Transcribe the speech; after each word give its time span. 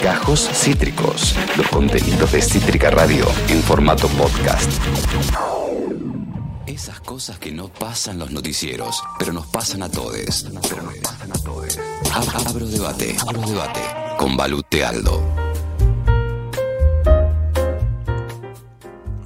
Gajos 0.00 0.48
Cítricos, 0.52 1.34
los 1.56 1.66
contenidos 1.68 2.30
de 2.30 2.40
Cítrica 2.40 2.90
Radio 2.90 3.26
en 3.48 3.60
formato 3.62 4.06
podcast. 4.08 4.70
Esas 6.66 7.00
cosas 7.00 7.38
que 7.40 7.50
no 7.50 7.68
pasan 7.68 8.18
los 8.18 8.30
noticieros, 8.30 9.02
pero 9.18 9.32
nos 9.32 9.46
pasan 9.46 9.82
a 9.82 9.88
todos. 9.88 10.46
Pero 10.68 10.82
nos 10.82 10.96
pasan 10.98 11.32
a 11.32 11.38
todos. 11.42 11.78
Abro 12.46 12.66
debate, 12.66 13.16
abro 13.26 13.40
debate 13.42 13.80
con 14.18 14.36
Balute 14.36 14.84
Aldo. 14.84 15.20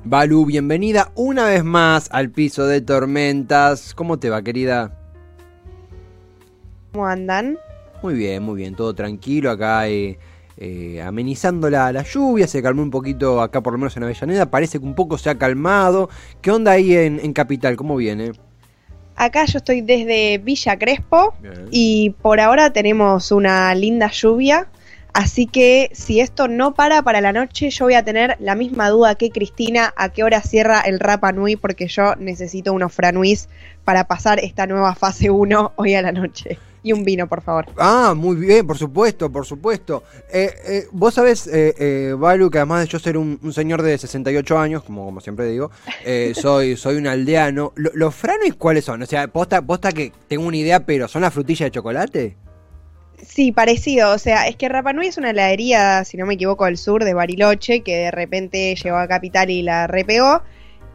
Balu, 0.05 0.47
bienvenida 0.47 1.13
una 1.17 1.45
vez 1.45 1.65
más 1.65 2.09
al 2.13 2.31
piso 2.31 2.67
de 2.67 2.81
tormentas. 2.81 3.93
¿Cómo 3.95 4.19
te 4.19 4.31
va, 4.31 4.41
querida? 4.41 4.99
¿Cómo 6.93 7.07
andan? 7.07 7.59
Muy 8.03 8.15
bien, 8.15 8.43
muy 8.43 8.57
bien, 8.57 8.75
todo 8.77 8.95
tranquilo 8.95 9.51
acá, 9.51 9.89
eh, 9.89 10.19
eh, 10.57 11.03
amenizando 11.03 11.69
la, 11.69 11.93
la, 11.93 12.05
lluvia, 12.05 12.47
se 12.47 12.63
calmó 12.63 12.83
un 12.83 12.91
poquito 12.91 13.41
acá 13.41 13.61
por 13.61 13.73
lo 13.73 13.79
menos 13.79 13.97
en 13.97 14.05
Avellaneda, 14.05 14.47
parece 14.47 14.79
que 14.79 14.85
un 14.85 14.95
poco 14.95 15.19
se 15.19 15.31
ha 15.31 15.37
calmado. 15.37 16.09
¿Qué 16.41 16.51
onda 16.51 16.73
ahí 16.73 16.97
en, 16.97 17.19
en 17.21 17.33
Capital? 17.33 17.77
¿Cómo 17.77 17.97
viene? 17.97 18.33
Acá 19.17 19.45
yo 19.47 19.59
estoy 19.59 19.81
desde 19.81 20.39
Villa 20.39 20.79
Crespo 20.79 21.35
Bien. 21.43 21.67
y 21.73 22.11
por 22.23 22.39
ahora 22.39 22.73
tenemos 22.73 23.33
una 23.33 23.75
linda 23.75 24.13
lluvia, 24.13 24.69
así 25.13 25.47
que 25.47 25.91
si 25.93 26.21
esto 26.21 26.47
no 26.47 26.75
para 26.75 27.03
para 27.03 27.21
la 27.21 27.33
noche 27.33 27.71
yo 27.71 27.87
voy 27.87 27.95
a 27.95 28.05
tener 28.05 28.37
la 28.39 28.55
misma 28.55 28.91
duda 28.91 29.17
que 29.17 29.31
Cristina 29.31 29.93
a 29.97 30.11
qué 30.11 30.23
hora 30.23 30.41
cierra 30.41 30.83
el 30.83 31.01
Rapa 31.01 31.33
Nui 31.33 31.57
porque 31.57 31.89
yo 31.89 32.15
necesito 32.15 32.73
unos 32.73 32.93
franuis 32.93 33.49
para 33.83 34.05
pasar 34.05 34.39
esta 34.39 34.69
nueva 34.69 34.95
fase 34.95 35.31
1 35.31 35.73
hoy 35.75 35.95
a 35.95 36.03
la 36.03 36.13
noche. 36.13 36.59
Y 36.83 36.93
un 36.93 37.03
vino, 37.05 37.29
por 37.29 37.43
favor. 37.43 37.67
Ah, 37.77 38.15
muy 38.17 38.37
bien, 38.37 38.67
por 38.67 38.79
supuesto, 38.79 39.31
por 39.31 39.45
supuesto. 39.45 40.05
Eh, 40.33 40.51
eh, 40.67 40.85
vos 40.93 41.13
sabés, 41.15 41.47
eh, 41.49 41.75
eh, 41.79 42.15
Balu, 42.17 42.51
que 42.51 42.59
además 42.59 42.83
de 42.83 42.87
yo 42.87 42.99
ser 42.99 43.17
un, 43.19 43.39
un 43.43 43.53
señor 43.53 43.83
de 43.83 43.99
68 43.99 44.59
años, 44.59 44.85
como, 44.85 45.05
como 45.05 45.21
siempre 45.21 45.47
digo, 45.47 45.71
soy, 46.35 46.77
soy 46.77 46.97
un 46.97 47.07
aldeano. 47.09 47.73
Lo- 47.77 47.91
¿Los 47.95 48.15
franuis 48.15 48.55
cuáles 48.55 48.85
son? 48.85 49.03
O 49.03 49.07
sea, 49.07 49.27
posta, 49.29 49.61
posta 49.63 49.91
que 49.93 50.13
tengo 50.29 50.47
una 50.47 50.57
idea, 50.57 50.87
pero 50.87 51.09
¿son 51.09 51.23
las 51.23 51.35
frutillas 51.35 51.67
de 51.67 51.71
chocolate? 51.73 52.37
Sí, 53.21 53.51
parecido. 53.51 54.13
O 54.13 54.19
sea, 54.19 54.47
es 54.47 54.55
que 54.55 54.69
Rapa 54.69 54.93
Nui 54.93 55.09
es 55.09 55.19
una 55.19 55.31
heladería, 55.31 56.05
si 56.05 56.17
no 56.17 56.25
me 56.27 56.35
equivoco, 56.35 56.67
del 56.67 56.79
sur 56.79 57.05
de 57.05 57.15
Bariloche, 57.15 57.81
que 57.83 57.97
de 57.97 58.11
repente 58.13 58.77
llegó 58.77 58.97
a 58.97 59.09
Capital 59.09 59.51
y 59.51 59.63
la 59.63 59.89
repegó. 59.89 60.43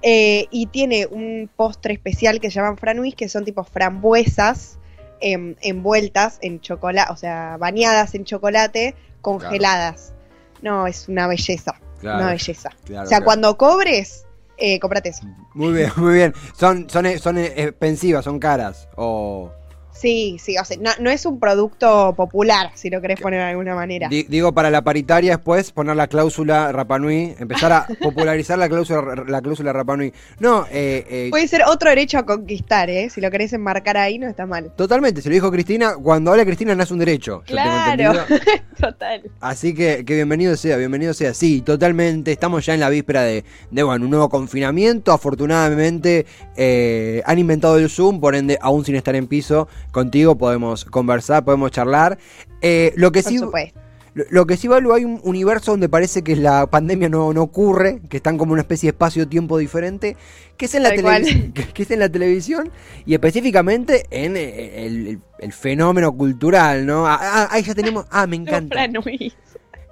Eh, 0.01 0.47
y 0.51 0.67
tiene 0.67 1.05
un 1.09 1.49
postre 1.53 1.93
especial 1.93 2.39
que 2.39 2.49
se 2.49 2.55
llaman 2.59 2.77
franuis, 2.77 3.15
que 3.15 3.27
son 3.29 3.43
tipo 3.45 3.63
frambuesas 3.65 4.77
envueltas 5.23 6.37
en 6.41 6.59
chocolate, 6.59 7.11
o 7.11 7.15
sea, 7.15 7.57
bañadas 7.57 8.13
en 8.15 8.25
chocolate, 8.25 8.95
congeladas. 9.21 10.13
No, 10.61 10.87
es 10.87 11.07
una 11.07 11.27
belleza. 11.27 11.75
Claro, 11.99 12.19
una 12.19 12.31
belleza. 12.31 12.69
claro, 12.85 13.05
o 13.05 13.09
sea, 13.09 13.21
cuando 13.21 13.57
cobres, 13.57 14.25
eh, 14.57 14.79
cómprate 14.79 15.09
eso. 15.09 15.25
Muy 15.53 15.73
bien, 15.73 15.91
muy 15.95 16.15
bien. 16.15 16.33
Son, 16.57 16.89
son, 16.89 17.05
son 17.19 17.37
expensivas, 17.37 18.25
son 18.25 18.39
caras. 18.39 18.87
O. 18.95 19.51
Sí, 19.93 20.37
sí, 20.39 20.57
o 20.57 20.65
sea, 20.65 20.75
no, 20.81 20.89
no 20.99 21.09
es 21.09 21.25
un 21.25 21.39
producto 21.39 22.13
popular, 22.17 22.71
si 22.73 22.89
lo 22.89 22.99
querés 22.99 23.21
poner 23.21 23.39
de 23.39 23.45
alguna 23.51 23.75
manera. 23.75 24.07
Di- 24.09 24.23
digo, 24.23 24.51
para 24.51 24.69
la 24.69 24.81
paritaria 24.83 25.31
después 25.37 25.71
poner 25.71 25.95
la 25.95 26.07
cláusula 26.07 26.71
Rapanui, 26.71 27.35
empezar 27.39 27.71
a 27.71 27.87
popularizar 28.01 28.57
la 28.57 28.67
cláusula, 28.67 29.23
la 29.27 29.41
cláusula 29.41 29.71
Rapanui. 29.71 30.11
No, 30.39 30.65
eh, 30.71 31.05
eh, 31.09 31.27
Puede 31.29 31.47
ser 31.47 31.61
otro 31.67 31.89
derecho 31.89 32.17
a 32.17 32.25
conquistar, 32.25 32.89
¿eh? 32.89 33.09
Si 33.09 33.21
lo 33.21 33.29
querés 33.31 33.53
enmarcar 33.53 33.97
ahí, 33.97 34.17
no 34.19 34.27
está 34.27 34.45
mal. 34.45 34.71
totalmente, 34.75 35.21
se 35.21 35.29
lo 35.29 35.33
dijo 35.35 35.51
Cristina, 35.51 35.93
cuando 36.01 36.31
habla 36.31 36.43
Cristina 36.45 36.73
nace 36.75 36.91
un 36.93 36.99
derecho. 36.99 37.43
Claro, 37.45 38.13
total. 38.79 39.21
Así 39.39 39.73
que, 39.73 40.03
que 40.05 40.15
bienvenido 40.15 40.57
sea, 40.57 40.75
bienvenido 40.77 41.13
sea. 41.13 41.33
Sí, 41.33 41.61
totalmente. 41.61 42.31
Estamos 42.31 42.65
ya 42.65 42.73
en 42.73 42.79
la 42.79 42.89
víspera 42.89 43.21
de, 43.21 43.45
de 43.71 43.83
bueno, 43.83 44.05
un 44.05 44.11
nuevo 44.11 44.27
confinamiento. 44.29 45.11
Afortunadamente 45.11 46.25
eh, 46.57 47.21
han 47.25 47.39
inventado 47.39 47.77
el 47.77 47.89
Zoom, 47.89 48.19
por 48.19 48.35
ende, 48.35 48.57
aún 48.61 48.83
sin 48.85 48.95
estar 48.95 49.15
en 49.15 49.27
piso, 49.27 49.67
contigo 49.93 50.37
podemos 50.37 50.83
conversar, 50.83 51.45
podemos 51.45 51.71
charlar. 51.71 52.17
Eh, 52.61 52.91
lo 52.97 53.13
que 53.13 53.23
Por 53.23 53.31
sí, 53.31 53.37
supuesto. 53.37 53.79
lo, 54.13 54.45
que 54.45 54.57
sí, 54.57 54.67
Balu, 54.67 54.93
hay 54.93 55.05
un 55.05 55.21
universo 55.23 55.71
donde 55.71 55.87
parece 55.87 56.21
que 56.23 56.35
la 56.35 56.67
pandemia 56.67 57.07
no, 57.09 57.31
no 57.33 57.41
ocurre, 57.43 58.01
que 58.09 58.17
están 58.17 58.37
como 58.37 58.51
una 58.53 58.61
especie 58.61 58.87
de 58.87 58.91
espacio-tiempo 58.91 59.57
diferente, 59.57 60.17
que 60.57 60.65
es 60.65 60.75
en 60.75 60.83
la 60.83 60.89
que, 61.73 61.83
es 61.83 61.91
en 61.91 61.99
la 61.99 62.09
televisión 62.09 62.71
y 63.05 63.13
específicamente 63.13 64.05
en 64.11 64.35
eh, 64.35 64.85
el, 64.85 65.07
el- 65.07 65.19
el 65.39 65.51
fenómeno 65.51 66.13
cultural, 66.15 66.85
¿no? 66.85 67.05
Ah, 67.05 67.17
ah, 67.21 67.47
ahí 67.51 67.63
ya 67.63 67.75
tenemos, 67.75 68.05
ah, 68.11 68.25
me 68.27 68.37
encanta. 68.37 68.75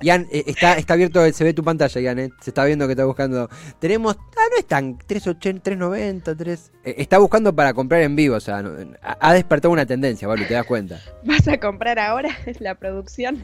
Ian, 0.01 0.27
eh, 0.31 0.43
está, 0.47 0.77
está 0.77 0.93
abierto, 0.93 1.31
se 1.31 1.43
ve 1.43 1.53
tu 1.53 1.63
pantalla, 1.63 2.01
Ian, 2.01 2.19
eh, 2.19 2.29
se 2.41 2.49
está 2.51 2.65
viendo 2.65 2.85
que 2.87 2.93
está 2.93 3.05
buscando. 3.05 3.49
Tenemos, 3.79 4.15
ah, 4.17 4.41
no 4.51 4.57
es 4.57 4.65
tan, 4.65 4.97
380, 4.97 5.63
390, 5.63 6.35
3... 6.35 6.71
eh, 6.83 6.95
está 6.97 7.17
buscando 7.17 7.55
para 7.55 7.73
comprar 7.73 8.01
en 8.01 8.15
vivo, 8.15 8.35
o 8.35 8.39
sea, 8.39 8.61
no- 8.61 8.71
ha, 9.01 9.33
despertado 9.33 9.71
una 9.71 9.85
tendencia, 9.85 10.27
Balu, 10.27 10.45
te 10.45 10.53
das 10.53 10.65
cuenta. 10.65 10.99
¿Vas 11.23 11.47
a 11.47 11.59
comprar 11.59 11.99
ahora 11.99 12.29
la 12.59 12.75
producción? 12.75 13.43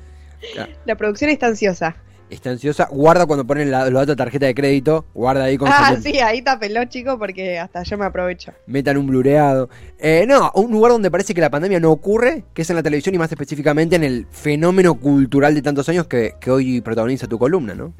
Ya. 0.55 0.69
La 0.85 0.95
producción 0.95 1.29
está 1.31 1.47
ansiosa. 1.47 1.95
Está 2.29 2.49
ansiosa, 2.49 2.89
guarda 2.91 3.25
cuando 3.25 3.47
ponen 3.47 3.71
la- 3.71 3.85
los 3.85 3.93
datos 3.93 4.07
de 4.07 4.15
tarjeta 4.17 4.45
de 4.47 4.53
crédito, 4.53 5.05
guarda 5.13 5.45
ahí 5.45 5.57
con 5.57 5.69
Ah, 5.71 5.95
sí, 6.01 6.19
ahí 6.19 6.41
tapeló, 6.41 6.83
chico, 6.85 7.17
porque 7.17 7.57
hasta 7.57 7.83
yo 7.83 7.97
me 7.97 8.03
aprovecho. 8.05 8.51
metan 8.65 8.97
un 8.97 9.07
blureado. 9.07 9.69
Eh, 9.97 10.25
no, 10.27 10.51
un 10.55 10.69
lugar 10.71 10.91
donde 10.91 11.09
parece 11.09 11.33
que 11.33 11.39
la 11.39 11.49
pandemia 11.49 11.79
no 11.79 11.89
ocurre, 11.89 12.43
que 12.53 12.63
es 12.63 12.69
en 12.69 12.75
la 12.75 12.83
televisión 12.83 13.15
y 13.15 13.17
más 13.17 13.31
específicamente 13.31 13.95
en 13.95 14.03
el 14.03 14.27
fenómeno 14.29 14.95
cultural 14.95 15.55
de 15.55 15.61
tantos 15.61 15.87
años 15.87 16.07
que, 16.07 16.33
que 16.41 16.51
hoy 16.51 16.81
protagoniza 16.81 17.27
tu 17.27 17.39
columna, 17.39 17.73
¿no? 17.75 17.93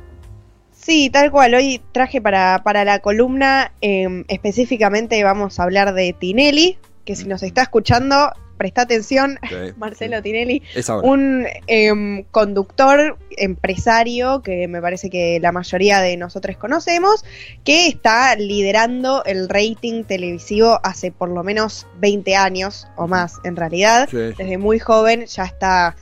Sí, 0.74 1.10
tal 1.10 1.32
cual. 1.32 1.54
Hoy 1.56 1.82
traje 1.94 2.22
para, 2.22 2.62
para 2.64 2.84
la 2.84 3.00
columna, 3.00 3.72
eh, 3.82 4.26
específicamente 4.28 5.24
vamos 5.24 5.60
a 5.60 5.64
hablar 5.64 5.94
de 5.94 6.14
Tinelli, 6.14 6.78
que 7.06 7.16
si 7.16 7.26
nos 7.28 7.44
está 7.44 7.62
escuchando, 7.62 8.32
presta 8.58 8.82
atención, 8.82 9.40
Marcelo 9.78 10.22
Tinelli, 10.22 10.62
un 11.04 11.46
em, 11.68 12.24
conductor, 12.32 13.18
empresario, 13.38 14.42
que 14.42 14.68
me 14.68 14.82
parece 14.82 15.10
que 15.10 15.40
la 15.40 15.52
mayoría 15.52 16.00
de 16.02 16.18
nosotros 16.18 16.58
conocemos, 16.58 17.24
que 17.64 17.88
está 17.88 18.36
liderando 18.36 19.24
el 19.26 19.48
rating 19.50 20.04
televisivo 20.04 20.80
hace 20.84 21.12
por 21.12 21.30
lo 21.30 21.44
menos 21.44 21.88
20 22.00 22.36
años 22.36 22.88
o 22.96 23.08
más, 23.08 23.36
en 23.44 23.56
realidad. 23.56 24.08
Sí. 24.10 24.18
Desde 24.38 24.58
muy 24.58 24.80
joven 24.80 25.26
ya 25.26 25.44
está 25.46 25.96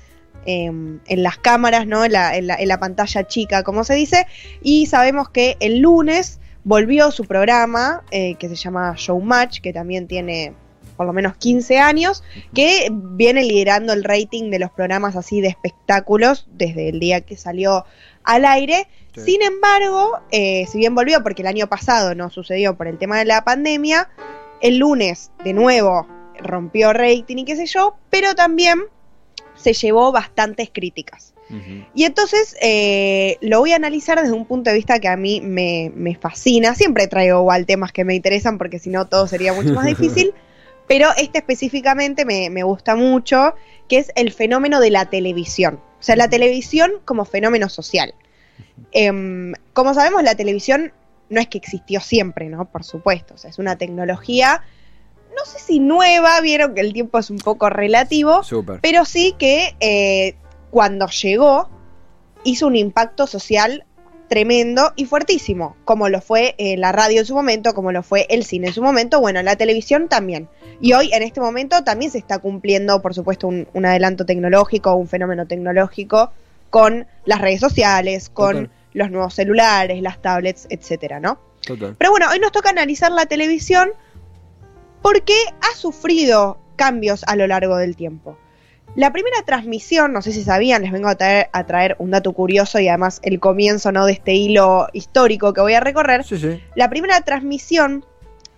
em, 0.45 0.99
en 1.07 1.23
las 1.23 1.37
cámaras, 1.37 1.87
¿no? 1.87 2.05
En 2.05 2.11
la, 2.11 2.37
en 2.37 2.47
la- 2.47 2.55
en 2.55 2.67
la 2.67 2.77
pantalla 2.79 3.25
chica, 3.27 3.63
como 3.63 3.83
se 3.83 3.95
dice. 3.95 4.27
Y 4.61 4.85
sabemos 4.85 5.29
que 5.29 5.57
el 5.59 5.79
lunes 5.79 6.39
volvió 6.63 7.11
su 7.11 7.25
programa, 7.25 8.03
eh, 8.11 8.35
que 8.35 8.47
se 8.49 8.55
llama 8.55 8.93
Showmatch, 8.97 9.59
que 9.61 9.73
también 9.73 10.07
tiene 10.07 10.53
por 10.95 11.05
lo 11.05 11.13
menos 11.13 11.35
15 11.37 11.79
años, 11.79 12.23
que 12.53 12.89
viene 12.91 13.43
liderando 13.43 13.93
el 13.93 14.03
rating 14.03 14.49
de 14.49 14.59
los 14.59 14.71
programas 14.71 15.15
así 15.15 15.41
de 15.41 15.49
espectáculos 15.49 16.47
desde 16.51 16.89
el 16.89 16.99
día 16.99 17.21
que 17.21 17.37
salió 17.37 17.85
al 18.23 18.45
aire. 18.45 18.87
Sí. 19.13 19.21
Sin 19.21 19.41
embargo, 19.41 20.19
eh, 20.31 20.65
si 20.67 20.77
bien 20.77 20.95
volvió, 20.95 21.23
porque 21.23 21.41
el 21.41 21.47
año 21.47 21.67
pasado 21.67 22.15
no 22.15 22.29
sucedió 22.29 22.75
por 22.75 22.87
el 22.87 22.97
tema 22.97 23.17
de 23.17 23.25
la 23.25 23.43
pandemia, 23.43 24.09
el 24.61 24.77
lunes 24.77 25.31
de 25.43 25.53
nuevo 25.53 26.07
rompió 26.39 26.93
rating 26.93 27.37
y 27.37 27.45
qué 27.45 27.55
sé 27.55 27.65
yo, 27.65 27.95
pero 28.09 28.35
también 28.35 28.83
se 29.55 29.73
llevó 29.73 30.11
bastantes 30.11 30.69
críticas. 30.71 31.33
Y 31.93 32.05
entonces 32.05 32.57
eh, 32.59 33.37
lo 33.41 33.59
voy 33.59 33.73
a 33.73 33.75
analizar 33.75 34.19
desde 34.19 34.33
un 34.33 34.45
punto 34.45 34.71
de 34.71 34.75
vista 34.75 34.99
que 34.99 35.07
a 35.07 35.15
mí 35.15 35.41
me, 35.41 35.91
me 35.93 36.15
fascina. 36.15 36.73
Siempre 36.73 37.07
traigo 37.07 37.39
igual 37.41 37.67
temas 37.67 37.91
que 37.91 38.03
me 38.03 38.15
interesan 38.15 38.57
porque 38.57 38.79
si 38.79 38.89
no 38.89 39.07
todo 39.07 39.27
sería 39.27 39.53
mucho 39.53 39.71
más 39.73 39.85
difícil. 39.85 40.33
Pero 40.87 41.09
este 41.17 41.39
específicamente 41.39 42.25
me, 42.25 42.49
me 42.49 42.63
gusta 42.63 42.95
mucho, 42.95 43.55
que 43.87 43.97
es 43.97 44.11
el 44.15 44.31
fenómeno 44.31 44.79
de 44.79 44.91
la 44.91 45.05
televisión. 45.09 45.79
O 45.99 46.03
sea, 46.03 46.15
la 46.15 46.29
televisión 46.29 46.91
como 47.05 47.25
fenómeno 47.25 47.69
social. 47.69 48.13
Em, 48.91 49.53
como 49.73 49.93
sabemos, 49.93 50.23
la 50.23 50.35
televisión 50.35 50.93
no 51.29 51.41
es 51.41 51.47
que 51.47 51.57
existió 51.57 51.99
siempre, 51.99 52.47
¿no? 52.49 52.65
Por 52.65 52.83
supuesto. 52.83 53.33
O 53.33 53.37
sea, 53.37 53.49
es 53.49 53.59
una 53.59 53.77
tecnología, 53.77 54.63
no 55.35 55.45
sé 55.45 55.59
si 55.59 55.79
nueva, 55.79 56.39
vieron 56.41 56.75
que 56.75 56.81
el 56.81 56.93
tiempo 56.93 57.19
es 57.19 57.29
un 57.29 57.39
poco 57.39 57.69
relativo, 57.69 58.43
Súper. 58.43 58.79
pero 58.81 59.05
sí 59.05 59.35
que 59.37 59.75
eh, 59.79 60.35
cuando 60.71 61.07
llegó 61.07 61.69
hizo 62.43 62.67
un 62.67 62.75
impacto 62.75 63.27
social 63.27 63.85
tremendo 64.27 64.93
y 64.95 65.05
fuertísimo, 65.05 65.75
como 65.85 66.09
lo 66.09 66.21
fue 66.21 66.55
eh, 66.57 66.77
la 66.77 66.91
radio 66.91 67.19
en 67.19 67.25
su 67.25 67.35
momento, 67.35 67.73
como 67.73 67.91
lo 67.91 68.03
fue 68.03 68.25
el 68.29 68.43
cine 68.43 68.67
en 68.67 68.73
su 68.73 68.81
momento, 68.81 69.19
bueno, 69.19 69.41
la 69.43 69.55
televisión 69.55 70.07
también. 70.07 70.49
Y 70.81 70.93
hoy, 70.93 71.11
en 71.13 71.23
este 71.23 71.39
momento, 71.41 71.83
también 71.83 72.11
se 72.11 72.17
está 72.17 72.39
cumpliendo, 72.39 73.01
por 73.01 73.13
supuesto, 73.13 73.47
un, 73.47 73.67
un 73.73 73.85
adelanto 73.85 74.25
tecnológico, 74.25 74.93
un 74.95 75.07
fenómeno 75.07 75.47
tecnológico 75.47 76.31
con 76.69 77.07
las 77.25 77.39
redes 77.39 77.59
sociales, 77.59 78.29
con 78.29 78.53
Total. 78.53 78.71
los 78.93 79.11
nuevos 79.11 79.33
celulares, 79.33 80.01
las 80.01 80.21
tablets, 80.21 80.67
etcétera, 80.69 81.19
¿no? 81.19 81.39
Total. 81.65 81.95
Pero 81.97 82.11
bueno, 82.11 82.27
hoy 82.31 82.39
nos 82.39 82.51
toca 82.51 82.69
analizar 82.69 83.11
la 83.11 83.25
televisión 83.25 83.89
porque 85.01 85.35
ha 85.61 85.75
sufrido 85.75 86.57
cambios 86.75 87.23
a 87.27 87.35
lo 87.35 87.47
largo 87.47 87.77
del 87.77 87.95
tiempo. 87.95 88.37
La 88.95 89.11
primera 89.11 89.37
transmisión, 89.45 90.13
no 90.13 90.21
sé 90.21 90.31
si 90.31 90.43
sabían, 90.43 90.81
les 90.81 90.91
vengo 90.91 91.09
a 91.09 91.15
traer, 91.15 91.49
a 91.51 91.65
traer 91.65 91.95
un 91.99 92.11
dato 92.11 92.31
curioso 92.31 92.79
y 92.79 92.87
además 92.87 93.19
el 93.23 93.39
comienzo 93.39 93.91
¿no? 93.91 94.05
de 94.05 94.13
este 94.13 94.33
hilo 94.33 94.87
histórico 94.93 95.53
que 95.53 95.61
voy 95.61 95.73
a 95.73 95.81
recorrer. 95.81 96.23
Sí, 96.23 96.37
sí. 96.37 96.61
La 96.75 96.89
primera 96.89 97.19
transmisión 97.21 98.05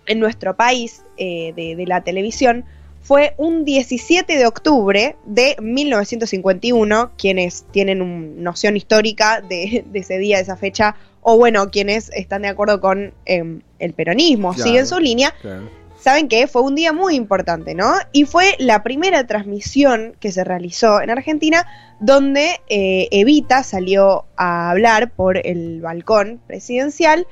en 0.06 0.20
nuestro 0.20 0.56
país 0.56 1.02
eh, 1.16 1.52
de, 1.56 1.74
de 1.74 1.86
la 1.86 2.02
televisión 2.02 2.64
fue 3.00 3.34
un 3.38 3.64
17 3.64 4.36
de 4.36 4.46
octubre 4.46 5.16
de 5.24 5.56
1951. 5.60 7.12
Quienes 7.16 7.64
tienen 7.70 8.02
una 8.02 8.42
noción 8.42 8.76
histórica 8.76 9.40
de, 9.40 9.84
de, 9.86 9.98
ese 9.98 10.18
día, 10.18 10.36
de 10.36 10.42
esa 10.42 10.56
fecha, 10.56 10.94
o 11.22 11.36
bueno, 11.36 11.70
quienes 11.70 12.10
están 12.10 12.42
de 12.42 12.48
acuerdo 12.48 12.80
con 12.80 13.14
eh, 13.26 13.60
el 13.78 13.92
peronismo, 13.94 14.52
Claro, 14.52 14.62
siguen 14.62 14.86
su 14.86 14.98
línea, 14.98 15.34
Claro. 15.40 15.70
Saben 16.00 16.28
que 16.28 16.46
fue 16.46 16.62
un 16.62 16.74
día 16.74 16.92
muy 16.92 17.14
importante, 17.14 17.74
¿no? 17.74 17.92
Y 18.12 18.24
fue 18.24 18.54
la 18.58 18.82
primera 18.82 19.26
transmisión 19.26 20.14
que 20.20 20.32
se 20.32 20.44
realizó 20.44 21.00
en 21.00 21.10
Argentina 21.10 21.66
donde 22.00 22.60
eh, 22.68 23.08
Evita 23.10 23.62
salió 23.62 24.24
a 24.36 24.70
hablar 24.70 25.10
por 25.10 25.44
el 25.44 25.80
balcón 25.80 26.40
presidencial 26.46 27.26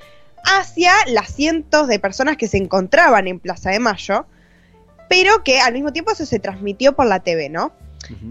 hacia 0.44 0.92
las 1.08 1.32
cientos 1.32 1.88
de 1.88 1.98
personas 1.98 2.36
que 2.36 2.48
se 2.48 2.56
encontraban 2.56 3.28
en 3.28 3.40
Plaza 3.40 3.70
de 3.70 3.78
Mayo, 3.78 4.26
pero 5.08 5.44
que 5.44 5.60
al 5.60 5.72
mismo 5.72 5.92
tiempo 5.92 6.12
eso 6.12 6.26
se 6.26 6.38
transmitió 6.38 6.94
por 6.94 7.06
la 7.06 7.20
TV, 7.20 7.48
¿no? 7.48 7.72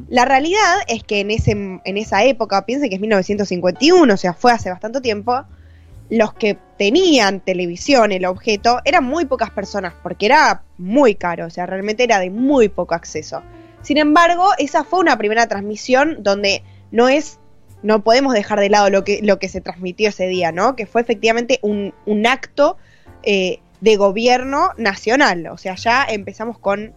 La 0.08 0.24
realidad 0.24 0.76
es 0.88 1.04
que 1.04 1.20
en, 1.20 1.32
ese, 1.32 1.52
en 1.52 1.98
esa 1.98 2.24
época, 2.24 2.66
piensen 2.66 2.90
que 2.90 2.96
es 2.96 3.02
1951, 3.02 4.14
o 4.14 4.18
sea, 4.18 4.34
fue 4.34 4.54
hace 4.54 4.70
bastante 4.70 5.02
tiempo, 5.02 5.44
los 6.10 6.34
que 6.34 6.58
tenían 6.78 7.40
televisión, 7.40 8.12
el 8.12 8.26
objeto, 8.26 8.80
eran 8.86 9.04
muy 9.04 9.26
pocas 9.26 9.50
personas, 9.50 9.94
porque 10.04 10.28
era 10.28 10.64
muy 10.78 11.16
caro, 11.16 11.48
o 11.48 11.50
sea, 11.50 11.66
realmente 11.66 12.04
era 12.04 12.20
de 12.20 12.30
muy 12.30 12.70
poco 12.70 12.96
acceso. 12.96 13.42
Sin 13.82 13.98
embargo, 13.98 14.50
esa 14.58 14.84
fue 14.84 15.00
una 15.00 15.18
primera 15.18 15.48
transmisión 15.48 16.18
donde 16.20 16.64
no 16.92 17.10
es, 17.10 17.40
no 17.84 18.04
podemos 18.04 18.34
dejar 18.34 18.60
de 18.60 18.70
lado 18.70 18.90
lo 18.90 19.04
que, 19.04 19.20
lo 19.22 19.40
que 19.40 19.50
se 19.50 19.62
transmitió 19.62 20.10
ese 20.10 20.28
día, 20.28 20.52
¿no? 20.52 20.76
Que 20.76 20.86
fue 20.86 21.02
efectivamente 21.02 21.60
un, 21.62 21.94
un 22.06 22.28
acto 22.28 22.78
eh, 23.24 23.60
de 23.82 23.96
gobierno 23.96 24.72
nacional, 24.78 25.48
o 25.48 25.58
sea, 25.58 25.76
ya 25.76 26.06
empezamos 26.06 26.58
con, 26.58 26.94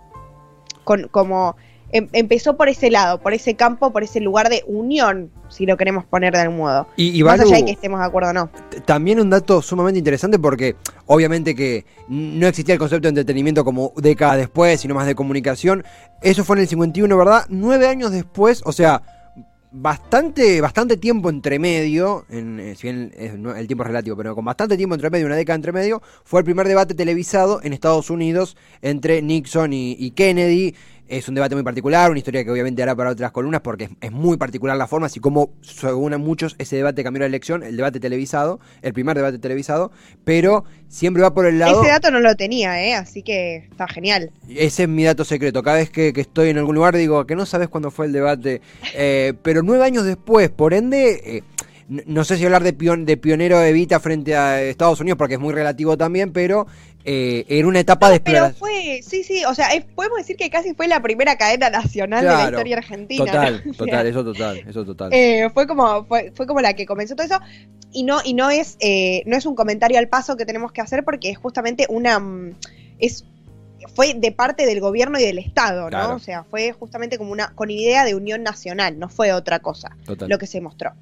con 0.85 1.09
como 1.09 1.57
em- 1.93 2.09
empezó 2.13 2.57
por 2.57 2.69
ese 2.69 2.91
lado, 2.91 3.21
por 3.21 3.33
ese 3.33 3.55
campo, 3.55 3.93
por 3.93 4.03
ese 4.03 4.21
lugar 4.21 4.49
de 4.49 4.63
unión, 4.67 5.31
si 5.49 5.67
lo 5.67 5.77
queremos 5.77 6.05
poner 6.05 6.33
de 6.35 6.41
algún 6.41 6.59
modo. 6.59 6.87
Y, 6.97 7.19
y 7.19 7.23
Más 7.23 7.39
Balu, 7.39 7.49
allá 7.51 7.59
de 7.61 7.65
que 7.67 7.73
estemos 7.73 8.01
de 8.01 8.07
acuerdo 8.07 8.31
o 8.31 8.33
no. 8.33 8.51
también 8.85 9.21
un 9.21 9.31
dato 9.31 9.63
sumamente 9.63 9.99
interesante 9.99 10.39
porque 10.39 10.77
obviamente 11.07 11.55
que 11.55 11.85
no 12.09 12.47
existía 12.47 12.75
el 12.75 12.79
concepto 12.79 13.05
de 13.07 13.11
entretenimiento 13.11 13.65
como 13.65 13.93
décadas 13.97 14.37
después, 14.39 14.81
sino 14.81 14.95
más 14.95 15.07
de 15.07 15.15
comunicación. 15.15 15.85
Eso 16.23 16.45
fue 16.45 16.57
en 16.57 16.63
el 16.63 16.69
51, 16.69 17.17
¿verdad? 17.17 17.47
Nueve 17.49 17.87
años 17.87 18.11
después, 18.13 18.63
o 18.65 18.73
sea, 18.73 19.03
bastante, 19.71 20.61
bastante 20.63 20.97
tiempo 20.97 21.29
entre 21.29 21.59
medio, 21.59 22.25
en, 22.31 22.59
eh, 22.59 22.75
si 22.75 22.85
bien 22.85 23.13
es- 23.17 23.39
no- 23.39 23.55
el 23.55 23.67
tiempo 23.67 23.83
es 23.85 23.89
relativo, 23.89 24.17
pero 24.17 24.35
con 24.35 24.45
bastante 24.45 24.77
tiempo 24.77 24.95
entre 24.95 25.11
medio, 25.11 25.27
una 25.27 25.37
década 25.37 25.57
entre 25.57 25.73
medio, 25.73 26.01
fue 26.25 26.41
el 26.41 26.45
primer 26.45 26.67
debate 26.67 26.95
televisado 26.95 27.61
en 27.63 27.73
Estados 27.75 28.09
Unidos 28.11 28.57
entre 28.81 29.21
Nixon 29.23 29.73
y, 29.73 29.93
y 29.99 30.11
Kennedy. 30.13 30.75
Es 31.09 31.27
un 31.27 31.35
debate 31.35 31.55
muy 31.55 31.65
particular, 31.65 32.11
una 32.11 32.19
historia 32.19 32.45
que 32.45 32.51
obviamente 32.51 32.83
hará 32.83 32.95
para 32.95 33.11
otras 33.11 33.33
columnas 33.33 33.63
porque 33.63 33.85
es, 33.85 33.91
es 34.03 34.13
muy 34.13 34.37
particular 34.37 34.77
la 34.77 34.87
forma, 34.87 35.07
así 35.07 35.21
como 35.21 35.51
según 35.63 36.13
a 36.13 36.19
muchos 36.19 36.55
ese 36.59 36.77
debate 36.77 37.03
cambió 37.03 37.21
la 37.21 37.27
elección, 37.27 37.63
el 37.63 37.77
debate 37.79 37.99
televisado, 37.99 38.61
el 38.83 38.93
primer 38.93 39.17
debate 39.17 39.39
televisado, 39.39 39.91
pero 40.25 40.65
siempre 40.89 41.23
va 41.23 41.33
por 41.33 41.47
el 41.47 41.59
lado... 41.59 41.81
Ese 41.83 41.91
dato 41.91 42.11
no 42.11 42.21
lo 42.21 42.35
tenía, 42.35 42.83
¿eh? 42.85 42.95
Así 42.95 43.23
que 43.23 43.57
está 43.71 43.89
genial. 43.89 44.31
Ese 44.51 44.83
es 44.83 44.89
mi 44.89 45.05
dato 45.05 45.25
secreto. 45.25 45.63
Cada 45.63 45.79
vez 45.79 45.89
que, 45.91 46.13
que 46.13 46.21
estoy 46.21 46.51
en 46.51 46.59
algún 46.59 46.75
lugar 46.75 46.95
digo 46.95 47.27
que 47.27 47.37
no 47.37 47.47
sabes 47.47 47.69
cuándo 47.69 47.91
fue 47.91 48.05
el 48.07 48.13
debate. 48.13 48.61
Eh, 48.95 49.33
pero 49.43 49.63
nueve 49.63 49.85
años 49.85 50.05
después, 50.05 50.51
por 50.51 50.75
ende, 50.75 51.21
eh, 51.25 51.43
no 51.89 52.23
sé 52.25 52.37
si 52.37 52.45
hablar 52.45 52.63
de, 52.65 52.77
pion- 52.77 53.07
de 53.07 53.17
pionero 53.17 53.63
Evita 53.63 53.99
frente 53.99 54.37
a 54.37 54.61
Estados 54.63 55.01
Unidos, 55.01 55.17
porque 55.17 55.35
es 55.35 55.41
muy 55.41 55.55
relativo 55.55 55.97
también, 55.97 56.33
pero 56.35 56.67
eh, 57.05 57.45
en 57.49 57.67
una 57.67 57.81
etapa 57.81 58.11
de 58.11 58.21
Pero 58.21 58.47
exploración. 58.47 58.59
fue, 58.59 59.01
sí, 59.03 59.23
sí, 59.25 59.45
o 59.45 59.55
sea, 59.55 59.69
es- 59.75 59.85
podemos 59.85 60.19
decir 60.19 60.37
que 60.37 60.51
casi 60.51 60.75
fue 60.75 60.89
la 60.89 61.01
primera 61.01 61.37
cadena 61.39 61.71
nacional 61.71 62.23
de 62.23 62.29
la 62.31 62.45
historia 62.51 62.77
argentina. 62.79 63.25
Total, 63.25 63.63
¿no? 63.67 63.73
Total, 63.75 64.07
eso 64.07 64.25
total, 64.25 64.59
eso 64.69 64.85
total. 64.85 65.13
eh, 65.13 65.49
fue 65.55 65.67
como 65.67 66.05
fue, 66.05 66.33
fue 66.35 66.47
como 66.47 66.61
la 66.61 66.75
que 66.75 66.87
comenzó 66.87 67.15
todo 67.17 67.27
eso 67.27 67.41
y 67.93 68.03
no 68.03 68.19
y 68.25 68.35
no 68.35 68.51
es 68.51 68.77
eh, 68.81 69.23
no 69.27 69.37
es 69.37 69.47
un 69.47 69.55
comentario 69.55 69.99
al 69.99 70.09
paso 70.09 70.37
que 70.37 70.45
tenemos 70.45 70.73
que 70.73 70.81
hacer 70.83 71.05
porque 71.05 71.31
es 71.31 71.39
justamente 71.39 71.87
una 71.89 72.19
mm, 72.19 72.55
es 72.99 73.25
fue 73.95 74.13
de 74.15 74.33
parte 74.33 74.67
del 74.67 74.81
gobierno 74.81 75.19
y 75.19 75.23
del 75.23 75.39
estado, 75.39 75.83
¿no? 75.85 75.89
Claro. 75.89 76.15
O 76.17 76.19
sea, 76.19 76.45
fue 76.45 76.73
justamente 76.73 77.17
como 77.17 77.33
una 77.33 77.55
con 77.55 77.71
idea 77.71 78.05
de 78.05 78.15
unión 78.17 78.43
nacional, 78.43 78.99
no 78.99 79.09
fue 79.09 79.33
otra 79.33 79.61
cosa 79.61 79.97
total. 80.05 80.29
lo 80.29 80.37
que 80.39 80.47
se 80.47 80.61
mostró. 80.61 80.93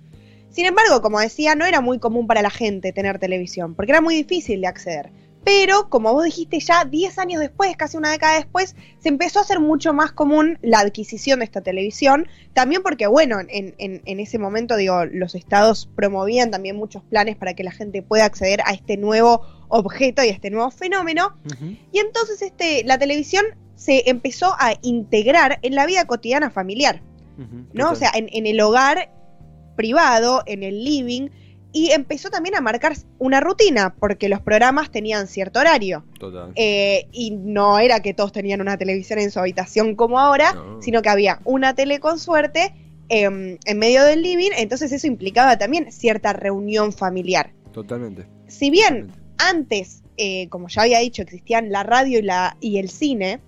Sin 0.51 0.67
embargo, 0.67 1.03
como 1.03 1.19
decía, 1.21 1.55
no 1.55 1.67
era 1.67 1.81
muy 1.81 1.99
común 1.99 2.27
para 2.27 2.41
la 2.43 2.51
gente 2.51 2.93
tener 2.93 3.19
televisión, 3.19 3.75
porque 3.75 3.93
era 3.93 4.01
muy 4.01 4.15
difícil 4.15 4.61
de 4.61 4.67
acceder. 4.69 5.11
Pero, 5.47 5.89
como 5.89 6.13
vos 6.13 6.25
dijiste, 6.25 6.59
ya 6.59 6.85
10 6.85 7.19
años 7.21 7.41
después, 7.41 7.77
casi 7.77 7.97
una 7.97 8.11
década 8.11 8.35
después, 8.35 8.75
se 8.99 9.09
empezó 9.09 9.39
a 9.39 9.43
hacer 9.43 9.61
mucho 9.61 9.95
más 9.95 10.11
común 10.11 10.59
la 10.61 10.81
adquisición 10.81 11.39
de 11.39 11.45
esta 11.45 11.61
televisión. 11.61 12.27
También 12.53 12.83
porque, 12.83 13.07
bueno, 13.07 13.39
en, 13.39 13.77
en- 13.79 14.03
en 14.05 14.19
ese 14.19 14.39
momento, 14.41 14.75
digo, 14.77 15.05
los 15.05 15.37
estados 15.37 15.89
promovían 15.95 16.51
también 16.51 16.75
muchos 16.75 17.05
planes 17.05 17.37
para 17.37 17.55
que 17.55 17.63
la 17.63 17.71
gente 17.71 18.03
pueda 18.03 18.25
acceder 18.25 18.61
a 18.67 18.73
este 18.73 18.97
nuevo 18.97 19.41
objeto 19.69 20.25
y 20.25 20.31
a 20.31 20.33
este 20.33 20.51
nuevo 20.51 20.73
fenómeno. 20.73 21.37
Y 21.93 22.01
entonces 22.01 22.43
este, 22.43 22.83
la 22.83 22.99
televisión 22.99 23.45
se 23.77 24.11
empezó 24.11 24.53
a 24.59 24.75
integrar 24.83 25.61
en 25.63 25.77
la 25.77 25.87
vida 25.87 26.07
cotidiana 26.07 26.51
familiar. 26.51 27.03
¿no? 27.73 27.91
O 27.93 27.95
sea, 27.95 28.11
en, 28.15 28.29
en 28.33 28.47
el 28.49 28.61
hogar 28.61 29.13
privado, 29.77 30.43
en 30.47 30.63
el 30.63 30.83
living, 30.83 31.29
y 31.79 31.91
empezó 31.93 32.31
también 32.31 32.55
a 32.55 32.63
marcar 32.63 32.95
una 33.19 33.41
rutina, 33.41 33.95
porque 34.01 34.31
los 34.31 34.41
programas 34.41 34.91
tenían 34.91 35.27
cierto 35.27 35.61
horario. 35.61 36.05
Total. 36.19 36.53
Eh, 36.55 37.07
y 37.13 37.33
no 37.33 37.79
era 37.79 38.01
que 38.01 38.15
todos 38.15 38.33
tenían 38.33 38.63
una 38.63 38.79
televisión 38.79 39.19
en 39.19 39.31
su 39.31 39.39
habitación 39.41 39.95
como 39.95 40.19
ahora, 40.19 40.55
No. 40.55 40.81
sino 40.81 41.03
que 41.03 41.11
había 41.11 41.41
una 41.45 41.75
tele 41.75 42.01
con 42.01 42.19
suerte 42.19 42.73
em, 43.11 43.59
en 43.67 43.79
medio 43.79 44.03
del 44.05 44.23
living, 44.23 44.51
entonces 44.57 44.91
eso 44.91 45.07
implicaba 45.07 45.59
también 45.59 45.93
cierta 45.93 46.33
reunión 46.33 46.93
familiar. 46.93 47.53
Totalmente. 47.73 48.27
Si 48.49 48.71
bien 48.71 49.09
totalmente. 49.09 49.21
antes, 49.39 50.03
eh, 50.17 50.49
como 50.49 50.69
ya 50.69 50.83
había 50.83 51.01
dicho, 51.01 51.21
existían 51.23 51.71
la 51.71 51.83
radio 51.83 52.19
y, 52.21 52.23
la, 52.23 52.57
y 52.61 52.79
el 52.79 52.89
cine, 52.89 53.41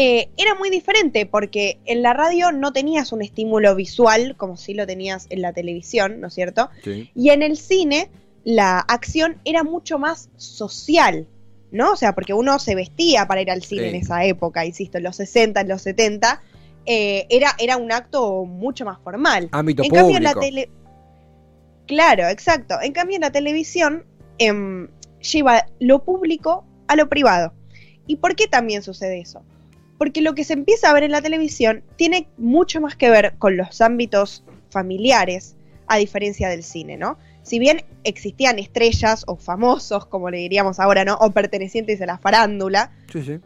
eh, 0.00 0.30
era 0.36 0.54
muy 0.54 0.70
diferente 0.70 1.26
porque 1.26 1.80
en 1.84 2.02
la 2.02 2.12
radio 2.12 2.52
no 2.52 2.72
tenías 2.72 3.10
un 3.10 3.20
estímulo 3.20 3.74
visual 3.74 4.36
como 4.36 4.56
si 4.56 4.72
lo 4.72 4.86
tenías 4.86 5.26
en 5.28 5.42
la 5.42 5.52
televisión, 5.52 6.20
¿no 6.20 6.28
es 6.28 6.34
cierto? 6.34 6.70
Sí. 6.84 7.10
Y 7.16 7.30
en 7.30 7.42
el 7.42 7.56
cine 7.56 8.08
la 8.44 8.78
acción 8.78 9.40
era 9.44 9.64
mucho 9.64 9.98
más 9.98 10.30
social, 10.36 11.26
¿no? 11.72 11.90
O 11.94 11.96
sea, 11.96 12.14
porque 12.14 12.32
uno 12.32 12.60
se 12.60 12.76
vestía 12.76 13.26
para 13.26 13.42
ir 13.42 13.50
al 13.50 13.64
cine 13.64 13.82
Sí. 13.82 13.88
en 13.88 13.94
esa 13.96 14.24
época, 14.24 14.64
insisto, 14.64 14.98
en 14.98 15.04
los 15.04 15.16
60, 15.16 15.62
en 15.62 15.68
los 15.68 15.82
70, 15.82 16.42
eh, 16.86 17.26
era, 17.28 17.56
era 17.58 17.76
un 17.76 17.90
acto 17.90 18.44
mucho 18.44 18.84
más 18.84 19.00
formal. 19.02 19.48
Ámbito 19.50 19.82
en 19.82 19.88
público. 19.88 20.12
cambio, 20.12 20.16
en 20.16 20.22
la 20.22 20.34
tele. 20.34 20.70
Claro, 21.88 22.28
exacto. 22.28 22.76
En 22.80 22.92
cambio, 22.92 23.16
en 23.16 23.22
la 23.22 23.32
televisión 23.32 24.04
em, 24.38 24.86
lleva 25.32 25.66
lo 25.80 26.04
público 26.04 26.64
a 26.86 26.94
lo 26.94 27.08
privado. 27.08 27.52
¿Y 28.06 28.16
por 28.16 28.36
qué 28.36 28.46
también 28.46 28.84
sucede 28.84 29.18
eso? 29.20 29.42
Porque 29.98 30.22
lo 30.22 30.34
que 30.34 30.44
se 30.44 30.52
empieza 30.52 30.88
a 30.88 30.94
ver 30.94 31.02
en 31.02 31.12
la 31.12 31.20
televisión 31.20 31.82
tiene 31.96 32.28
mucho 32.38 32.80
más 32.80 32.96
que 32.96 33.10
ver 33.10 33.34
con 33.38 33.56
los 33.56 33.80
ámbitos 33.80 34.44
familiares, 34.70 35.56
a 35.88 35.96
diferencia 35.96 36.48
del 36.48 36.62
cine, 36.62 36.96
¿no? 36.96 37.18
Si 37.42 37.58
bien 37.58 37.84
existían 38.04 38.58
estrellas 38.58 39.24
o 39.26 39.36
famosos, 39.36 40.06
como 40.06 40.30
le 40.30 40.38
diríamos 40.38 40.78
ahora, 40.78 41.04
¿no? 41.04 41.14
O 41.14 41.30
pertenecientes 41.30 42.00
a 42.02 42.06
la 42.06 42.18
farándula, 42.18 42.92
Sí, 43.10 43.22
sí. 43.22 43.40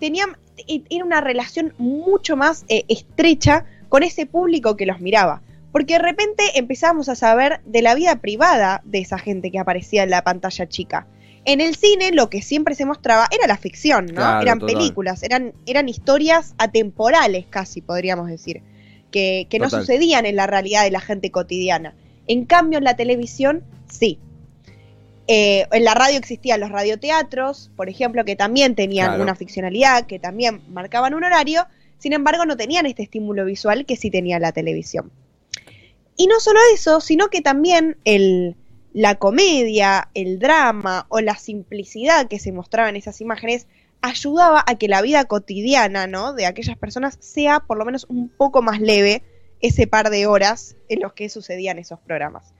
tenían, 0.00 0.36
era 0.66 1.04
una 1.04 1.20
relación 1.20 1.72
mucho 1.78 2.36
más 2.36 2.64
eh, 2.68 2.84
estrecha 2.88 3.64
con 3.88 4.02
ese 4.02 4.26
público 4.26 4.76
que 4.76 4.86
los 4.86 5.00
miraba. 5.00 5.40
Porque 5.70 5.94
de 5.94 6.00
repente 6.00 6.42
empezábamos 6.56 7.08
a 7.08 7.14
saber 7.14 7.60
de 7.64 7.82
la 7.82 7.94
vida 7.94 8.16
privada 8.16 8.82
de 8.84 8.98
esa 8.98 9.18
gente 9.18 9.50
que 9.50 9.58
aparecía 9.58 10.02
en 10.02 10.10
la 10.10 10.22
pantalla 10.22 10.68
chica. 10.68 11.06
En 11.46 11.60
el 11.60 11.74
cine 11.76 12.10
lo 12.12 12.30
que 12.30 12.40
siempre 12.42 12.74
se 12.74 12.86
mostraba 12.86 13.28
era 13.30 13.46
la 13.46 13.56
ficción, 13.58 14.06
¿no? 14.06 14.14
Claro, 14.14 14.40
eran 14.42 14.58
total. 14.60 14.76
películas, 14.76 15.22
eran, 15.22 15.52
eran 15.66 15.88
historias 15.88 16.54
atemporales 16.58 17.46
casi, 17.50 17.82
podríamos 17.82 18.28
decir, 18.28 18.62
que, 19.10 19.46
que 19.50 19.58
no 19.58 19.68
sucedían 19.68 20.26
en 20.26 20.36
la 20.36 20.46
realidad 20.46 20.84
de 20.84 20.90
la 20.90 21.00
gente 21.00 21.30
cotidiana. 21.30 21.94
En 22.26 22.46
cambio, 22.46 22.78
en 22.78 22.84
la 22.84 22.96
televisión, 22.96 23.62
sí. 23.90 24.18
Eh, 25.26 25.66
en 25.72 25.84
la 25.84 25.94
radio 25.94 26.18
existían 26.18 26.60
los 26.60 26.70
radioteatros, 26.70 27.70
por 27.76 27.88
ejemplo, 27.88 28.24
que 28.24 28.36
también 28.36 28.74
tenían 28.74 29.08
Claro. 29.08 29.22
una 29.22 29.34
ficcionalidad, 29.34 30.06
que 30.06 30.18
también 30.18 30.62
marcaban 30.70 31.14
un 31.14 31.24
horario, 31.24 31.66
sin 31.98 32.12
embargo 32.12 32.44
no 32.44 32.56
tenían 32.56 32.86
este 32.86 33.02
estímulo 33.04 33.44
visual 33.44 33.86
que 33.86 33.96
sí 33.96 34.10
tenía 34.10 34.38
la 34.38 34.52
televisión. 34.52 35.10
Y 36.16 36.26
no 36.26 36.40
solo 36.40 36.60
eso, 36.74 37.00
sino 37.00 37.28
que 37.28 37.40
también 37.40 37.96
el, 38.04 38.56
la 38.94 39.16
comedia, 39.16 40.08
el 40.14 40.38
drama 40.38 41.04
o 41.10 41.20
la 41.20 41.34
simplicidad 41.36 42.28
que 42.28 42.38
se 42.38 42.52
mostraba 42.52 42.88
en 42.88 42.96
esas 42.96 43.20
imágenes 43.20 43.66
ayudaba 44.00 44.62
a 44.66 44.76
que 44.76 44.86
la 44.88 45.02
vida 45.02 45.24
cotidiana, 45.24 46.06
¿no? 46.06 46.32
De 46.32 46.46
aquellas 46.46 46.78
personas 46.78 47.16
sea 47.20 47.60
por 47.60 47.76
lo 47.76 47.84
menos 47.84 48.06
un 48.08 48.28
poco 48.28 48.62
más 48.62 48.80
leve 48.80 49.22
ese 49.60 49.86
par 49.86 50.10
de 50.10 50.26
horas 50.26 50.76
en 50.88 51.00
los 51.00 51.12
que 51.12 51.28
sucedían 51.28 51.78
esos 51.78 51.98
programas. 52.00 52.54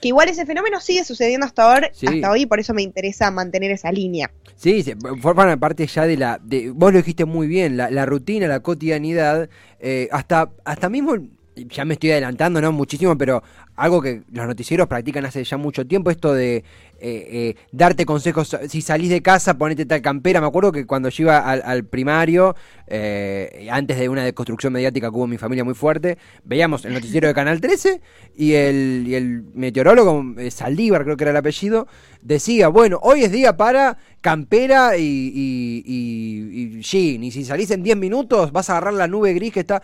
Que 0.00 0.08
igual 0.08 0.28
ese 0.28 0.44
fenómeno 0.44 0.78
sigue 0.80 1.02
sucediendo 1.04 1.46
hasta 1.46 1.64
ahora, 1.64 1.90
Sí. 1.94 2.06
hasta 2.06 2.30
hoy, 2.30 2.42
y 2.42 2.46
por 2.46 2.60
eso 2.60 2.74
me 2.74 2.82
interesa 2.82 3.30
mantener 3.30 3.70
esa 3.70 3.90
línea. 3.90 4.30
Sí, 4.54 4.82
sí, 4.82 4.92
forman 5.22 5.58
parte 5.58 5.86
ya 5.86 6.06
de 6.06 6.18
la. 6.18 6.38
De, 6.42 6.70
vos 6.70 6.92
lo 6.92 6.98
dijiste 6.98 7.24
muy 7.24 7.46
bien, 7.46 7.78
la, 7.78 7.90
la 7.90 8.04
rutina, 8.04 8.46
la 8.46 8.60
cotidianidad, 8.60 9.48
eh, 9.80 10.08
hasta, 10.12 10.50
hasta 10.64 10.90
mismo. 10.90 11.16
Ya 11.56 11.86
me 11.86 11.94
estoy 11.94 12.10
adelantando, 12.10 12.60
¿no? 12.60 12.70
Muchísimo, 12.70 13.16
pero 13.16 13.42
algo 13.76 14.02
que 14.02 14.22
los 14.30 14.46
noticieros 14.46 14.86
practican 14.88 15.24
hace 15.24 15.42
ya 15.42 15.56
mucho 15.56 15.86
tiempo, 15.86 16.10
esto 16.10 16.34
de 16.34 16.56
eh, 16.56 16.64
eh, 17.00 17.54
darte 17.72 18.04
consejos. 18.04 18.56
Si 18.68 18.82
salís 18.82 19.08
de 19.08 19.22
casa, 19.22 19.56
ponete 19.56 19.86
tal 19.86 20.02
campera. 20.02 20.40
Me 20.42 20.46
acuerdo 20.46 20.70
que 20.70 20.86
cuando 20.86 21.08
yo 21.08 21.24
iba 21.24 21.38
al, 21.38 21.84
primario, 21.84 22.56
eh, 22.86 23.68
antes 23.70 23.98
de 23.98 24.08
una 24.10 24.22
deconstrucción 24.22 24.72
mediática 24.72 25.10
que 25.10 25.16
hubo 25.16 25.26
mi 25.26 25.38
familia 25.38 25.64
muy 25.64 25.74
fuerte, 25.74 26.18
veíamos 26.44 26.84
el 26.84 26.92
noticiero 26.92 27.26
de 27.26 27.32
Canal 27.34 27.60
13 27.60 28.02
y 28.36 28.52
el, 28.52 29.44
meteorólogo, 29.54 30.24
Saldívar 30.50 31.04
creo 31.04 31.16
que 31.16 31.24
era 31.24 31.30
el 31.30 31.36
apellido, 31.38 31.86
decía, 32.20 32.68
bueno, 32.68 32.98
hoy 33.02 33.24
es 33.24 33.32
día 33.32 33.56
para 33.56 33.96
campera 34.20 34.96
y, 34.96 35.02
y, 35.02 35.82
y, 35.86 36.78
y 36.78 36.82
jean, 36.82 37.24
y 37.24 37.30
si 37.30 37.44
salís 37.44 37.70
en 37.70 37.82
10 37.82 37.96
minutos 37.96 38.52
vas 38.52 38.68
a 38.68 38.72
agarrar 38.72 38.94
la 38.94 39.06
nube 39.06 39.32
gris 39.32 39.52
que 39.52 39.60
está... 39.60 39.82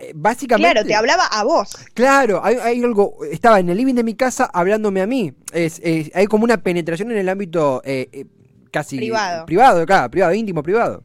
eh, 0.00 0.12
Básicamente, 0.14 0.72
Claro, 0.72 0.86
te 0.86 0.94
hablaba 0.94 1.26
a 1.26 1.44
vos. 1.44 1.72
Claro, 1.94 2.40
hay, 2.44 2.56
hay 2.56 2.82
algo. 2.82 3.24
Estaba 3.30 3.60
en 3.60 3.68
el 3.68 3.76
living 3.76 3.94
de 3.94 4.04
mi 4.04 4.14
casa 4.14 4.50
hablándome 4.52 5.00
a 5.02 5.06
mí. 5.06 5.32
Es, 5.52 5.80
es- 5.84 6.10
hay 6.14 6.26
como 6.26 6.44
una 6.44 6.62
penetración 6.62 7.10
en 7.12 7.18
el 7.18 7.28
ámbito 7.28 7.82
eh, 7.84 8.08
eh, 8.12 8.24
casi 8.70 8.96
Privado. 8.96 9.46
privado, 9.46 9.84
claro, 9.86 10.10
privado, 10.10 10.32
íntimo, 10.34 10.62
privado. 10.62 11.02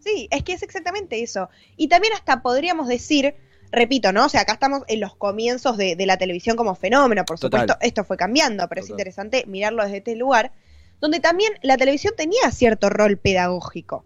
Sí, 0.00 0.28
es 0.30 0.42
que 0.42 0.52
es 0.52 0.62
exactamente 0.62 1.22
eso. 1.22 1.48
Y 1.76 1.88
también 1.88 2.12
hasta 2.12 2.42
podríamos 2.42 2.88
decir, 2.88 3.34
repito, 3.72 4.12
¿no? 4.12 4.26
O 4.26 4.28
sea, 4.28 4.42
acá 4.42 4.52
estamos 4.52 4.82
en 4.86 5.00
los 5.00 5.16
comienzos 5.16 5.76
de, 5.78 5.96
de 5.96 6.06
la 6.06 6.18
televisión 6.18 6.56
como 6.56 6.74
fenómeno, 6.74 7.24
por 7.24 7.38
Total. 7.38 7.62
supuesto, 7.62 7.78
esto 7.86 8.04
fue 8.04 8.16
cambiando, 8.18 8.68
pero 8.68 8.82
es 8.82 8.90
interesante 8.90 9.44
mirarlo 9.46 9.82
desde 9.82 9.98
este 9.98 10.14
lugar, 10.16 10.52
donde 11.00 11.20
también 11.20 11.52
la 11.62 11.76
televisión 11.78 12.12
tenía 12.16 12.50
cierto 12.50 12.90
rol 12.90 13.16
pedagógico, 13.16 14.04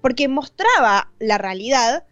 porque 0.00 0.26
mostraba 0.26 1.12
la 1.18 1.36
realidad 1.38 2.04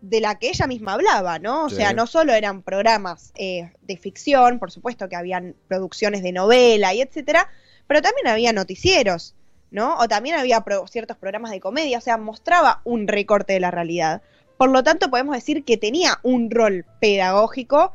de 0.00 0.20
la 0.20 0.38
que 0.38 0.48
ella 0.48 0.66
misma 0.66 0.94
hablaba, 0.94 1.38
¿no? 1.38 1.64
O 1.66 1.68
Sí. 1.70 1.76
sea, 1.76 1.92
no 1.92 2.06
solo 2.06 2.32
eran 2.32 2.62
programas 2.62 3.32
eh, 3.36 3.72
de 3.82 3.96
ficción, 3.96 4.58
por 4.58 4.70
supuesto 4.70 5.08
que 5.08 5.16
habían 5.16 5.54
producciones 5.68 6.22
de 6.22 6.32
novela 6.32 6.94
y 6.94 7.02
etcétera, 7.02 7.48
pero 7.86 8.00
también 8.00 8.26
había 8.28 8.52
noticieros, 8.52 9.34
¿no? 9.70 9.98
O 9.98 10.08
también 10.08 10.36
había 10.36 10.62
pro- 10.62 10.86
ciertos 10.86 11.16
programas 11.18 11.50
de 11.50 11.60
comedia, 11.60 11.98
o 11.98 12.00
sea, 12.00 12.16
mostraba 12.16 12.80
un 12.84 13.08
recorte 13.08 13.52
de 13.52 13.60
la 13.60 13.70
realidad. 13.70 14.22
Por 14.56 14.70
lo 14.70 14.82
tanto, 14.82 15.10
podemos 15.10 15.34
decir 15.34 15.64
que 15.64 15.76
tenía 15.76 16.18
un 16.22 16.50
rol 16.50 16.84
pedagógico 17.00 17.92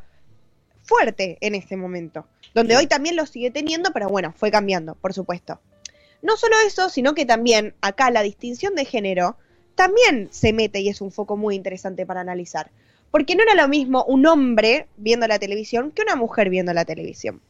fuerte 0.82 1.38
en 1.40 1.54
ese 1.54 1.76
momento, 1.76 2.26
donde 2.54 2.74
Sí. 2.74 2.80
hoy 2.80 2.86
también 2.86 3.16
lo 3.16 3.26
sigue 3.26 3.50
teniendo, 3.50 3.90
pero 3.92 4.08
bueno, 4.08 4.32
fue 4.36 4.50
cambiando, 4.50 4.94
por 4.94 5.12
supuesto. 5.12 5.60
No 6.22 6.36
solo 6.36 6.56
eso, 6.66 6.88
sino 6.88 7.14
que 7.14 7.26
también 7.26 7.74
acá 7.80 8.10
la 8.10 8.22
distinción 8.22 8.74
de 8.74 8.84
género 8.84 9.36
también 9.76 10.28
se 10.32 10.52
mete 10.52 10.80
y 10.80 10.88
es 10.88 11.00
un 11.00 11.12
foco 11.12 11.36
muy 11.36 11.54
interesante 11.54 12.04
para 12.04 12.20
analizar. 12.20 12.70
Porque 13.12 13.36
no 13.36 13.44
era 13.44 13.54
lo 13.54 13.68
mismo 13.68 14.04
un 14.04 14.26
hombre 14.26 14.88
viendo 14.96 15.28
la 15.28 15.38
televisión 15.38 15.92
que 15.92 16.02
una 16.02 16.16
mujer 16.16 16.50
viendo 16.50 16.72
la 16.72 16.84
televisión. 16.84 17.40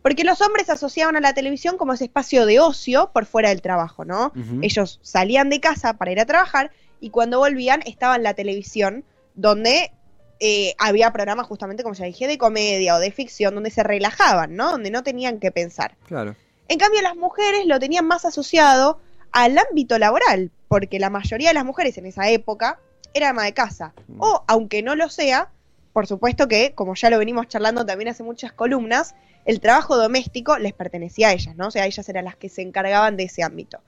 Porque 0.00 0.24
los 0.24 0.40
hombres 0.40 0.68
asociaban 0.68 1.16
a 1.16 1.20
la 1.20 1.34
televisión 1.34 1.76
como 1.76 1.92
ese 1.92 2.04
espacio 2.04 2.46
de 2.46 2.60
ocio 2.60 3.10
por 3.12 3.24
fuera 3.24 3.50
del 3.50 3.62
trabajo, 3.62 4.04
¿no? 4.04 4.32
Ellos 4.60 4.98
salían 5.02 5.48
de 5.48 5.60
casa 5.60 5.94
para 5.94 6.10
ir 6.10 6.20
a 6.20 6.26
trabajar 6.26 6.72
y 7.00 7.10
cuando 7.10 7.38
volvían 7.38 7.82
estaba 7.86 8.16
en 8.16 8.24
la 8.24 8.34
televisión 8.34 9.04
donde 9.34 9.92
eh, 10.40 10.74
había 10.78 11.12
programas 11.12 11.46
justamente, 11.46 11.84
como 11.84 11.94
ya 11.94 12.04
dije, 12.04 12.26
de 12.26 12.36
comedia 12.36 12.96
o 12.96 12.98
de 12.98 13.12
ficción, 13.12 13.54
donde 13.54 13.70
se 13.70 13.84
relajaban, 13.84 14.56
¿no? 14.56 14.72
Donde 14.72 14.90
no 14.90 15.04
tenían 15.04 15.38
que 15.38 15.52
pensar. 15.52 15.94
Claro. 16.08 16.34
En 16.66 16.78
cambio, 16.78 17.00
las 17.00 17.14
mujeres 17.14 17.64
lo 17.66 17.78
tenían 17.78 18.06
más 18.06 18.24
asociado 18.24 18.98
al 19.30 19.56
ámbito 19.56 19.98
laboral, 19.98 20.50
porque 20.72 20.98
la 20.98 21.10
mayoría 21.10 21.48
de 21.48 21.54
las 21.54 21.66
mujeres 21.66 21.98
en 21.98 22.06
esa 22.06 22.30
época 22.30 22.80
era 23.12 23.28
ama 23.28 23.44
de 23.44 23.52
casa. 23.52 23.92
O, 24.16 24.42
aunque 24.46 24.82
no 24.82 24.96
lo 24.96 25.10
sea, 25.10 25.50
por 25.92 26.06
supuesto 26.06 26.48
que, 26.48 26.72
como 26.74 26.94
ya 26.94 27.10
lo 27.10 27.18
venimos 27.18 27.46
charlando 27.46 27.84
también 27.84 28.08
hace 28.08 28.22
muchas 28.22 28.54
columnas, 28.54 29.14
el 29.44 29.60
trabajo 29.60 29.98
doméstico 29.98 30.56
les 30.56 30.72
pertenecía 30.72 31.28
a 31.28 31.34
ellas, 31.34 31.56
¿no? 31.56 31.66
O 31.66 31.70
sea, 31.70 31.84
ellas 31.84 32.08
eran 32.08 32.24
las 32.24 32.36
que 32.36 32.48
se 32.48 32.62
encargaban 32.62 33.18
de 33.18 33.24
ese 33.24 33.42
ámbito. 33.42 33.80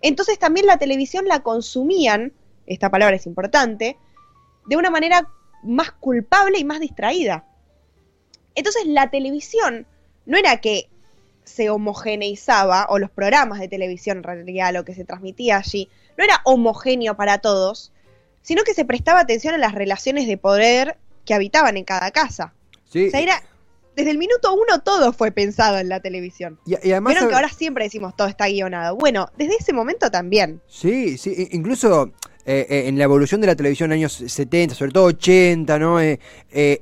Entonces 0.00 0.38
también 0.38 0.64
la 0.64 0.78
televisión 0.78 1.26
la 1.28 1.40
consumían, 1.40 2.32
esta 2.64 2.88
palabra 2.88 3.16
es 3.16 3.26
importante, 3.26 3.98
de 4.64 4.76
una 4.78 4.88
manera 4.88 5.28
más 5.62 5.92
culpable 5.92 6.58
y 6.58 6.64
más 6.64 6.80
distraída. 6.80 7.44
Entonces 8.54 8.86
la 8.86 9.10
televisión 9.10 9.86
no 10.24 10.38
era 10.38 10.56
que 10.62 10.88
se 11.44 11.70
homogeneizaba, 11.70 12.86
o 12.88 12.98
los 12.98 13.10
programas 13.10 13.60
de 13.60 13.68
televisión 13.68 14.18
en 14.18 14.22
realidad, 14.22 14.72
lo 14.72 14.84
que 14.84 14.94
se 14.94 15.04
transmitía 15.04 15.58
allí, 15.58 15.88
no 16.16 16.24
era 16.24 16.40
homogéneo 16.44 17.16
para 17.16 17.38
todos, 17.38 17.92
sino 18.42 18.62
que 18.62 18.74
se 18.74 18.84
prestaba 18.84 19.20
atención 19.20 19.54
a 19.54 19.58
las 19.58 19.74
relaciones 19.74 20.26
de 20.26 20.36
poder 20.36 20.96
que 21.24 21.34
habitaban 21.34 21.76
en 21.76 21.84
cada 21.84 22.10
casa. 22.10 22.54
Sí. 22.88 23.08
O 23.08 23.10
sea, 23.10 23.20
era, 23.20 23.42
desde 23.96 24.10
el 24.10 24.18
minuto 24.18 24.54
uno 24.54 24.80
todo 24.82 25.12
fue 25.12 25.32
pensado 25.32 25.78
en 25.78 25.88
la 25.88 26.00
televisión. 26.00 26.58
Y, 26.66 26.72
y 26.86 26.92
además. 26.92 27.12
Vieron 27.12 27.28
que 27.28 27.34
ahora 27.34 27.48
siempre 27.48 27.84
decimos 27.84 28.16
todo 28.16 28.28
está 28.28 28.46
guionado. 28.48 28.96
Bueno, 28.96 29.30
desde 29.36 29.56
ese 29.56 29.72
momento 29.72 30.10
también. 30.10 30.60
Sí, 30.66 31.18
sí, 31.18 31.48
incluso 31.52 32.12
eh, 32.46 32.66
eh, 32.70 32.88
en 32.88 32.96
la 32.96 33.04
evolución 33.04 33.40
de 33.40 33.46
la 33.46 33.54
televisión 33.54 33.92
en 33.92 33.98
años 33.98 34.12
70, 34.12 34.74
sobre 34.74 34.92
todo 34.92 35.04
80, 35.04 35.78
¿no? 35.78 36.00
Eh, 36.00 36.18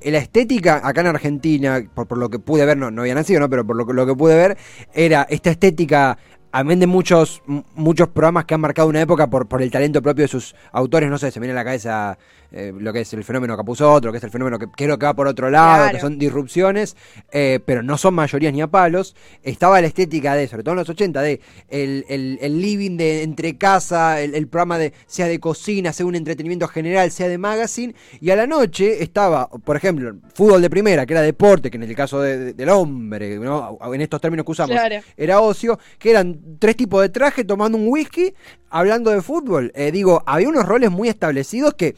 la 0.03 0.17
estética 0.17 0.81
acá 0.83 1.01
en 1.01 1.07
Argentina, 1.07 1.83
por, 1.93 2.07
por 2.07 2.17
lo 2.17 2.29
que 2.29 2.39
pude 2.39 2.65
ver, 2.65 2.77
no, 2.77 2.91
no 2.91 3.01
había 3.01 3.15
nacido, 3.15 3.41
¿no? 3.41 3.49
Pero 3.49 3.65
por 3.65 3.75
lo, 3.75 3.83
lo 3.91 4.05
que 4.05 4.15
pude 4.15 4.35
ver, 4.35 4.57
era 4.93 5.27
esta 5.29 5.51
estética, 5.51 6.17
amén 6.51 6.79
de 6.79 6.87
muchos, 6.87 7.41
muchos 7.75 8.07
programas 8.09 8.45
que 8.45 8.53
han 8.55 8.61
marcado 8.61 8.87
una 8.87 9.01
época 9.01 9.29
por, 9.29 9.47
por 9.47 9.61
el 9.61 9.69
talento 9.71 10.01
propio 10.01 10.23
de 10.23 10.27
sus 10.27 10.55
autores, 10.71 11.09
no 11.09 11.17
sé, 11.17 11.31
se 11.31 11.39
me 11.39 11.45
viene 11.47 11.59
a 11.59 11.63
la 11.63 11.65
cabeza 11.69 12.17
eh, 12.51 12.73
lo 12.75 12.91
que 12.91 13.01
es 13.01 13.13
el 13.13 13.23
fenómeno 13.23 13.55
Capuzotto, 13.55 14.11
que 14.11 14.17
es 14.17 14.23
el 14.23 14.31
fenómeno 14.31 14.57
que 14.57 14.65
creo 14.75 14.97
que 14.97 15.05
va 15.05 15.13
por 15.13 15.27
otro 15.27 15.51
lado, 15.51 15.83
Claro. 15.83 15.91
que 15.95 16.01
son 16.01 16.17
disrupciones, 16.17 16.97
eh, 17.31 17.59
pero 17.63 17.83
no 17.83 17.95
son 17.99 18.15
mayorías 18.15 18.51
ni 18.51 18.61
a 18.61 18.67
palos. 18.67 19.15
Estaba 19.43 19.79
la 19.81 19.85
estética 19.87 20.33
de, 20.33 20.47
sobre 20.47 20.63
todo 20.63 20.73
en 20.73 20.79
los 20.79 20.89
80, 20.89 21.21
de 21.21 21.39
el, 21.69 22.05
el- 22.09 22.39
el 22.41 22.59
living 22.59 22.97
de 22.97 23.21
entre 23.21 23.55
casa, 23.57 24.19
el, 24.19 24.33
el 24.33 24.47
programa 24.47 24.79
de 24.79 24.93
sea 25.05 25.27
de 25.27 25.39
cocina, 25.39 25.93
sea 25.93 26.07
un 26.07 26.15
entretenimiento 26.15 26.67
general, 26.67 27.11
sea 27.11 27.27
de 27.27 27.37
magazine, 27.37 27.93
y 28.19 28.31
a 28.31 28.35
la 28.35 28.47
noche 28.47 29.03
estaba, 29.03 29.47
por 29.49 29.75
ejemplo, 29.75 30.15
fútbol 30.33 30.63
de 30.63 30.69
primera, 30.71 31.05
que 31.05 31.13
era 31.13 31.21
deporte, 31.21 31.69
que 31.69 31.77
en 31.77 31.83
el 31.83 31.95
caso 31.95 32.19
de- 32.21 32.37
de- 32.39 32.53
del 32.53 32.69
hombre, 32.69 33.37
¿no? 33.37 33.77
en 33.93 34.01
estos 34.01 34.19
términos 34.19 34.43
que 34.45 34.51
usamos, 34.53 34.71
Claro. 34.75 34.95
era 35.15 35.39
ocio, 35.41 35.77
que 35.99 36.09
eran 36.09 36.38
tres 36.59 36.75
tipos 36.75 37.01
de 37.01 37.09
traje 37.09 37.43
tomando 37.43 37.77
un 37.77 37.87
whisky, 37.87 38.33
hablando 38.69 39.11
de 39.11 39.21
fútbol. 39.21 39.71
Eh, 39.75 39.91
digo, 39.91 40.23
había 40.25 40.49
unos 40.49 40.65
roles 40.65 40.91
muy 40.91 41.09
establecidos 41.09 41.73
que, 41.73 41.95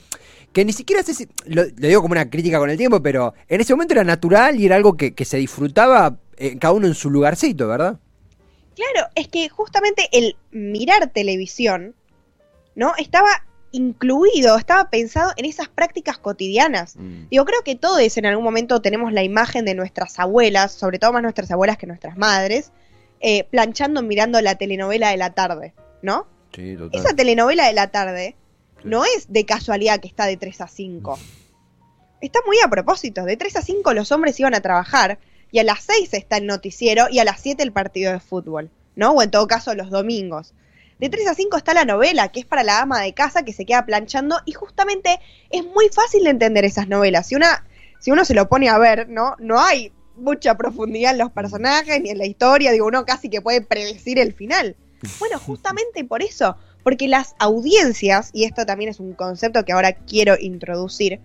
que 0.54 0.66
ni 0.66 0.74
siquiera 0.74 1.04
sé 1.04 1.14
si, 1.14 1.28
lo, 1.46 1.64
lo 1.64 1.88
digo 1.88 2.02
como 2.02 2.14
una 2.14 2.30
crítica 2.30 2.60
con 2.60 2.70
el 2.70 2.78
tiempo, 2.78 3.02
pero 3.02 3.34
en 3.48 3.62
ese 3.62 3.74
momento 3.74 3.94
era 3.94 4.04
natural 4.04 4.60
y 4.60 4.66
era 4.66 4.76
algo 4.76 4.98
que, 4.98 5.14
que 5.14 5.26
se 5.26 5.38
disfrutaba 5.38 6.18
eh, 6.38 6.58
cada 6.58 6.74
uno 6.74 6.88
en 6.88 6.96
su 6.96 7.10
lugarcito, 7.10 7.68
¿verdad? 7.68 8.00
Claro, 8.76 9.08
es 9.16 9.28
que 9.28 9.50
justamente 9.50 10.10
el 10.12 10.36
mirar 10.52 11.12
televisión, 11.12 11.94
¿no? 12.76 12.94
Estaba 12.98 13.30
incluido, 13.72 14.58
estaba 14.58 14.90
pensado 14.90 15.32
en 15.38 15.46
esas 15.46 15.70
prácticas 15.70 16.18
cotidianas. 16.18 16.96
Digo, 17.30 17.46
creo 17.46 17.62
que 17.64 17.76
todos 17.76 18.18
en 18.18 18.26
algún 18.26 18.44
momento 18.44 18.82
tenemos 18.82 19.14
la 19.14 19.24
imagen 19.24 19.66
de 19.66 19.76
nuestras 19.76 20.20
abuelas, 20.20 20.72
sobre 20.74 21.00
todo 21.00 21.14
más 21.14 21.24
nuestras 21.24 21.52
abuelas 21.52 21.78
que 21.78 21.88
nuestras 21.88 22.18
madres, 22.18 22.72
eh, 23.22 23.44
planchando 23.46 24.02
mirando 24.02 24.42
la 24.42 24.56
telenovela 24.56 25.10
de 25.10 25.18
la 25.18 25.34
tarde, 25.34 25.74
¿no? 26.02 26.28
Sí, 26.54 26.76
total. 26.76 27.00
Esa 27.00 27.16
telenovela 27.16 27.68
de 27.68 27.74
la 27.74 27.88
tarde 27.92 28.36
Sí. 28.82 28.88
no 28.90 29.06
es 29.06 29.32
de 29.32 29.46
casualidad 29.46 30.00
que 30.00 30.08
está 30.08 30.26
de 30.26 30.38
3 30.38 30.62
a 30.62 30.68
5. 30.68 31.20
Está 32.20 32.40
muy 32.46 32.58
a 32.64 32.68
propósito. 32.68 33.24
De 33.26 33.38
3 33.38 33.58
a 33.58 33.62
5 33.62 33.94
los 33.94 34.12
hombres 34.12 34.40
iban 34.40 34.54
a 34.56 34.62
trabajar 34.62 35.20
y 35.52 35.60
a 35.60 35.64
las 35.64 35.84
6 35.84 36.14
está 36.14 36.38
el 36.38 36.48
noticiero 36.48 37.08
y 37.10 37.20
a 37.20 37.24
las 37.24 37.40
7 37.42 37.62
el 37.64 37.72
partido 37.72 38.12
de 38.12 38.20
fútbol, 38.20 38.70
¿no? 38.96 39.12
O 39.12 39.22
en 39.22 39.32
todo 39.32 39.48
caso 39.48 39.74
los 39.76 39.90
domingos. 39.90 40.54
De 41.00 41.10
3 41.10 41.28
a 41.28 41.34
5 41.36 41.58
está 41.58 41.74
la 41.74 41.86
novela, 41.86 42.30
que 42.30 42.40
es 42.40 42.46
para 42.46 42.64
la 42.64 42.80
ama 42.82 43.02
de 43.02 43.14
casa 43.14 43.44
que 43.44 43.54
se 43.54 43.66
queda 43.66 43.86
planchando 43.86 44.38
y 44.46 44.52
justamente 44.54 45.20
es 45.50 45.64
muy 45.64 45.90
fácil 45.90 46.24
de 46.24 46.30
entender 46.32 46.64
esas 46.66 46.88
novelas. 46.88 47.28
Si, 47.28 47.36
una, 47.36 47.66
si 48.00 48.12
uno 48.12 48.24
se 48.24 48.36
lo 48.36 48.48
pone 48.50 48.70
a 48.70 48.78
ver, 48.78 49.10
¿no? 49.10 49.36
No 49.40 49.60
hay 49.60 49.92
mucha 50.22 50.56
profundidad 50.56 51.12
en 51.12 51.18
los 51.18 51.32
personajes 51.32 52.02
ni 52.02 52.10
en 52.10 52.18
la 52.18 52.26
historia, 52.26 52.72
digo, 52.72 52.88
uno 52.88 53.06
casi 53.06 53.30
que 53.30 53.42
puede 53.42 53.62
predecir 53.62 54.20
el 54.20 54.34
final. 54.34 54.76
Bueno, 55.20 55.40
justamente 55.40 56.04
por 56.06 56.22
eso, 56.22 56.58
porque 56.84 57.08
las 57.08 57.34
audiencias, 57.40 58.30
y 58.34 58.44
esto 58.44 58.68
también 58.68 58.92
es 58.92 59.00
un 59.00 59.14
concepto 59.14 59.66
que 59.66 59.72
ahora 59.72 59.94
quiero 59.94 60.36
introducir, 60.40 61.20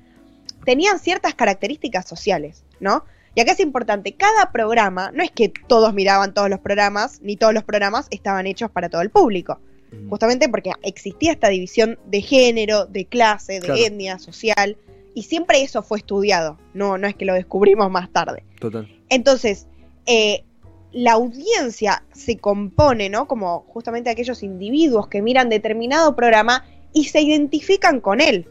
tenían 0.65 0.99
ciertas 0.99 1.35
características 1.35 2.09
sociales, 2.09 2.65
¿no? 2.81 3.05
Y 3.35 3.41
acá 3.43 3.53
es 3.53 3.61
importante, 3.61 4.15
cada 4.15 4.50
programa, 4.50 5.11
no 5.12 5.23
es 5.23 5.31
que 5.31 5.53
todos 5.69 5.93
miraban 5.93 6.33
todos 6.33 6.49
los 6.49 6.61
programas, 6.61 7.21
ni 7.21 7.37
todos 7.37 7.53
los 7.53 7.65
programas 7.65 8.07
estaban 8.11 8.47
hechos 8.47 8.71
para 8.71 8.88
todo 8.88 9.03
el 9.03 9.11
público, 9.11 9.61
Mm. 9.93 10.09
Justamente 10.09 10.49
porque 10.49 10.73
existía 10.83 11.33
esta 11.33 11.49
división 11.49 11.99
de 12.07 12.23
género, 12.23 12.87
de 12.87 13.07
clase, 13.07 13.55
de 13.55 13.61
Claro. 13.61 13.81
etnia, 13.81 14.19
social, 14.19 14.76
y 15.15 15.23
siempre 15.23 15.62
eso 15.62 15.83
fue 15.83 15.99
estudiado, 15.99 16.59
no, 16.75 16.99
no 16.99 17.07
es 17.07 17.15
que 17.15 17.25
lo 17.25 17.35
descubrimos 17.35 17.91
más 17.91 18.11
tarde. 18.12 18.45
Total. 18.59 18.89
Entonces, 19.09 19.67
eh, 20.07 20.45
la 20.93 21.13
audiencia 21.13 22.05
se 22.13 22.39
compone, 22.39 23.11
¿no? 23.11 23.29
Como 23.29 23.67
justamente 23.69 24.11
aquellos 24.11 24.43
individuos 24.43 25.09
que 25.09 25.23
miran 25.23 25.49
determinado 25.49 26.17
programa 26.17 26.65
y 26.93 27.05
se 27.05 27.21
identifican 27.21 28.01
con 28.01 28.21
él. 28.21 28.49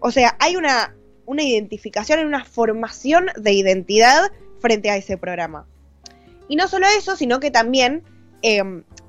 O 0.00 0.10
sea, 0.10 0.36
hay 0.40 0.56
una, 0.56 0.96
una 1.26 1.42
identificación, 1.42 2.18
hay 2.18 2.24
una 2.24 2.44
formación 2.44 3.26
de 3.36 3.52
identidad 3.52 4.32
frente 4.58 4.90
a 4.90 4.96
ese 4.96 5.16
programa. 5.16 5.66
Y 6.48 6.56
no 6.56 6.68
solo 6.68 6.86
eso, 6.98 7.16
sino 7.16 7.40
que 7.40 7.50
también 7.50 8.02
eh, 8.42 8.62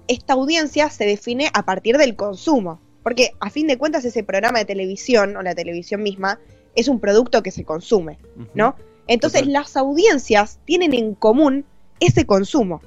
esta 0.07 0.33
audiencia 0.33 0.89
se 0.89 1.05
define 1.05 1.49
a 1.53 1.65
partir 1.65 1.97
del 1.97 2.15
consumo. 2.15 2.79
Porque 3.03 3.31
a 3.39 3.49
fin 3.49 3.67
de 3.67 3.77
cuentas 3.77 4.05
ese 4.05 4.23
programa 4.23 4.59
de 4.59 4.65
televisión 4.65 5.37
o 5.37 5.43
la 5.43 5.53
televisión 5.53 6.01
misma 6.01 6.39
es 6.75 6.87
un 6.87 6.99
producto 6.99 7.43
que 7.43 7.51
se 7.51 7.63
consume. 7.63 8.17
¿no? 8.53 8.75
Entonces 9.07 9.47
las 9.47 9.77
audiencias 9.77 10.59
tienen 10.65 10.93
en 10.93 11.15
común 11.15 11.65
ese 11.99 12.25
consumo. 12.25 12.81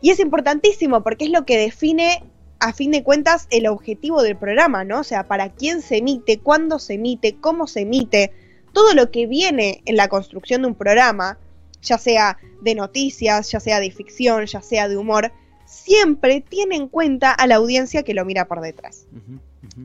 Y 0.00 0.10
es 0.10 0.20
importantísimo 0.20 1.02
porque 1.02 1.26
es 1.26 1.30
lo 1.30 1.44
que 1.44 1.58
define, 1.58 2.24
a 2.58 2.72
fin 2.72 2.90
de 2.90 3.02
cuentas, 3.02 3.46
el 3.50 3.66
objetivo 3.66 4.22
del 4.22 4.36
programa, 4.36 4.84
¿no? 4.84 5.00
O 5.00 5.04
sea, 5.04 5.26
para 5.26 5.50
quién 5.50 5.82
se 5.82 5.98
emite, 5.98 6.38
cuándo 6.38 6.78
se 6.78 6.94
emite, 6.94 7.36
cómo 7.36 7.66
se 7.66 7.80
emite, 7.80 8.32
todo 8.72 8.94
lo 8.94 9.10
que 9.10 9.26
viene 9.26 9.82
en 9.84 9.96
la 9.96 10.08
construcción 10.08 10.62
de 10.62 10.68
un 10.68 10.74
programa, 10.74 11.38
ya 11.82 11.98
sea 11.98 12.38
de 12.62 12.74
noticias, 12.74 13.50
ya 13.50 13.60
sea 13.60 13.80
de 13.80 13.90
ficción, 13.90 14.46
ya 14.46 14.62
sea 14.62 14.88
de 14.88 14.96
humor, 14.96 15.32
siempre 15.66 16.40
tiene 16.40 16.76
en 16.76 16.88
cuenta 16.88 17.32
a 17.32 17.46
la 17.46 17.56
audiencia 17.56 18.02
que 18.02 18.14
lo 18.14 18.24
mira 18.24 18.46
por 18.46 18.60
detrás. 18.60 19.06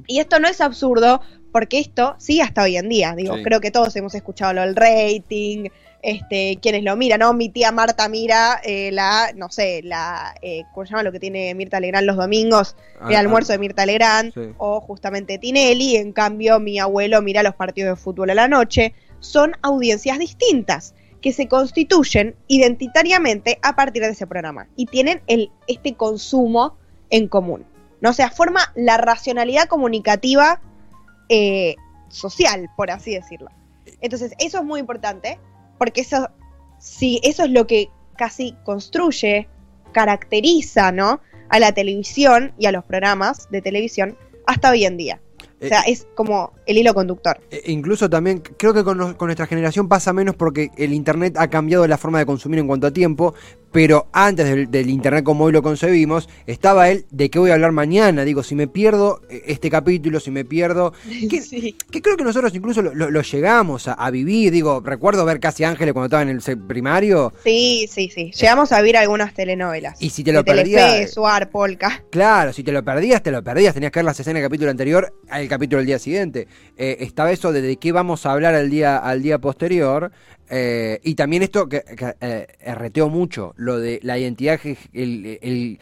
Y 0.07 0.19
esto 0.19 0.39
no 0.39 0.47
es 0.47 0.61
absurdo 0.61 1.21
porque 1.55 1.79
esto 1.79 2.15
sigue 2.17 2.41
hasta 2.41 2.63
hoy 2.63 2.75
en 2.75 2.89
día. 2.89 3.15
Digo, 3.15 3.37
Sí. 3.37 3.43
creo 3.43 3.61
que 3.61 3.71
todos 3.71 3.95
hemos 3.95 4.13
escuchado 4.13 4.51
lo 4.51 4.59
del 4.59 4.75
rating, 4.75 5.69
este, 6.01 6.59
quienes 6.61 6.83
lo 6.83 6.97
miran, 6.97 7.21
¿no? 7.21 7.33
Mi 7.33 7.47
tía 7.47 7.71
Marta 7.71 8.09
mira 8.09 8.59
eh, 8.65 8.89
la, 8.91 9.31
no 9.37 9.49
sé, 9.49 9.79
la, 9.81 10.35
eh, 10.41 10.63
¿cómo 10.73 10.85
se 10.85 10.91
llama 10.91 11.03
lo 11.03 11.13
que 11.13 11.19
tiene 11.21 11.55
Mirta 11.55 11.79
Legrand 11.79 12.05
los 12.05 12.17
domingos? 12.17 12.75
El 13.07 13.15
Ah, 13.15 13.19
almuerzo 13.19 13.53
de 13.53 13.59
Mirta 13.59 13.85
Legrand, 13.85 14.33
sí. 14.33 14.41
o 14.57 14.81
justamente 14.81 15.37
Tinelli, 15.37 15.95
en 15.95 16.11
cambio 16.11 16.59
mi 16.59 16.77
abuelo 16.77 17.21
mira 17.21 17.41
los 17.41 17.55
partidos 17.55 17.97
de 17.97 18.03
fútbol 18.03 18.31
a 18.31 18.35
la 18.35 18.49
noche. 18.49 18.93
Son 19.21 19.53
audiencias 19.61 20.19
distintas 20.19 20.93
que 21.21 21.31
se 21.31 21.47
constituyen 21.47 22.35
identitariamente 22.49 23.59
a 23.61 23.77
partir 23.77 24.03
de 24.03 24.09
ese 24.09 24.27
programa 24.27 24.67
y 24.75 24.87
tienen 24.87 25.21
el, 25.27 25.51
este 25.67 25.93
consumo 25.93 26.75
en 27.09 27.29
común. 27.29 27.63
¿no? 28.01 28.09
O 28.09 28.13
sea, 28.13 28.29
forma 28.29 28.73
la 28.75 28.97
racionalidad 28.97 29.67
comunicativa 29.69 30.59
eh, 31.29 31.75
social, 32.09 32.69
por 32.75 32.91
así 32.91 33.13
decirlo. 33.13 33.49
Entonces, 34.01 34.33
eso 34.39 34.59
es 34.59 34.63
muy 34.63 34.79
importante, 34.79 35.39
porque 35.77 36.01
eso, 36.01 36.29
sí, 36.79 37.19
eso 37.23 37.43
es 37.43 37.51
lo 37.51 37.67
que 37.67 37.89
casi 38.17 38.55
construye, 38.63 39.47
caracteriza, 39.91 40.91
¿no? 40.91 41.21
A 41.49 41.59
la 41.59 41.71
televisión 41.73 42.53
y 42.57 42.65
a 42.65 42.71
los 42.71 42.83
programas 42.83 43.49
de 43.51 43.61
televisión 43.61 44.17
hasta 44.47 44.71
hoy 44.71 44.85
en 44.85 44.97
día. 44.97 45.21
O 45.61 45.67
sea, 45.67 45.81
Eh, 45.81 45.91
es 45.91 46.07
como 46.15 46.51
el 46.65 46.77
hilo 46.77 46.93
conductor. 46.93 47.37
Eh, 47.51 47.61
incluso 47.67 48.09
también, 48.09 48.41
creo 48.57 48.73
que 48.73 48.83
con, 48.83 48.97
nuestra 48.97 49.47
generación 49.47 49.87
pasa 49.87 50.13
menos 50.13 50.35
porque 50.35 50.69
el 50.77 50.93
Internet 50.93 51.35
ha 51.37 51.47
cambiado 51.49 51.87
la 51.87 51.97
forma 51.97 52.19
de 52.19 52.25
consumir 52.25 52.59
en 52.59 52.67
cuanto 52.67 52.87
a 52.87 52.91
tiempo, 52.91 53.33
pero 53.71 54.07
antes 54.13 54.45
del, 54.47 54.71
del 54.71 54.89
Internet 54.89 55.23
como 55.25 55.43
hoy 55.45 55.51
lo 55.51 55.61
concebimos, 55.61 56.29
estaba 56.47 56.89
el 56.89 57.05
de 57.11 57.29
qué 57.29 57.39
voy 57.39 57.51
a 57.51 57.55
hablar 57.55 57.71
mañana. 57.73 58.23
Digo, 58.23 58.41
si 58.41 58.55
me 58.55 58.67
pierdo 58.67 59.21
eh, 59.29 59.43
este 59.47 59.69
capítulo, 59.69 60.19
si 60.19 60.31
me 60.31 60.45
pierdo... 60.45 60.93
¿Qué- 61.29 61.41
Sí. 61.41 61.75
Que 61.91 62.01
creo 62.01 62.17
que 62.17 62.23
nosotros 62.23 62.53
incluso 62.55 62.81
lo, 62.81 62.93
lo- 62.95 63.11
lo 63.11 63.21
llegamos 63.21 63.87
a, 63.87 63.93
a 63.93 64.09
vivir. 64.11 64.51
Digo, 64.51 64.81
recuerdo 64.83 65.25
ver 65.25 65.39
Casi 65.39 65.63
Ángeles 65.63 65.93
cuando 65.93 66.05
estaba 66.05 66.21
en 66.23 66.29
el 66.29 66.41
primario. 66.65 67.33
Sí, 67.43 67.87
sí, 67.91 68.09
sí. 68.13 68.31
Llegamos 68.31 68.71
a 68.71 68.81
ver 68.81 68.97
algunas 68.97 69.33
telenovelas. 69.33 70.01
Y 70.01 70.09
si 70.09 70.23
te 70.23 70.31
lo 70.31 70.39
de 70.39 70.43
Telefe, 70.45 70.71
perdías- 70.75 71.11
Suar, 71.13 71.49
Polka. 71.49 72.03
Claro, 72.09 72.51
si 72.53 72.63
te 72.63 72.71
lo 72.71 72.83
perdías, 72.83 73.21
te 73.21 73.31
lo 73.31 73.43
perdías. 73.43 73.73
Tenías 73.73 73.91
que 73.91 73.99
ver 73.99 74.05
las 74.05 74.19
escenas 74.19 74.41
del 74.41 74.49
capítulo 74.49 74.71
anterior 74.71 75.13
al 75.29 75.47
capítulo 75.47 75.77
del 75.79 75.85
día 75.87 75.99
siguiente. 75.99 76.47
Eh, 76.77 76.97
estaba 76.99 77.31
eso 77.31 77.51
de, 77.53 77.77
qué 77.77 77.91
vamos 77.91 78.25
a 78.25 78.31
hablar 78.33 78.53
al 78.55 78.69
día, 78.69 78.97
al 78.97 79.21
día 79.21 79.39
posterior. 79.39 80.11
eh, 80.49 80.99
y 81.03 81.15
también 81.15 81.43
esto 81.43 81.67
que, 81.69 81.81
que, 81.81 82.13
eh, 82.21 82.47
erreteó 82.59 83.09
mucho, 83.09 83.53
lo 83.57 83.79
de 83.79 83.99
la 84.03 84.17
identidad, 84.17 84.59
el, 84.93 85.39
el- 85.41 85.79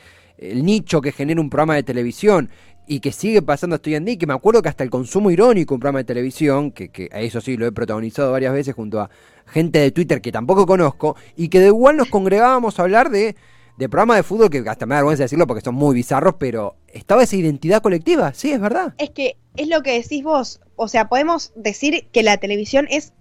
nicho 0.65 0.99
que 1.01 1.11
genera 1.11 1.39
un 1.41 1.49
programa 1.49 1.75
de 1.75 1.83
televisión. 1.83 2.49
Y 2.85 2.99
que 2.99 3.13
sigue 3.13 3.41
pasando 3.41 3.75
hasta 3.77 3.89
hoy 3.89 3.95
en 3.95 4.03
día, 4.03 4.17
que 4.17 4.27
me 4.27 4.33
acuerdo 4.33 4.61
que 4.61 4.67
hasta 4.67 4.83
el 4.83 4.89
consumo 4.89 5.31
irónico 5.31 5.73
un 5.73 5.79
programa 5.79 5.99
de 5.99 6.03
televisión, 6.03 6.71
que, 6.71 6.89
que 6.89 7.07
eso 7.13 7.39
sí 7.39 7.55
lo 7.55 7.65
he 7.65 7.71
protagonizado 7.71 8.33
varias 8.33 8.51
veces 8.53 8.75
junto 8.75 8.99
a 8.99 9.09
gente 9.47 9.79
de 9.79 9.91
Twitter 9.91 10.19
que 10.19 10.33
tampoco 10.33 10.65
conozco, 10.65 11.15
y 11.37 11.47
que 11.47 11.61
de 11.61 11.67
igual 11.67 11.95
nos 11.95 12.09
congregábamos 12.09 12.77
a 12.77 12.83
hablar 12.83 13.09
de, 13.09 13.37
de 13.77 13.89
programas 13.89 14.17
de 14.17 14.23
fútbol 14.23 14.49
que 14.49 14.63
hasta 14.67 14.85
me 14.85 14.95
da 14.95 15.01
vergüenza 15.01 15.23
decirlo 15.23 15.47
porque 15.47 15.63
son 15.63 15.75
muy 15.75 15.95
bizarros, 15.95 16.35
pero 16.37 16.75
estaba 16.87 17.23
esa 17.23 17.35
identidad 17.35 17.81
colectiva, 17.81 18.33
sí, 18.33 18.51
es 18.51 18.59
verdad. 18.59 18.93
Es 18.97 19.09
que 19.09 19.37
es 19.55 19.67
lo 19.67 19.81
que 19.81 19.93
decís 19.93 20.23
vos. 20.23 20.61
O 20.75 20.87
sea, 20.87 21.09
podemos 21.09 21.51
decir 21.55 22.07
que 22.11 22.23
la 22.23 22.37
televisión 22.37 22.87
es 22.89 23.13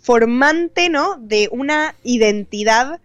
formante, 0.00 0.88
¿no? 0.90 1.16
De 1.18 1.48
una 1.50 1.94
identidad 2.02 3.00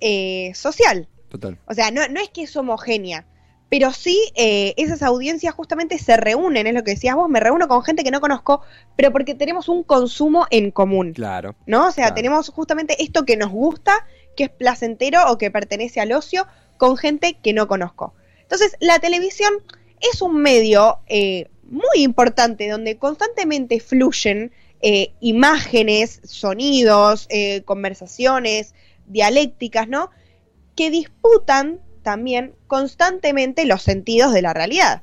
eh, 0.00 0.52
social. 0.54 1.08
Total. 1.28 1.58
O 1.66 1.74
sea, 1.74 1.90
no, 1.90 2.06
no 2.08 2.20
es 2.20 2.28
que 2.30 2.42
es 2.42 2.56
homogénea, 2.56 3.26
pero 3.68 3.92
sí 3.92 4.18
eh, 4.34 4.74
esas 4.78 5.02
audiencias 5.02 5.54
justamente 5.54 5.98
se 5.98 6.16
reúnen, 6.16 6.66
es 6.66 6.74
lo 6.74 6.82
que 6.82 6.92
decías 6.92 7.14
vos, 7.14 7.28
me 7.28 7.38
reúno 7.40 7.68
con 7.68 7.82
gente 7.82 8.02
que 8.02 8.10
no 8.10 8.20
conozco, 8.20 8.62
pero 8.96 9.12
porque 9.12 9.34
tenemos 9.34 9.68
un 9.68 9.82
consumo 9.84 10.46
en 10.50 10.70
común, 10.70 11.12
Claro. 11.12 11.54
¿no? 11.66 11.86
O 11.88 11.92
sea, 11.92 12.04
Claro. 12.06 12.14
tenemos 12.16 12.48
justamente 12.48 13.00
esto 13.02 13.24
que 13.24 13.36
nos 13.36 13.50
gusta, 13.50 13.92
que 14.36 14.44
es 14.44 14.50
placentero 14.50 15.30
o 15.30 15.38
que 15.38 15.50
pertenece 15.50 16.00
al 16.00 16.12
ocio, 16.12 16.46
con 16.76 16.96
gente 16.96 17.36
que 17.42 17.52
no 17.52 17.68
conozco. 17.68 18.14
Entonces, 18.42 18.76
la 18.80 18.98
televisión 18.98 19.52
es 20.00 20.22
un 20.22 20.40
medio 20.40 20.98
eh, 21.06 21.48
muy 21.64 22.02
importante 22.02 22.68
donde 22.68 22.96
constantemente 22.96 23.80
fluyen 23.80 24.52
eh, 24.82 25.12
imágenes, 25.20 26.20
sonidos, 26.24 27.26
eh, 27.28 27.62
conversaciones, 27.62 28.74
dialécticas, 29.06 29.88
¿no? 29.88 30.10
Que 30.74 30.90
disputan 30.90 31.80
también 32.02 32.54
constantemente 32.66 33.66
los 33.66 33.82
sentidos 33.82 34.32
de 34.32 34.42
la 34.42 34.54
realidad. 34.54 35.02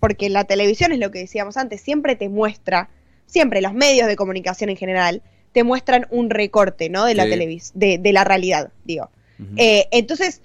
Porque 0.00 0.28
la 0.28 0.44
televisión 0.44 0.92
es 0.92 0.98
lo 0.98 1.10
que 1.10 1.20
decíamos 1.20 1.56
antes, 1.56 1.80
siempre 1.80 2.16
te 2.16 2.28
muestra, 2.28 2.90
siempre 3.26 3.60
los 3.60 3.74
medios 3.74 4.08
de 4.08 4.16
comunicación 4.16 4.70
en 4.70 4.76
general, 4.76 5.22
te 5.52 5.64
muestran 5.64 6.06
un 6.10 6.30
recorte, 6.30 6.88
¿no? 6.88 7.04
De 7.04 7.14
la 7.14 7.24
Sí. 7.24 7.30
televis 7.30 7.72
de, 7.74 7.98
de 7.98 8.12
la 8.12 8.24
realidad, 8.24 8.70
digo. 8.84 9.10
Eh, 9.56 9.88
entonces, 9.90 10.42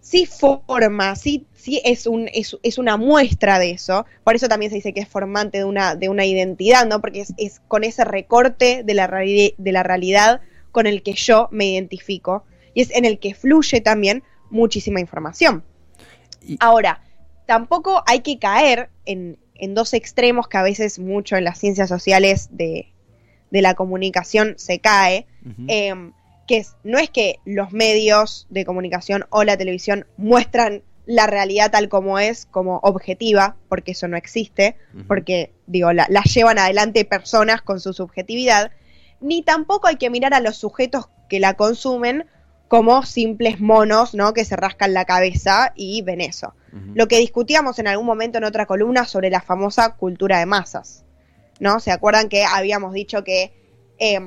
sí 0.00 0.26
forma, 0.26 1.16
sí, 1.16 1.44
sí 1.54 1.80
es, 1.84 2.06
un, 2.06 2.28
es, 2.32 2.56
es 2.62 2.78
una 2.78 2.96
muestra 2.96 3.58
de 3.58 3.70
eso. 3.72 4.06
Por 4.24 4.36
eso 4.36 4.48
también 4.48 4.70
se 4.70 4.76
dice 4.76 4.92
que 4.92 5.00
es 5.00 5.08
formante 5.08 5.58
de 5.58 5.64
una, 5.64 5.96
de 5.96 6.08
una 6.08 6.24
identidad, 6.24 6.86
¿no? 6.86 7.00
Porque 7.00 7.20
es, 7.22 7.34
es 7.36 7.60
con 7.68 7.82
ese 7.84 8.04
recorte 8.04 8.82
de 8.84 8.94
la, 8.94 9.08
de 9.08 9.72
la 9.72 9.82
realidad 9.82 10.40
con 10.70 10.86
el 10.86 11.02
que 11.02 11.14
yo 11.14 11.48
me 11.50 11.66
identifico. 11.66 12.44
Y 12.74 12.82
es 12.82 12.90
en 12.92 13.04
el 13.04 13.18
que 13.18 13.34
fluye 13.34 13.80
también 13.80 14.22
muchísima 14.50 15.00
información. 15.00 15.64
Y- 16.46 16.56
Ahora, 16.60 17.02
tampoco 17.46 18.02
hay 18.06 18.20
que 18.20 18.38
caer 18.38 18.88
en, 19.04 19.36
en 19.56 19.74
dos 19.74 19.94
extremos 19.94 20.46
que 20.48 20.58
a 20.58 20.62
veces 20.62 20.98
mucho 21.00 21.36
en 21.36 21.44
las 21.44 21.58
ciencias 21.58 21.88
sociales 21.88 22.48
de, 22.52 22.92
de 23.52 23.62
la 23.62 23.74
comunicación 23.74 24.54
se 24.56 24.80
cae, 24.80 25.26
em, 25.68 26.12
que 26.48 26.56
es, 26.56 26.74
no 26.82 26.98
es 26.98 27.10
que 27.10 27.38
los 27.44 27.70
medios 27.72 28.46
de 28.50 28.64
comunicación 28.64 29.26
o 29.28 29.44
la 29.44 29.58
televisión 29.58 30.06
muestran 30.16 30.82
la 31.04 31.26
realidad 31.26 31.70
tal 31.70 31.90
como 31.90 32.18
es, 32.18 32.46
como 32.46 32.78
objetiva, 32.82 33.56
porque 33.68 33.92
eso 33.92 34.08
no 34.08 34.16
existe, 34.16 34.76
porque, 35.06 35.52
digo, 35.66 35.92
la, 35.92 36.06
la 36.08 36.22
llevan 36.22 36.58
adelante 36.58 37.04
personas 37.04 37.60
con 37.60 37.78
su 37.78 37.92
subjetividad, 37.92 38.72
ni 39.20 39.42
tampoco 39.42 39.86
hay 39.86 39.96
que 39.96 40.10
mirar 40.10 40.32
a 40.32 40.40
los 40.40 40.56
sujetos 40.56 41.10
que 41.28 41.38
la 41.38 41.54
consumen 41.54 42.24
como 42.68 43.04
simples 43.04 43.60
monos, 43.60 44.14
¿no? 44.14 44.32
Que 44.32 44.46
se 44.46 44.56
rascan 44.56 44.94
la 44.94 45.04
cabeza 45.04 45.72
y 45.76 46.00
ven 46.00 46.22
eso. 46.22 46.54
Lo 46.94 47.06
que 47.06 47.18
discutíamos 47.18 47.78
en 47.78 47.86
algún 47.86 48.06
momento 48.06 48.38
en 48.38 48.44
otra 48.44 48.64
columna 48.64 49.04
sobre 49.04 49.28
la 49.28 49.42
famosa 49.42 49.94
cultura 49.96 50.38
de 50.38 50.46
masas, 50.46 51.04
¿no? 51.62 51.78
¿Se 51.78 51.92
acuerdan 51.92 52.28
que 52.28 52.42
habíamos 52.42 52.92
dicho 52.92 53.22
que 53.22 53.52
eh, 54.00 54.18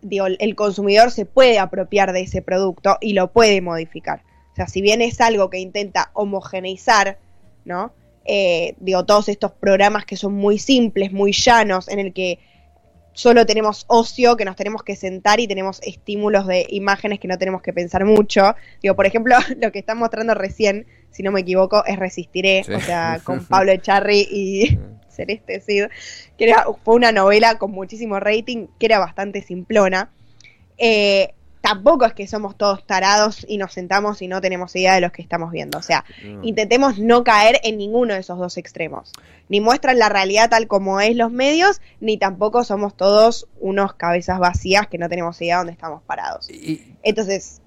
digo, 0.00 0.26
el 0.26 0.54
consumidor 0.56 1.10
se 1.10 1.26
puede 1.26 1.58
apropiar 1.58 2.14
de 2.14 2.22
ese 2.22 2.40
producto 2.40 2.96
y 3.02 3.12
lo 3.12 3.30
puede 3.30 3.60
modificar? 3.60 4.22
O 4.52 4.56
sea, 4.56 4.66
si 4.66 4.80
bien 4.80 5.02
es 5.02 5.20
algo 5.20 5.50
que 5.50 5.58
intenta 5.58 6.10
homogeneizar, 6.14 7.18
¿no? 7.66 7.92
Eh, 8.24 8.74
digo, 8.80 9.04
todos 9.04 9.28
estos 9.28 9.52
programas 9.52 10.06
que 10.06 10.16
son 10.16 10.32
muy 10.32 10.58
simples, 10.58 11.12
muy 11.12 11.32
llanos, 11.32 11.88
en 11.88 11.98
el 11.98 12.14
que 12.14 12.38
solo 13.12 13.44
tenemos 13.44 13.84
ocio, 13.88 14.38
que 14.38 14.46
nos 14.46 14.56
tenemos 14.56 14.82
que 14.82 14.96
sentar 14.96 15.40
y 15.40 15.46
tenemos 15.46 15.78
estímulos 15.82 16.46
de 16.46 16.66
imágenes 16.70 17.20
que 17.20 17.28
no 17.28 17.36
tenemos 17.36 17.60
que 17.60 17.74
pensar 17.74 18.06
mucho. 18.06 18.54
Digo, 18.80 18.96
por 18.96 19.04
ejemplo, 19.04 19.36
lo 19.60 19.72
que 19.72 19.80
están 19.80 19.98
mostrando 19.98 20.32
recién, 20.32 20.86
si 21.10 21.22
no 21.22 21.32
me 21.32 21.40
equivoco, 21.40 21.84
es 21.84 21.98
Resistiré, 21.98 22.64
o 22.74 22.80
sea, 22.80 23.20
con 23.22 23.44
Pablo 23.48 23.72
Echarri 23.72 24.26
y 24.30 24.78
Celeste 25.12 25.60
Cid, 25.60 25.84
que 26.36 26.44
era, 26.44 26.66
fue 26.84 26.94
una 26.94 27.12
novela 27.12 27.58
con 27.58 27.70
muchísimo 27.70 28.18
rating, 28.18 28.66
que 28.78 28.86
era 28.86 28.98
bastante 28.98 29.42
simplona. 29.42 30.10
Eh, 30.78 31.34
tampoco 31.62 32.04
es 32.04 32.12
que 32.12 32.26
somos 32.26 32.58
todos 32.58 32.84
tarados 32.86 33.46
y 33.48 33.56
nos 33.56 33.72
sentamos 33.72 34.20
y 34.20 34.28
no 34.28 34.40
tenemos 34.40 34.74
idea 34.76 34.94
de 34.94 35.00
lo 35.00 35.12
que 35.12 35.22
estamos 35.22 35.52
viendo. 35.52 35.78
O 35.78 35.82
sea, 35.82 36.04
intentemos 36.42 36.98
no 36.98 37.24
caer 37.24 37.60
en 37.62 37.78
ninguno 37.78 38.14
de 38.14 38.20
esos 38.20 38.38
dos 38.38 38.58
extremos. 38.58 39.12
Ni 39.48 39.60
muestran 39.60 39.98
la 39.98 40.08
realidad 40.08 40.50
tal 40.50 40.66
como 40.66 41.00
es 41.00 41.16
los 41.16 41.30
medios, 41.30 41.80
ni 42.00 42.18
tampoco 42.18 42.64
somos 42.64 42.96
todos 42.96 43.46
unos 43.60 43.94
cabezas 43.94 44.40
vacías 44.40 44.88
que 44.88 44.98
no 44.98 45.08
tenemos 45.08 45.40
idea 45.40 45.54
de 45.56 45.58
dónde 45.60 45.72
estamos 45.72 46.02
parados. 46.02 46.50
Entonces, 47.02 47.61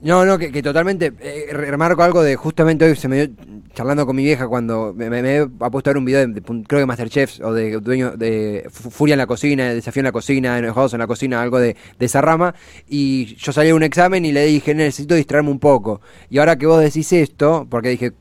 no, 0.00 0.24
no, 0.24 0.38
que, 0.38 0.62
totalmente. 0.62 1.12
Eh, 1.20 1.48
remarco 1.52 2.02
algo 2.02 2.22
de 2.22 2.36
justamente 2.36 2.84
hoy 2.84 2.96
se 2.96 3.08
me 3.08 3.26
dio 3.26 3.34
charlando 3.74 4.06
con 4.06 4.16
mi 4.16 4.24
vieja 4.24 4.48
cuando 4.48 4.94
me, 4.94 5.10
me, 5.10 5.46
puesto 5.46 5.90
a 5.90 5.92
ver 5.92 5.98
un 5.98 6.04
video 6.04 6.26
de, 6.26 6.40
creo 6.40 6.80
que 6.80 6.86
Masterchef 6.86 7.40
o 7.42 7.52
de 7.52 7.72
dueño 7.80 8.16
de 8.16 8.66
Furia 8.70 9.14
en 9.14 9.18
la 9.18 9.26
cocina, 9.26 9.74
Desafío 9.74 10.00
en 10.00 10.06
la 10.06 10.12
cocina, 10.12 10.58
Enojados 10.58 10.94
en 10.94 11.00
la 11.00 11.06
cocina, 11.06 11.42
algo 11.42 11.58
de, 11.58 11.76
de 11.98 12.06
esa 12.06 12.20
rama. 12.20 12.54
Y 12.88 13.36
yo 13.36 13.52
salí 13.52 13.70
a 13.70 13.74
un 13.74 13.82
examen 13.82 14.24
y 14.24 14.32
le 14.32 14.46
dije, 14.46 14.74
necesito 14.74 15.14
distraerme 15.14 15.50
un 15.50 15.58
poco. 15.58 16.00
Y 16.30 16.38
ahora 16.38 16.56
que 16.56 16.66
vos 16.66 16.80
decís 16.80 17.12
esto, 17.12 17.66
porque 17.68 17.90
dije, 17.90 18.12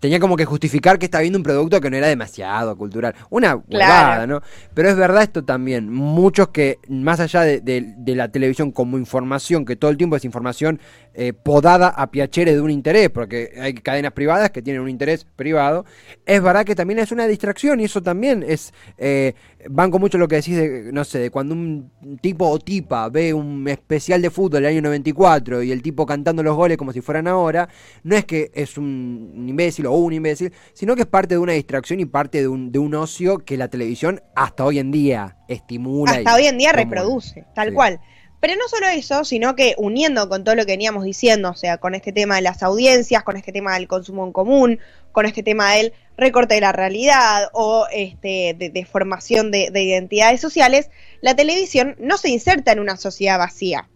tenía 0.00 0.20
como 0.20 0.36
que 0.36 0.44
justificar 0.44 0.98
que 0.98 1.06
estaba 1.06 1.22
viendo 1.22 1.38
un 1.38 1.42
producto 1.42 1.80
que 1.80 1.90
no 1.90 1.96
era 1.96 2.08
demasiado 2.08 2.76
cultural. 2.76 3.14
Una 3.30 3.56
huevada, 3.56 4.26
¿no? 4.26 4.42
Pero 4.74 4.88
es 4.88 4.96
verdad 4.96 5.22
esto 5.22 5.44
también. 5.44 5.92
Muchos 5.92 6.48
que, 6.48 6.78
más 6.88 7.20
allá 7.20 7.42
de, 7.42 7.94
la 8.06 8.28
televisión 8.28 8.72
como 8.72 8.98
información, 8.98 9.64
que 9.64 9.76
todo 9.76 9.90
el 9.90 9.96
tiempo 9.96 10.16
es 10.16 10.24
información 10.24 10.80
eh, 11.20 11.32
podada 11.32 11.88
a 11.88 12.12
piacere 12.12 12.54
de 12.54 12.60
un 12.60 12.70
interés, 12.70 13.10
porque 13.10 13.52
hay 13.60 13.74
cadenas 13.74 14.12
privadas 14.12 14.50
que 14.50 14.62
tienen 14.62 14.80
un 14.80 14.88
interés 14.88 15.26
privado, 15.34 15.84
es 16.24 16.40
verdad 16.40 16.64
que 16.64 16.76
también 16.76 17.00
es 17.00 17.10
una 17.10 17.26
distracción 17.26 17.80
y 17.80 17.86
eso 17.86 18.00
también 18.00 18.44
es... 18.46 18.72
Eh, 18.98 19.34
banco 19.68 19.98
mucho 19.98 20.16
lo 20.16 20.28
que 20.28 20.36
decís 20.36 20.56
de, 20.56 20.92
no 20.92 21.02
sé, 21.02 21.18
de 21.18 21.30
cuando 21.30 21.56
un 21.56 21.90
tipo 22.20 22.48
o 22.48 22.60
tipa 22.60 23.08
ve 23.08 23.34
un 23.34 23.66
especial 23.66 24.22
de 24.22 24.30
fútbol 24.30 24.62
del 24.62 24.66
año 24.66 24.82
94 24.82 25.64
y 25.64 25.72
el 25.72 25.82
tipo 25.82 26.06
cantando 26.06 26.44
los 26.44 26.54
goles 26.54 26.76
como 26.76 26.92
si 26.92 27.00
fueran 27.00 27.26
ahora, 27.26 27.68
no 28.04 28.14
es 28.14 28.24
que 28.24 28.52
es 28.54 28.78
un 28.78 29.44
imbécil 29.48 29.86
o 29.86 29.94
un 29.94 30.12
imbécil, 30.12 30.52
sino 30.72 30.94
que 30.94 31.02
es 31.02 31.08
parte 31.08 31.34
de 31.34 31.38
una 31.38 31.54
distracción 31.54 31.98
y 31.98 32.04
parte 32.04 32.40
de 32.40 32.46
un, 32.46 32.70
de 32.70 32.78
un 32.78 32.94
ocio 32.94 33.38
que 33.38 33.56
la 33.56 33.66
televisión 33.66 34.22
hasta 34.36 34.64
hoy 34.64 34.78
en 34.78 34.92
día 34.92 35.36
estimula. 35.48 36.12
Hasta 36.12 36.36
hoy 36.36 36.46
en 36.46 36.58
día 36.58 36.70
reproduce, 36.70 37.44
tal 37.56 37.74
cual. 37.74 37.98
Pero 38.40 38.54
no 38.54 38.68
solo 38.68 38.86
eso, 38.88 39.24
sino 39.24 39.56
que 39.56 39.74
uniendo 39.78 40.28
con 40.28 40.44
todo 40.44 40.54
lo 40.54 40.64
que 40.64 40.72
veníamos 40.72 41.04
diciendo, 41.04 41.50
o 41.50 41.56
sea, 41.56 41.78
con 41.78 41.94
este 41.94 42.12
tema 42.12 42.36
de 42.36 42.42
las 42.42 42.62
audiencias, 42.62 43.24
con 43.24 43.36
este 43.36 43.52
tema 43.52 43.74
del 43.74 43.88
consumo 43.88 44.24
en 44.24 44.32
común, 44.32 44.78
con 45.10 45.26
este 45.26 45.42
tema 45.42 45.72
del 45.74 45.92
recorte 46.16 46.54
de 46.54 46.60
la 46.60 46.72
realidad 46.72 47.48
o 47.52 47.86
este, 47.92 48.54
de, 48.56 48.84
formación 48.86 49.50
de, 49.50 49.70
identidades 49.74 50.40
sociales, 50.40 50.90
la 51.20 51.34
televisión 51.34 51.96
no 51.98 52.16
se 52.16 52.30
inserta 52.30 52.70
en 52.70 52.78
una 52.78 52.96
sociedad 52.96 53.38
vacía, 53.38 53.88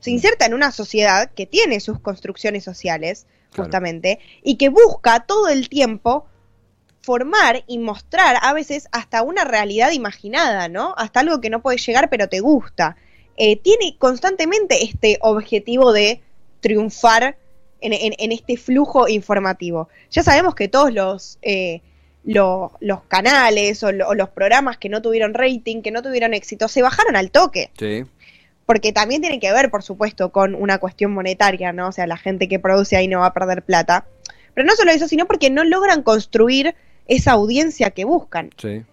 se 0.00 0.10
inserta 0.10 0.46
en 0.46 0.54
una 0.54 0.72
sociedad 0.72 1.30
que 1.30 1.44
tiene 1.44 1.80
sus 1.80 2.00
construcciones 2.00 2.64
sociales, 2.64 3.26
justamente, 3.54 4.20
y 4.42 4.56
que 4.56 4.70
busca 4.70 5.20
todo 5.20 5.48
el 5.48 5.68
tiempo 5.68 6.26
formar 7.02 7.64
y 7.66 7.78
mostrar 7.78 8.36
a 8.40 8.52
veces 8.52 8.88
hasta 8.92 9.22
una 9.22 9.44
realidad 9.44 9.90
imaginada, 9.90 10.68
¿no? 10.68 10.94
Hasta 10.96 11.20
algo 11.20 11.40
que 11.40 11.50
no 11.50 11.60
puede 11.60 11.78
llegar 11.78 12.08
pero 12.08 12.28
te 12.28 12.40
gusta. 12.40 12.96
Eh, 13.42 13.56
tiene 13.56 13.96
constantemente 13.96 14.84
este 14.84 15.16
objetivo 15.22 15.94
de 15.94 16.20
triunfar 16.60 17.38
en, 17.80 18.32
este 18.32 18.58
flujo 18.58 19.08
informativo. 19.08 19.88
Ya 20.10 20.22
sabemos 20.22 20.54
que 20.54 20.68
todos 20.68 20.92
los, 20.92 21.38
eh, 21.40 21.80
los 22.22 22.70
canales 23.08 23.82
o, 23.82 23.92
los 23.92 24.28
programas 24.28 24.76
que 24.76 24.90
no 24.90 25.00
tuvieron 25.00 25.32
rating, 25.32 25.80
que 25.80 25.90
no 25.90 26.02
tuvieron 26.02 26.34
éxito, 26.34 26.68
se 26.68 26.82
bajaron 26.82 27.16
al 27.16 27.30
toque. 27.30 27.70
Sí. 27.78 28.04
Porque 28.66 28.92
también 28.92 29.22
tiene 29.22 29.40
que 29.40 29.50
ver, 29.54 29.70
por 29.70 29.82
supuesto, 29.82 30.30
con 30.32 30.54
una 30.54 30.76
cuestión 30.76 31.10
monetaria, 31.12 31.72
¿no? 31.72 31.88
O 31.88 31.92
sea, 31.92 32.06
la 32.06 32.18
gente 32.18 32.46
que 32.46 32.58
produce 32.58 32.98
ahí 32.98 33.08
no 33.08 33.20
va 33.20 33.26
a 33.28 33.32
perder 33.32 33.62
plata. 33.62 34.04
Pero 34.52 34.66
no 34.66 34.76
solo 34.76 34.90
eso, 34.90 35.08
sino 35.08 35.24
porque 35.24 35.48
no 35.48 35.64
logran 35.64 36.02
construir 36.02 36.74
esa 37.10 37.32
audiencia 37.32 37.90
que 37.90 38.04
buscan. 38.04 38.50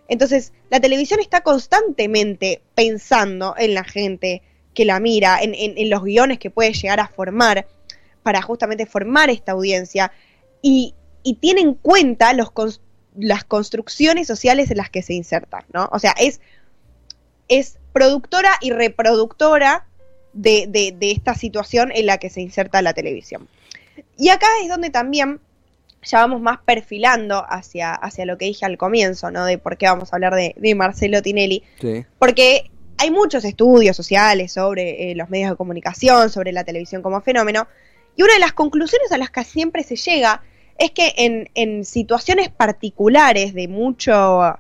Entonces, 0.08 0.52
la 0.72 0.80
televisión 0.80 1.20
está 1.20 1.42
constantemente 1.42 2.64
pensando 2.74 3.54
en 3.56 3.76
la 3.76 3.84
gente 3.84 4.42
que 4.74 4.86
la 4.86 5.00
mira, 5.00 5.38
en, 5.40 5.90
los 5.90 6.04
guiones 6.04 6.40
que 6.40 6.50
puede 6.50 6.74
llegar 6.74 7.00
a 7.00 7.08
formar 7.08 7.68
para 8.24 8.42
justamente 8.42 8.88
formar 8.88 9.30
esta 9.30 9.52
audiencia 9.52 10.12
y, 10.62 10.96
tiene 11.42 11.62
en 11.62 11.74
cuenta 11.74 12.34
los, 12.34 12.50
las 13.16 13.44
construcciones 13.44 14.28
sociales 14.28 14.72
en 14.72 14.78
las 14.78 14.90
que 14.90 15.04
se 15.04 15.14
insertan, 15.14 15.66
¿no? 15.74 15.90
O 15.92 16.00
sea, 16.00 16.16
es, 16.18 16.40
es 17.50 17.78
productora 17.92 18.52
y 18.62 18.72
reproductora 18.72 19.86
de, 20.34 20.68
de 20.68 21.12
esta 21.12 21.36
situación 21.36 21.92
en 21.94 22.06
la 22.06 22.18
que 22.18 22.30
se 22.30 22.42
inserta 22.42 22.82
la 22.82 22.94
televisión. 22.94 23.48
Y 24.18 24.30
acá 24.30 24.48
es 24.64 24.70
donde 24.70 24.90
también 24.90 25.42
ya 26.08 26.20
vamos 26.20 26.42
más 26.42 26.60
perfilando 26.60 27.46
hacia, 27.48 27.94
hacia 27.94 28.26
lo 28.26 28.38
que 28.38 28.46
dije 28.46 28.66
al 28.66 28.78
comienzo, 28.78 29.32
¿no? 29.32 29.46
De 29.46 29.58
por 29.58 29.78
qué 29.78 29.86
vamos 29.88 30.12
a 30.12 30.16
hablar 30.16 30.36
de, 30.36 30.76
Marcelo 30.76 31.22
Tinelli. 31.22 31.64
Porque 32.20 32.72
hay 32.98 33.12
muchos 33.12 33.46
estudios 33.46 33.96
sociales 33.96 34.54
sobre 34.54 35.12
eh, 35.12 35.16
los 35.16 35.30
medios 35.30 35.52
de 35.52 35.56
comunicación, 35.56 36.30
sobre 36.30 36.52
la 36.52 36.64
televisión 36.64 37.02
como 37.02 37.22
fenómeno, 37.22 37.68
y 38.16 38.24
una 38.24 38.34
de 38.34 38.40
las 38.40 38.54
conclusiones 38.54 39.12
a 39.12 39.18
las 39.18 39.30
que 39.30 39.44
siempre 39.44 39.84
se 39.84 39.96
llega 39.96 40.42
es 40.80 40.92
que 40.92 41.14
en, 41.18 41.50
en 41.54 41.86
situaciones 41.86 42.50
particulares 42.50 43.54
de 43.54 43.68
mucho 43.68 44.58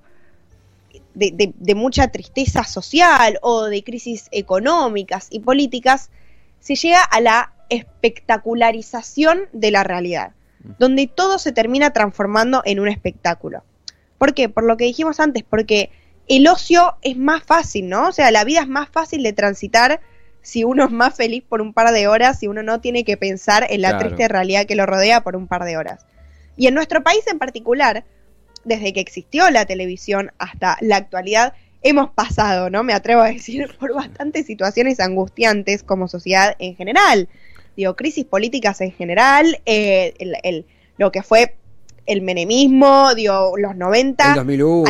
de, 1.15 1.53
de, 1.55 1.75
mucha 1.75 2.09
tristeza 2.09 2.63
social 2.63 3.39
o 3.41 3.65
de 3.65 3.83
crisis 3.83 4.27
económicas 4.31 5.27
y 5.31 5.39
políticas, 5.39 6.11
se 6.59 6.75
llega 6.75 7.01
a 7.01 7.21
la 7.21 7.53
espectacularización 7.69 9.49
de 9.51 9.71
la 9.71 9.83
realidad 9.83 10.33
donde 10.59 11.07
todo 11.07 11.39
se 11.39 11.51
termina 11.51 11.91
transformando 11.91 12.61
en 12.65 12.79
un 12.79 12.87
espectáculo. 12.87 13.63
¿Por 14.17 14.33
qué? 14.33 14.49
Por 14.49 14.63
lo 14.63 14.77
que 14.77 14.85
dijimos 14.85 15.19
antes, 15.19 15.43
porque 15.43 15.91
el 16.27 16.47
ocio 16.47 16.97
es 17.01 17.17
más 17.17 17.43
fácil, 17.43 17.89
¿no? 17.89 18.07
O 18.07 18.11
sea, 18.11 18.31
la 18.31 18.43
vida 18.43 18.61
es 18.61 18.67
más 18.67 18.89
fácil 18.89 19.23
de 19.23 19.33
transitar 19.33 20.01
si 20.41 20.63
uno 20.63 20.85
es 20.85 20.91
más 20.91 21.15
feliz 21.15 21.43
por 21.47 21.61
un 21.61 21.73
par 21.73 21.91
de 21.91 22.07
horas, 22.07 22.39
si 22.39 22.47
uno 22.47 22.63
no 22.63 22.79
tiene 22.79 23.03
que 23.03 23.17
pensar 23.17 23.67
en 23.69 23.81
la 23.81 23.97
triste 23.97 24.27
realidad 24.27 24.65
que 24.65 24.75
lo 24.75 24.85
rodea 24.85 25.21
por 25.21 25.35
un 25.35 25.47
par 25.47 25.65
de 25.65 25.77
horas. 25.77 26.05
Y 26.55 26.67
en 26.67 26.73
nuestro 26.73 27.03
país 27.03 27.25
en 27.27 27.37
particular, 27.37 28.05
desde 28.63 28.93
que 28.93 28.99
existió 28.99 29.49
la 29.51 29.65
televisión 29.65 30.31
hasta 30.37 30.77
la 30.81 30.95
actualidad, 30.95 31.53
hemos 31.81 32.11
pasado, 32.11 32.69
¿no? 32.69 32.83
Me 32.83 32.93
atrevo 32.93 33.21
a 33.21 33.27
decir, 33.27 33.75
por 33.79 33.93
bastantes 33.93 34.45
situaciones 34.45 34.99
angustiantes 34.99 35.83
como 35.83 36.07
sociedad 36.07 36.55
en 36.59 36.75
general 36.75 37.27
digo, 37.77 37.95
crisis 37.95 38.25
políticas 38.25 38.81
en 38.81 38.91
general, 38.91 39.61
eh, 39.65 40.13
el, 40.19 40.65
lo 40.97 41.11
que 41.11 41.21
fue 41.21 41.55
el 42.07 42.21
menemismo, 42.21 43.13
digo, 43.13 43.53
los 43.55 43.75
90, 43.75 44.33
al 44.33 44.45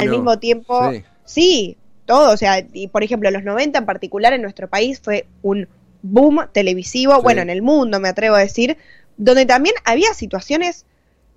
mismo 0.10 0.40
tiempo, 0.40 0.92
sí. 1.26 1.76
todo, 2.06 2.34
o 2.34 2.38
sea, 2.38 2.66
y 2.74 2.88
por 2.88 3.04
ejemplo, 3.04 3.30
los 3.30 3.44
90 3.44 3.80
en 3.80 3.86
particular 3.86 4.34
en 4.34 4.42
nuestro 4.42 4.70
país 4.70 5.02
fue 5.04 5.28
un 5.42 5.68
boom 6.02 6.48
televisivo, 6.54 7.22
bueno, 7.22 7.42
en 7.42 7.50
el 7.50 7.62
mundo 7.62 8.00
me 8.00 8.08
atrevo 8.08 8.36
a 8.36 8.40
decir, 8.40 8.78
donde 9.18 9.46
también 9.46 9.76
había 9.84 10.14
situaciones 10.14 10.86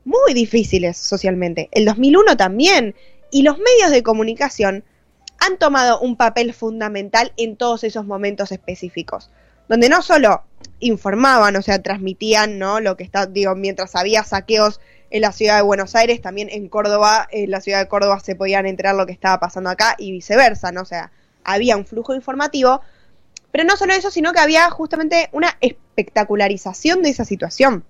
muy 0.05 0.33
difíciles 0.35 0.97
socialmente. 0.97 1.69
El 1.73 1.85
2001 1.85 2.37
también, 2.37 2.95
y 3.33 3.43
los 3.43 3.59
medios 3.59 3.91
de 3.91 4.05
comunicación 4.05 4.85
han 5.39 5.59
tomado 5.59 5.99
un 6.01 6.17
papel 6.17 6.53
fundamental 6.53 7.33
en 7.37 7.57
todos 7.57 7.83
esos 7.83 8.05
momentos 8.05 8.53
específicos 8.53 9.31
donde 9.71 9.89
no 9.89 10.03
solo 10.03 10.43
informaban, 10.81 11.55
o 11.57 11.62
sea, 11.62 11.81
transmitían, 11.81 12.59
¿no? 12.59 12.81
Lo 12.81 12.97
que 12.97 13.05
está, 13.05 13.27
digo, 13.27 13.55
mientras 13.55 13.95
había 13.95 14.25
saqueos 14.25 14.81
en 15.11 15.23
la 15.23 15.33
ciudad 15.33 15.57
de 15.57 15.62
Buenos 15.62 15.95
Aires, 15.95 16.21
también 16.21 16.49
en 16.51 16.69
Córdoba, 16.69 17.29
en 17.31 17.51
la 17.51 17.61
ciudad 17.61 17.81
de 17.81 17.88
Córdoba 17.88 18.21
se 18.21 18.35
podían 18.35 18.66
enterar 18.66 18.95
lo 18.95 19.07
que 19.07 19.12
estaba 19.12 19.38
pasando 19.40 19.71
acá 19.71 19.95
y 19.99 20.12
viceversa, 20.12 20.73
¿no? 20.73 20.83
O 20.83 20.87
sea, 20.87 21.12
había 21.45 21.77
un 21.77 21.87
flujo 21.87 22.14
informativo, 22.14 22.81
pero 23.53 23.64
no 23.64 23.77
solo 23.77 23.93
eso, 23.93 24.11
sino 24.11 24.33
que 24.33 24.40
había 24.40 24.71
justamente 24.71 25.29
una 25.33 25.57
espectacularización 25.61 27.03
de 27.03 27.11
esa 27.11 27.25
situación, 27.25 27.85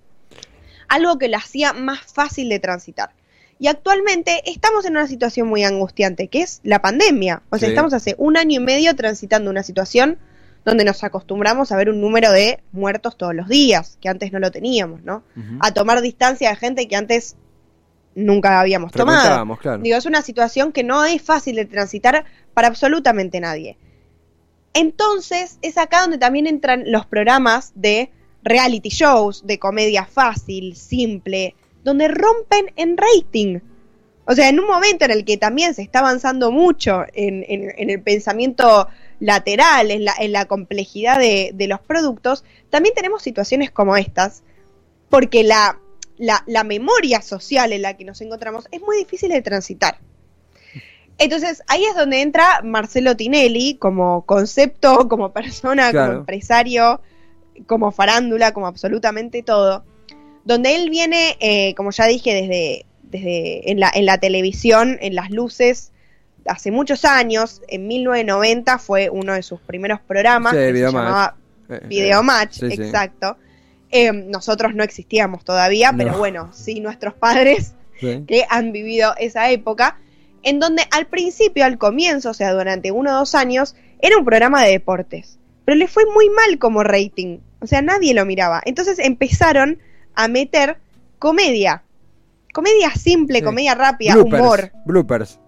algo 0.87 1.17
que 1.17 1.27
la 1.27 1.37
hacía 1.37 1.73
más 1.73 1.99
fácil 2.11 2.49
de 2.49 2.59
transitar. 2.59 3.11
Y 3.59 3.67
actualmente 3.67 4.41
estamos 4.49 4.85
en 4.85 4.93
una 4.93 5.05
situación 5.05 5.47
muy 5.47 5.63
angustiante, 5.63 6.27
que 6.29 6.41
es 6.41 6.61
la 6.63 6.81
pandemia. 6.81 7.43
O 7.51 7.59
sea, 7.59 7.69
estamos 7.69 7.93
hace 7.93 8.15
un 8.17 8.35
año 8.35 8.59
y 8.59 8.63
medio 8.63 8.95
transitando 8.95 9.51
una 9.51 9.61
situación 9.61 10.17
donde 10.63 10.83
nos 10.85 11.03
acostumbramos 11.03 11.71
a 11.71 11.77
ver 11.77 11.89
un 11.89 12.01
número 12.01 12.31
de 12.31 12.61
muertos 12.71 13.17
todos 13.17 13.33
los 13.33 13.47
días, 13.47 13.97
que 13.99 14.09
antes 14.09 14.31
no 14.31 14.39
lo 14.39 14.51
teníamos, 14.51 15.03
¿no? 15.03 15.23
A 15.59 15.73
tomar 15.73 16.01
distancia 16.01 16.49
de 16.49 16.55
gente 16.55 16.87
que 16.87 16.95
antes 16.95 17.35
nunca 18.15 18.59
habíamos 18.59 18.91
tomado. 18.91 19.57
Digo, 19.79 19.97
es 19.97 20.05
una 20.05 20.21
situación 20.21 20.71
que 20.71 20.83
no 20.83 21.03
es 21.05 21.21
fácil 21.21 21.55
de 21.55 21.65
transitar 21.65 22.25
para 22.53 22.67
absolutamente 22.67 23.39
nadie. 23.39 23.77
Entonces 24.73 25.57
es 25.61 25.77
acá 25.77 26.01
donde 26.01 26.17
también 26.17 26.47
entran 26.47 26.83
los 26.87 27.05
programas 27.05 27.73
de 27.75 28.11
reality 28.43 28.89
shows, 28.89 29.45
de 29.45 29.59
comedia 29.59 30.05
fácil, 30.05 30.75
simple, 30.75 31.55
donde 31.83 32.07
rompen 32.07 32.71
en 32.75 32.97
rating. 32.97 33.59
O 34.25 34.33
sea, 34.33 34.49
en 34.49 34.59
un 34.59 34.67
momento 34.67 35.05
en 35.05 35.11
el 35.11 35.25
que 35.25 35.37
también 35.37 35.73
se 35.73 35.81
está 35.81 35.99
avanzando 35.99 36.51
mucho 36.51 37.03
en, 37.13 37.43
el 37.89 38.01
pensamiento 38.01 38.87
lateral, 39.21 39.91
en 39.91 40.31
la, 40.33 40.45
complejidad 40.45 41.19
de, 41.19 41.67
los 41.69 41.79
productos, 41.79 42.43
también 42.71 42.95
tenemos 42.95 43.21
situaciones 43.21 43.69
como 43.69 43.95
estas, 43.95 44.41
porque 45.09 45.43
la, 45.43 45.79
la, 46.17 46.63
memoria 46.63 47.21
social 47.21 47.71
en 47.71 47.83
la 47.83 47.95
que 47.95 48.03
nos 48.03 48.19
encontramos 48.21 48.67
es 48.71 48.81
muy 48.81 48.97
difícil 48.97 49.29
de 49.29 49.43
transitar. 49.43 49.99
Entonces, 51.19 51.61
ahí 51.67 51.85
es 51.85 51.95
donde 51.95 52.21
entra 52.21 52.61
Marcelo 52.63 53.15
Tinelli 53.15 53.75
como 53.75 54.25
concepto, 54.25 55.07
como 55.07 55.31
persona, 55.31 55.91
como 55.91 56.13
empresario, 56.13 56.99
como 57.67 57.91
farándula, 57.91 58.53
como 58.53 58.65
absolutamente 58.65 59.43
todo. 59.43 59.85
Donde 60.45 60.75
él 60.75 60.89
viene, 60.89 61.37
eh, 61.39 61.75
como 61.75 61.91
ya 61.91 62.07
dije, 62.07 62.33
desde, 62.33 62.87
desde 63.03 63.69
en, 63.69 63.79
la, 63.79 63.91
en 63.93 64.07
la 64.07 64.17
televisión, 64.17 64.97
en 64.99 65.13
las 65.13 65.29
luces, 65.29 65.91
hace 66.45 66.71
muchos 66.71 67.05
años, 67.05 67.61
en 67.67 67.87
1990 67.87 68.79
fue 68.79 69.09
uno 69.09 69.33
de 69.33 69.43
sus 69.43 69.59
primeros 69.61 69.99
programas, 70.01 70.53
que 70.53 70.71
se 70.73 70.79
llamaba 70.79 71.35
eh, 71.69 71.79
eh, 71.81 71.87
Video 71.87 72.23
Match, 72.23 72.63
exacto. 72.63 73.37
nosotros 74.27 74.73
no 74.75 74.83
existíamos 74.83 75.43
todavía, 75.43 75.93
pero 75.95 76.17
bueno, 76.17 76.51
sí 76.53 76.79
nuestros 76.79 77.13
padres 77.13 77.73
que 77.99 78.45
han 78.49 78.71
vivido 78.71 79.13
esa 79.17 79.51
época 79.51 79.97
en 80.43 80.59
donde 80.59 80.83
al 80.91 81.07
principio, 81.07 81.65
al 81.65 81.77
comienzo, 81.77 82.31
o 82.31 82.33
sea, 82.33 82.53
durante 82.53 82.91
uno 82.91 83.11
o 83.11 83.19
dos 83.19 83.35
años, 83.35 83.75
era 83.99 84.17
un 84.17 84.25
programa 84.25 84.63
de 84.63 84.71
deportes. 84.71 85.37
Pero 85.65 85.77
le 85.77 85.87
fue 85.87 86.05
muy 86.05 86.29
mal 86.29 86.57
como 86.57 86.83
rating. 86.83 87.39
O 87.59 87.67
sea, 87.67 87.81
nadie 87.81 88.13
lo 88.13 88.25
miraba. 88.25 88.61
Entonces 88.65 88.99
empezaron 88.99 89.79
a 90.15 90.27
meter 90.27 90.77
comedia. 91.19 91.83
Comedia 92.53 92.91
simple, 92.95 93.43
comedia 93.43 93.75
rápida, 93.75 94.17
humor. 94.17 94.71
Bloopers. 94.85 95.39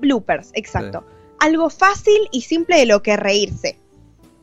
Bloopers, 0.00 0.50
exacto. 0.54 1.04
Algo 1.38 1.70
fácil 1.70 2.28
y 2.32 2.42
simple 2.42 2.78
de 2.78 2.86
lo 2.86 3.02
que 3.02 3.16
reírse. 3.16 3.78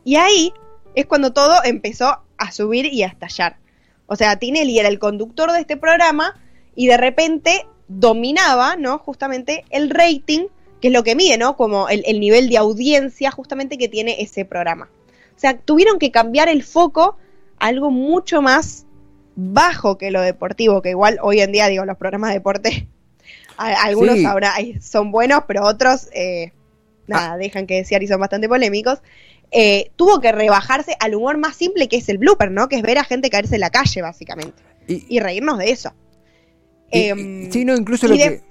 Y 0.03 0.15
ahí 0.15 0.53
es 0.95 1.05
cuando 1.05 1.33
todo 1.33 1.63
empezó 1.63 2.19
a 2.37 2.51
subir 2.51 2.85
y 2.85 3.03
a 3.03 3.07
estallar. 3.07 3.57
O 4.07 4.15
sea, 4.15 4.37
Tinelli 4.37 4.79
era 4.79 4.89
el 4.89 4.99
conductor 4.99 5.51
de 5.51 5.59
este 5.59 5.77
programa 5.77 6.39
y 6.75 6.87
de 6.87 6.97
repente 6.97 7.67
dominaba, 7.87 8.75
¿no? 8.75 8.97
Justamente 8.99 9.65
el 9.69 9.89
rating, 9.89 10.47
que 10.81 10.87
es 10.87 10.93
lo 10.93 11.03
que 11.03 11.15
mide, 11.15 11.37
¿no? 11.37 11.57
Como 11.57 11.89
el, 11.89 12.19
nivel 12.19 12.49
de 12.49 12.57
audiencia 12.57 13.31
justamente 13.31 13.77
que 13.77 13.87
tiene 13.89 14.21
ese 14.21 14.45
programa. 14.45 14.89
O 15.35 15.39
sea, 15.39 15.57
tuvieron 15.57 15.99
que 15.99 16.11
cambiar 16.11 16.49
el 16.49 16.63
foco 16.63 17.17
a 17.59 17.67
algo 17.67 17.91
mucho 17.91 18.41
más 18.41 18.85
bajo 19.35 19.97
que 19.97 20.09
lo 20.09 20.21
deportivo, 20.21 20.81
que 20.81 20.91
igual 20.91 21.19
hoy 21.21 21.41
en 21.41 21.51
día, 21.51 21.67
digo, 21.67 21.85
los 21.85 21.97
programas 21.97 22.29
de 22.29 22.35
deporte, 22.35 22.87
algunos 23.57 24.23
ahora 24.25 24.53
son 24.81 25.11
buenos, 25.11 25.41
pero 25.47 25.65
otros, 25.65 26.09
eh, 26.13 26.51
nada, 27.07 27.33
ah. 27.33 27.37
dejan 27.37 27.67
que 27.67 27.75
desear 27.75 28.03
y 28.03 28.07
son 28.07 28.19
bastante 28.19 28.47
polémicos. 28.47 28.99
Eh, 29.51 29.91
tuvo 29.95 30.19
que 30.19 30.31
rebajarse 30.31 30.95
al 30.99 31.15
humor 31.15 31.37
más 31.37 31.55
simple 31.55 31.87
que 31.87 31.97
es 31.97 32.09
el 32.09 32.17
blooper, 32.17 32.51
¿no? 32.51 32.67
Que 32.67 32.75
es 32.77 32.81
ver 32.81 32.97
a 32.97 33.03
gente 33.03 33.29
caerse 33.29 33.55
en 33.55 33.61
la 33.61 33.69
calle, 33.69 34.01
básicamente. 34.01 34.61
y 34.87 35.19
reírnos 35.19 35.57
de 35.57 35.71
eso. 35.71 35.91
Em, 36.91 37.51
sí, 37.51 37.65
no, 37.65 37.75
incluso 37.75 38.07
lo 38.07 38.15
que. 38.15 38.41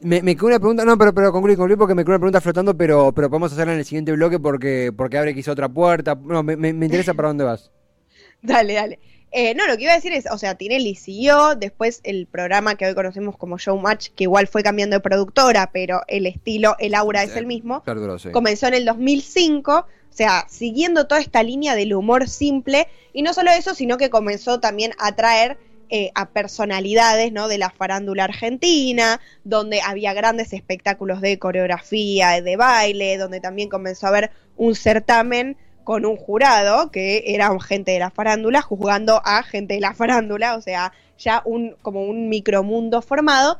Me, 0.00 0.22
me 0.22 0.36
quedó 0.36 0.48
una 0.48 0.58
pregunta, 0.58 0.84
no, 0.84 0.98
pero, 0.98 1.14
pero 1.14 1.32
concluí, 1.32 1.56
concluí 1.56 1.76
porque 1.78 1.94
me 1.94 2.02
quedó 2.02 2.12
una 2.12 2.18
pregunta 2.18 2.40
flotando, 2.40 2.76
pero, 2.76 3.12
pero 3.12 3.30
podemos 3.30 3.52
hacerla 3.52 3.72
en 3.72 3.78
el 3.78 3.84
siguiente 3.86 4.12
bloque 4.12 4.38
porque, 4.38 4.92
porque 4.94 5.16
abre 5.16 5.34
quizá 5.34 5.52
otra 5.52 5.68
puerta. 5.68 6.14
No, 6.14 6.42
me, 6.42 6.56
me, 6.56 6.68
interesa 6.68 7.14
para 7.14 7.28
dónde 7.28 7.44
vas. 7.44 7.70
Dale, 8.42 8.74
dale. 8.74 8.98
Eh, 9.36 9.52
no, 9.56 9.66
lo 9.66 9.76
que 9.76 9.82
iba 9.82 9.90
a 9.90 9.96
decir 9.96 10.12
es, 10.12 10.26
o 10.30 10.38
sea, 10.38 10.54
Tinelli 10.54 10.94
siguió, 10.94 11.56
después 11.56 11.98
el 12.04 12.28
programa 12.28 12.76
que 12.76 12.86
hoy 12.86 12.94
conocemos 12.94 13.36
como 13.36 13.58
Showmatch, 13.58 14.10
que 14.10 14.22
igual 14.22 14.46
fue 14.46 14.62
cambiando 14.62 14.94
de 14.94 15.00
productora, 15.00 15.70
pero 15.72 16.02
el 16.06 16.26
estilo, 16.26 16.76
el 16.78 16.94
aura 16.94 17.24
es 17.24 17.34
el 17.34 17.44
mismo, 17.44 17.82
comenzó 18.30 18.68
en 18.68 18.74
el 18.74 18.84
2005, 18.84 19.72
o 19.74 19.86
sea, 20.08 20.46
siguiendo 20.48 21.08
toda 21.08 21.20
esta 21.20 21.42
línea 21.42 21.74
del 21.74 21.94
humor 21.94 22.28
simple, 22.28 22.86
y 23.12 23.22
no 23.22 23.34
solo 23.34 23.50
eso, 23.50 23.74
sino 23.74 23.96
que 23.96 24.08
comenzó 24.08 24.60
también 24.60 24.92
a 25.00 25.16
traer 25.16 25.58
eh, 25.90 26.12
a 26.14 26.30
personalidades 26.30 27.32
¿no? 27.32 27.48
de 27.48 27.58
la 27.58 27.70
farándula 27.70 28.22
argentina, 28.22 29.20
donde 29.42 29.80
había 29.80 30.14
grandes 30.14 30.52
espectáculos 30.52 31.20
de 31.20 31.40
coreografía, 31.40 32.40
de 32.40 32.54
baile, 32.54 33.18
donde 33.18 33.40
también 33.40 33.68
comenzó 33.68 34.06
a 34.06 34.10
haber 34.10 34.30
un 34.56 34.76
certamen 34.76 35.56
con 35.84 36.06
un 36.06 36.16
jurado 36.16 36.90
que 36.90 37.22
era 37.26 37.56
gente 37.60 37.92
de 37.92 37.98
la 37.98 38.10
farándula 38.10 38.62
juzgando 38.62 39.20
a 39.24 39.42
gente 39.42 39.74
de 39.74 39.80
la 39.80 39.94
farándula, 39.94 40.56
o 40.56 40.60
sea, 40.60 40.92
ya 41.18 41.42
un 41.44 41.76
como 41.82 42.02
un 42.02 42.28
micromundo 42.28 43.02
formado, 43.02 43.58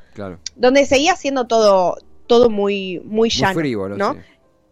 donde 0.57 0.87
seguía 0.87 1.15
siendo 1.17 1.47
todo 1.47 1.97
todo 2.27 2.51
muy 2.51 3.01
muy 3.05 3.31
llano, 3.31 3.55
frívolo, 3.55 3.97
¿no? 3.97 4.15
Sí. 4.15 4.21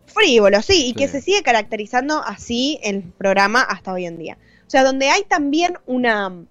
Frívolo, 0.07 0.61
sí, 0.62 0.88
y 0.88 0.95
que 0.95 1.09
se 1.09 1.21
sigue 1.21 1.43
caracterizando 1.43 2.23
así 2.23 2.79
el 2.83 3.03
programa 3.03 3.62
hasta 3.62 3.93
hoy 3.93 4.07
en 4.07 4.19
día. 4.19 4.37
O 4.67 4.71
sea, 4.71 4.85
donde 4.85 5.09
hay 5.09 5.23
también 5.25 5.75
una 5.87 6.45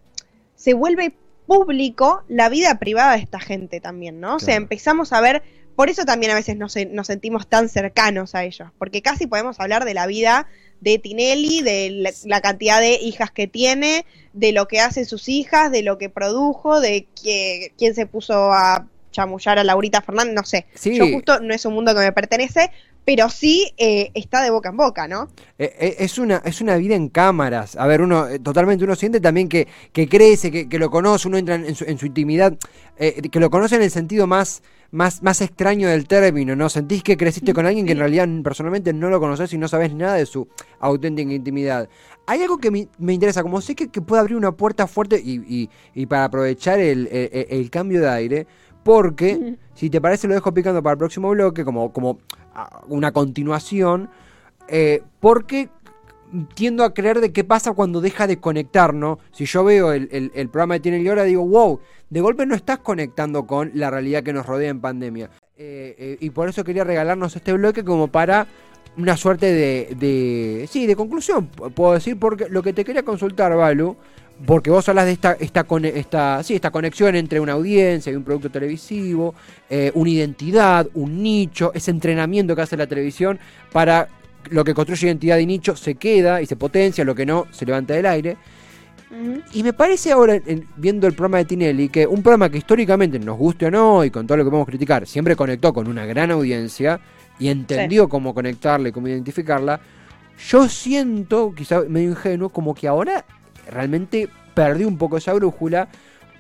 se 0.56 0.74
vuelve 0.74 1.14
público 1.52 2.24
la 2.30 2.48
vida 2.48 2.80
privada 2.80 3.12
de 3.12 3.20
esta 3.20 3.42
gente 3.42 3.82
también, 3.82 4.22
¿no? 4.22 4.38
O 4.38 4.40
sea, 4.40 4.56
empezamos 4.56 5.12
a 5.12 5.20
ver, 5.20 5.44
por 5.76 5.90
eso 5.90 6.06
también 6.06 6.32
a 6.32 6.36
veces 6.36 6.56
nos, 6.56 6.78
nos 6.92 7.08
sentimos 7.08 7.46
tan 7.46 7.68
cercanos 7.68 8.36
a 8.36 8.46
ellos, 8.46 8.70
porque 8.78 9.02
casi 9.02 9.28
podemos 9.28 9.60
hablar 9.60 9.84
de 9.84 9.94
la 9.94 10.08
vida 10.08 10.48
de 10.80 10.98
Tinelli, 10.98 11.62
de 11.62 12.10
la, 12.24 12.40
cantidad 12.40 12.80
de 12.80 12.94
hijas 12.94 13.32
que 13.32 13.48
tiene, 13.48 14.06
de 14.32 14.54
lo 14.54 14.70
que 14.70 14.80
hacen 14.80 15.06
sus 15.06 15.28
hijas, 15.28 15.74
de 15.74 15.82
lo 15.82 15.98
que 15.98 16.10
produjo, 16.10 16.80
de 16.80 17.06
que, 17.22 17.74
quién 17.78 17.96
se 17.96 18.06
puso 18.06 18.54
a 18.54 18.88
chamullar 19.12 19.60
a 19.60 19.66
Laurita 19.66 20.02
Fernández, 20.02 20.34
no 20.34 20.46
sé. 20.46 20.68
Yo 20.86 21.06
justo 21.12 21.42
no 21.42 21.54
es 21.54 21.66
un 21.66 21.74
mundo 21.74 21.94
que 21.94 22.00
me 22.00 22.14
pertenece, 22.14 22.72
pero 23.06 23.30
sí 23.30 23.74
eh, 23.78 24.12
está 24.14 24.44
de 24.44 24.52
boca 24.52 24.70
en 24.70 24.78
boca, 24.78 25.08
¿no? 25.08 25.30
Eh, 25.58 25.74
eh, 25.80 25.96
es, 26.00 26.18
una, 26.18 26.42
es 26.46 26.62
una 26.62 26.76
vida 26.78 26.96
en 26.96 27.10
cámaras. 27.10 27.76
A 27.76 27.88
ver, 27.88 28.02
uno 28.02 28.26
totalmente 28.44 28.84
uno 28.84 28.96
siente 28.96 29.20
también 29.20 29.50
que, 29.50 29.68
que 29.92 30.08
crece, 30.08 30.68
que, 30.68 30.80
lo 30.80 30.92
conoce, 30.92 31.28
uno 31.28 31.38
entra 31.38 31.56
en 31.56 31.76
su, 31.76 31.84
en 31.86 31.98
su 31.98 32.06
intimidad, 32.06 32.58
que 32.98 33.40
lo 33.40 33.50
conoce 33.50 33.76
en 33.76 33.82
el 33.82 33.92
sentido 33.92 34.28
más, 34.28 34.62
más, 34.92 35.24
más 35.24 35.42
extraño 35.42 35.88
del 35.88 36.08
término, 36.08 36.56
¿no? 36.56 36.70
Sentís 36.70 37.02
que 37.02 37.18
creciste 37.18 37.54
con 37.54 37.66
alguien 37.66 37.86
que 37.86 37.94
en 37.94 38.00
realidad 38.00 38.28
personalmente 38.44 38.94
no 38.94 39.10
lo 39.10 39.20
conoces 39.20 39.52
y 39.54 39.58
no 39.58 39.68
sabes 39.68 39.94
nada 39.94 40.16
de 40.16 40.26
su 40.28 40.48
auténtica 40.80 41.34
intimidad. 41.34 41.90
Hay 42.28 42.42
algo 42.44 42.60
que 42.60 42.70
me, 42.70 43.14
interesa, 43.14 43.42
como 43.42 43.62
sé 43.62 43.76
que, 43.76 43.88
puede 43.88 44.22
abrir 44.22 44.38
una 44.38 44.52
puerta 44.52 44.86
fuerte 44.86 45.20
y, 45.20 45.70
y, 45.96 46.06
para 46.06 46.26
aprovechar 46.26 46.80
el, 46.80 47.10
el, 47.12 47.70
cambio 47.72 48.00
de 48.00 48.10
aire, 48.10 48.48
porque, 48.84 49.58
si 49.74 49.90
te 49.90 50.00
parece, 50.00 50.28
lo 50.28 50.36
dejo 50.36 50.54
picando 50.54 50.84
para 50.84 50.94
el 50.94 50.98
próximo 51.00 51.30
bloque, 51.32 51.66
como, 51.66 51.92
como 51.92 52.20
una 52.88 53.12
continuación, 53.12 54.10
eh, 54.68 55.04
porque 55.20 55.70
tiendo 56.54 56.84
a 56.84 56.94
creer 56.94 57.20
de 57.20 57.32
qué 57.32 57.44
pasa 57.44 57.74
cuando 57.74 58.02
deja 58.02 58.28
de 58.28 58.38
conectar, 58.40 58.94
¿no? 58.94 59.20
Si 59.32 59.46
yo 59.46 59.64
veo 59.64 59.92
el, 59.92 60.32
programa 60.50 60.76
de 60.76 60.80
Tiene 60.80 61.00
y 61.00 61.26
digo, 61.28 61.46
wow, 61.46 61.80
de 62.10 62.22
golpe 62.22 62.46
no 62.46 62.56
estás 62.56 62.80
conectando 62.80 63.46
con 63.46 63.72
la 63.74 63.90
realidad 63.90 64.24
que 64.24 64.34
nos 64.34 64.46
rodea 64.46 64.70
en 64.70 64.82
pandemia. 64.82 65.30
Eh, 65.58 65.96
eh, 65.98 66.18
y 66.20 66.30
por 66.32 66.50
eso 66.50 66.64
quería 66.64 66.84
regalarnos 66.84 67.36
este 67.36 67.54
bloque 67.54 67.84
como 67.84 68.08
para 68.08 68.48
una 68.98 69.16
suerte 69.16 69.46
de, 69.46 69.96
de, 69.96 70.68
sí, 70.70 70.86
de 70.86 70.96
conclusión, 70.96 71.48
puedo 71.48 71.94
decir, 71.94 72.20
porque 72.20 72.50
lo 72.50 72.62
que 72.62 72.74
te 72.74 72.84
quería 72.84 73.04
consultar, 73.04 73.56
Balu, 73.56 73.96
porque 74.46 74.70
vos 74.70 74.88
hablas 74.90 75.06
de 75.06 75.12
esta, 75.12 75.34
esta, 75.34 75.66
esta, 75.94 76.44
sí, 76.44 76.56
esta 76.56 76.72
conexión 76.72 77.16
entre 77.16 77.40
una 77.40 77.54
audiencia 77.54 78.12
y 78.12 78.16
un 78.16 78.24
producto 78.24 78.50
televisivo, 78.50 79.36
eh, 79.70 79.92
una 79.94 80.10
identidad, 80.10 80.88
un 80.94 81.22
nicho, 81.22 81.72
ese 81.74 81.92
entrenamiento 81.92 82.56
que 82.56 82.62
hace 82.62 82.78
la 82.78 82.88
televisión 82.88 83.40
para 83.72 84.08
lo 84.50 84.64
que 84.64 84.74
construye 84.74 85.08
identidad 85.08 85.38
y 85.38 85.46
nicho 85.46 85.76
se 85.76 85.96
queda 85.96 86.42
y 86.42 86.46
se 86.46 86.56
potencia, 86.56 87.04
lo 87.04 87.14
que 87.14 87.26
no 87.26 87.48
se 87.52 87.66
levanta 87.66 87.94
del 87.94 88.06
aire. 88.06 88.38
Y 89.54 89.62
me 89.62 89.74
parece 89.74 90.14
ahora, 90.14 90.40
viendo 90.78 91.06
el 91.06 91.14
programa 91.14 91.40
de 91.40 91.46
Tinelli, 91.46 91.90
que 91.90 92.08
un 92.08 92.24
programa 92.24 92.50
que 92.50 92.58
históricamente 92.58 93.20
nos 93.20 93.38
guste 93.38 93.66
o 93.66 93.72
no, 93.72 94.06
y 94.06 94.10
con 94.10 94.26
todo 94.26 94.38
lo 94.38 94.46
que 94.46 94.50
podemos 94.50 94.68
criticar, 94.68 95.06
siempre 95.06 95.36
conectó 95.36 95.74
con 95.74 95.88
una 95.88 96.06
gran 96.06 96.32
audiencia 96.32 97.02
y 97.38 97.50
entendió 97.50 98.08
cómo 98.08 98.34
conectarla 98.34 98.88
y 98.88 98.92
cómo 98.94 99.10
identificarla, 99.10 99.82
yo 100.50 100.70
siento, 100.70 101.54
quizá 101.54 101.82
medio 101.82 102.12
ingenuo, 102.12 102.50
como 102.50 102.74
que 102.74 102.88
ahora 102.88 103.26
realmente 103.70 104.30
perdí 104.54 104.86
un 104.86 104.98
poco 104.98 105.18
esa 105.18 105.34
brújula 105.34 105.88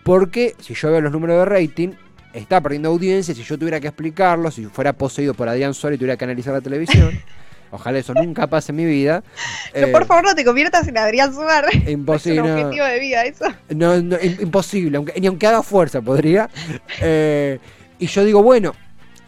porque 0.03 0.55
si 0.59 0.73
yo 0.73 0.91
veo 0.91 1.01
los 1.01 1.11
números 1.11 1.37
de 1.37 1.45
rating, 1.45 1.89
está 2.33 2.61
perdiendo 2.61 2.89
audiencia. 2.89 3.35
Si 3.35 3.43
yo 3.43 3.57
tuviera 3.57 3.79
que 3.79 3.87
explicarlo, 3.87 4.51
si 4.51 4.65
fuera 4.65 4.93
poseído 4.93 5.33
por 5.33 5.47
Adrián 5.47 5.73
Sol 5.73 5.93
y 5.93 5.97
tuviera 5.97 6.17
que 6.17 6.25
analizar 6.25 6.53
la 6.53 6.61
televisión, 6.61 7.11
ojalá 7.71 7.99
eso 7.99 8.13
nunca 8.13 8.47
pase 8.47 8.71
en 8.71 8.77
mi 8.77 8.85
vida. 8.85 9.23
Pero 9.73 9.91
por 9.91 10.03
eh, 10.03 10.05
favor 10.05 10.23
no 10.23 10.35
te 10.35 10.43
conviertas 10.43 10.87
en 10.87 10.97
Adrián 10.97 11.33
Suar. 11.33 11.65
Imposible. 11.87 12.39
Es 12.39 12.45
un 12.45 12.51
objetivo 12.51 12.85
de 12.85 12.99
vida 12.99 13.23
eso. 13.25 13.45
No, 13.69 13.95
imposible, 13.95 14.97
aunque, 14.97 15.19
ni 15.19 15.27
aunque 15.27 15.47
haga 15.47 15.63
fuerza 15.63 16.01
podría. 16.01 16.49
Eh, 17.03 17.59
y 17.97 18.07
yo 18.07 18.23
digo, 18.23 18.43
bueno, 18.43 18.75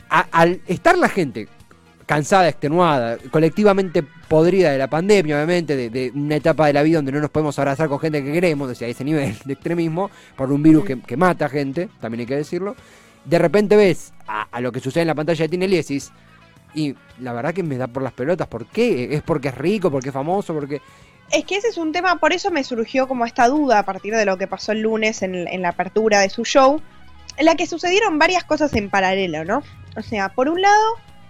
al 0.09 0.61
estar 0.67 0.97
la 0.97 1.09
gente 1.09 1.47
cansada, 2.05 2.49
extenuada, 2.49 3.17
colectivamente 3.31 4.03
podrida 4.03 4.71
de 4.71 4.77
la 4.77 4.89
pandemia, 4.89 5.35
obviamente, 5.35 5.89
de, 5.89 6.11
una 6.13 6.35
etapa 6.35 6.67
de 6.67 6.73
la 6.73 6.83
vida 6.83 6.97
donde 6.97 7.11
no 7.11 7.19
nos 7.19 7.29
podemos 7.29 7.57
abrazar 7.59 7.87
con 7.89 7.99
gente 7.99 8.23
que 8.23 8.31
queremos, 8.31 8.69
o 8.69 8.75
sea, 8.75 8.87
a 8.87 8.91
ese 8.91 9.03
nivel 9.03 9.35
de 9.45 9.53
extremismo, 9.53 10.09
por 10.35 10.51
un 10.51 10.63
virus 10.63 10.85
que, 10.85 10.99
que 10.99 11.17
mata 11.17 11.49
gente, 11.49 11.89
también 12.01 12.21
hay 12.21 12.25
que 12.25 12.35
decirlo. 12.35 12.75
De 13.25 13.39
repente 13.39 13.75
ves 13.75 14.13
a, 14.27 14.59
lo 14.59 14.71
que 14.71 14.79
sucede 14.79 15.01
en 15.01 15.07
la 15.07 15.15
pantalla 15.15 15.47
de 15.47 15.67
decís, 15.67 16.11
y 16.73 16.95
la 17.19 17.33
verdad 17.33 17.53
que 17.53 17.63
me 17.63 17.77
da 17.77 17.87
por 17.87 18.03
las 18.03 18.13
pelotas, 18.13 18.47
¿por 18.47 18.65
qué? 18.65 19.13
¿Es 19.13 19.21
porque 19.21 19.49
es 19.49 19.55
rico, 19.55 19.91
porque 19.91 20.09
es 20.09 20.13
famoso, 20.13 20.53
porque... 20.53 20.81
Es 21.31 21.45
que 21.45 21.55
ese 21.55 21.69
es 21.69 21.77
un 21.77 21.91
tema, 21.91 22.19
por 22.19 22.33
eso 22.33 22.51
me 22.51 22.63
surgió 22.63 23.07
como 23.07 23.25
esta 23.25 23.47
duda 23.47 23.79
a 23.79 23.85
partir 23.85 24.15
de 24.15 24.25
lo 24.25 24.37
que 24.37 24.47
pasó 24.47 24.71
el 24.71 24.81
lunes 24.81 25.21
en, 25.21 25.47
en 25.47 25.61
la 25.61 25.69
apertura 25.69 26.19
de 26.19 26.29
su 26.29 26.43
show, 26.43 26.81
en 27.37 27.45
la 27.45 27.55
que 27.55 27.65
sucedieron 27.65 28.19
varias 28.19 28.43
cosas 28.43 28.73
en 28.75 28.89
paralelo, 28.89 29.45
¿no? 29.45 29.63
O 29.95 30.01
sea, 30.01 30.29
por 30.29 30.49
un 30.49 30.61
lado, 30.61 30.83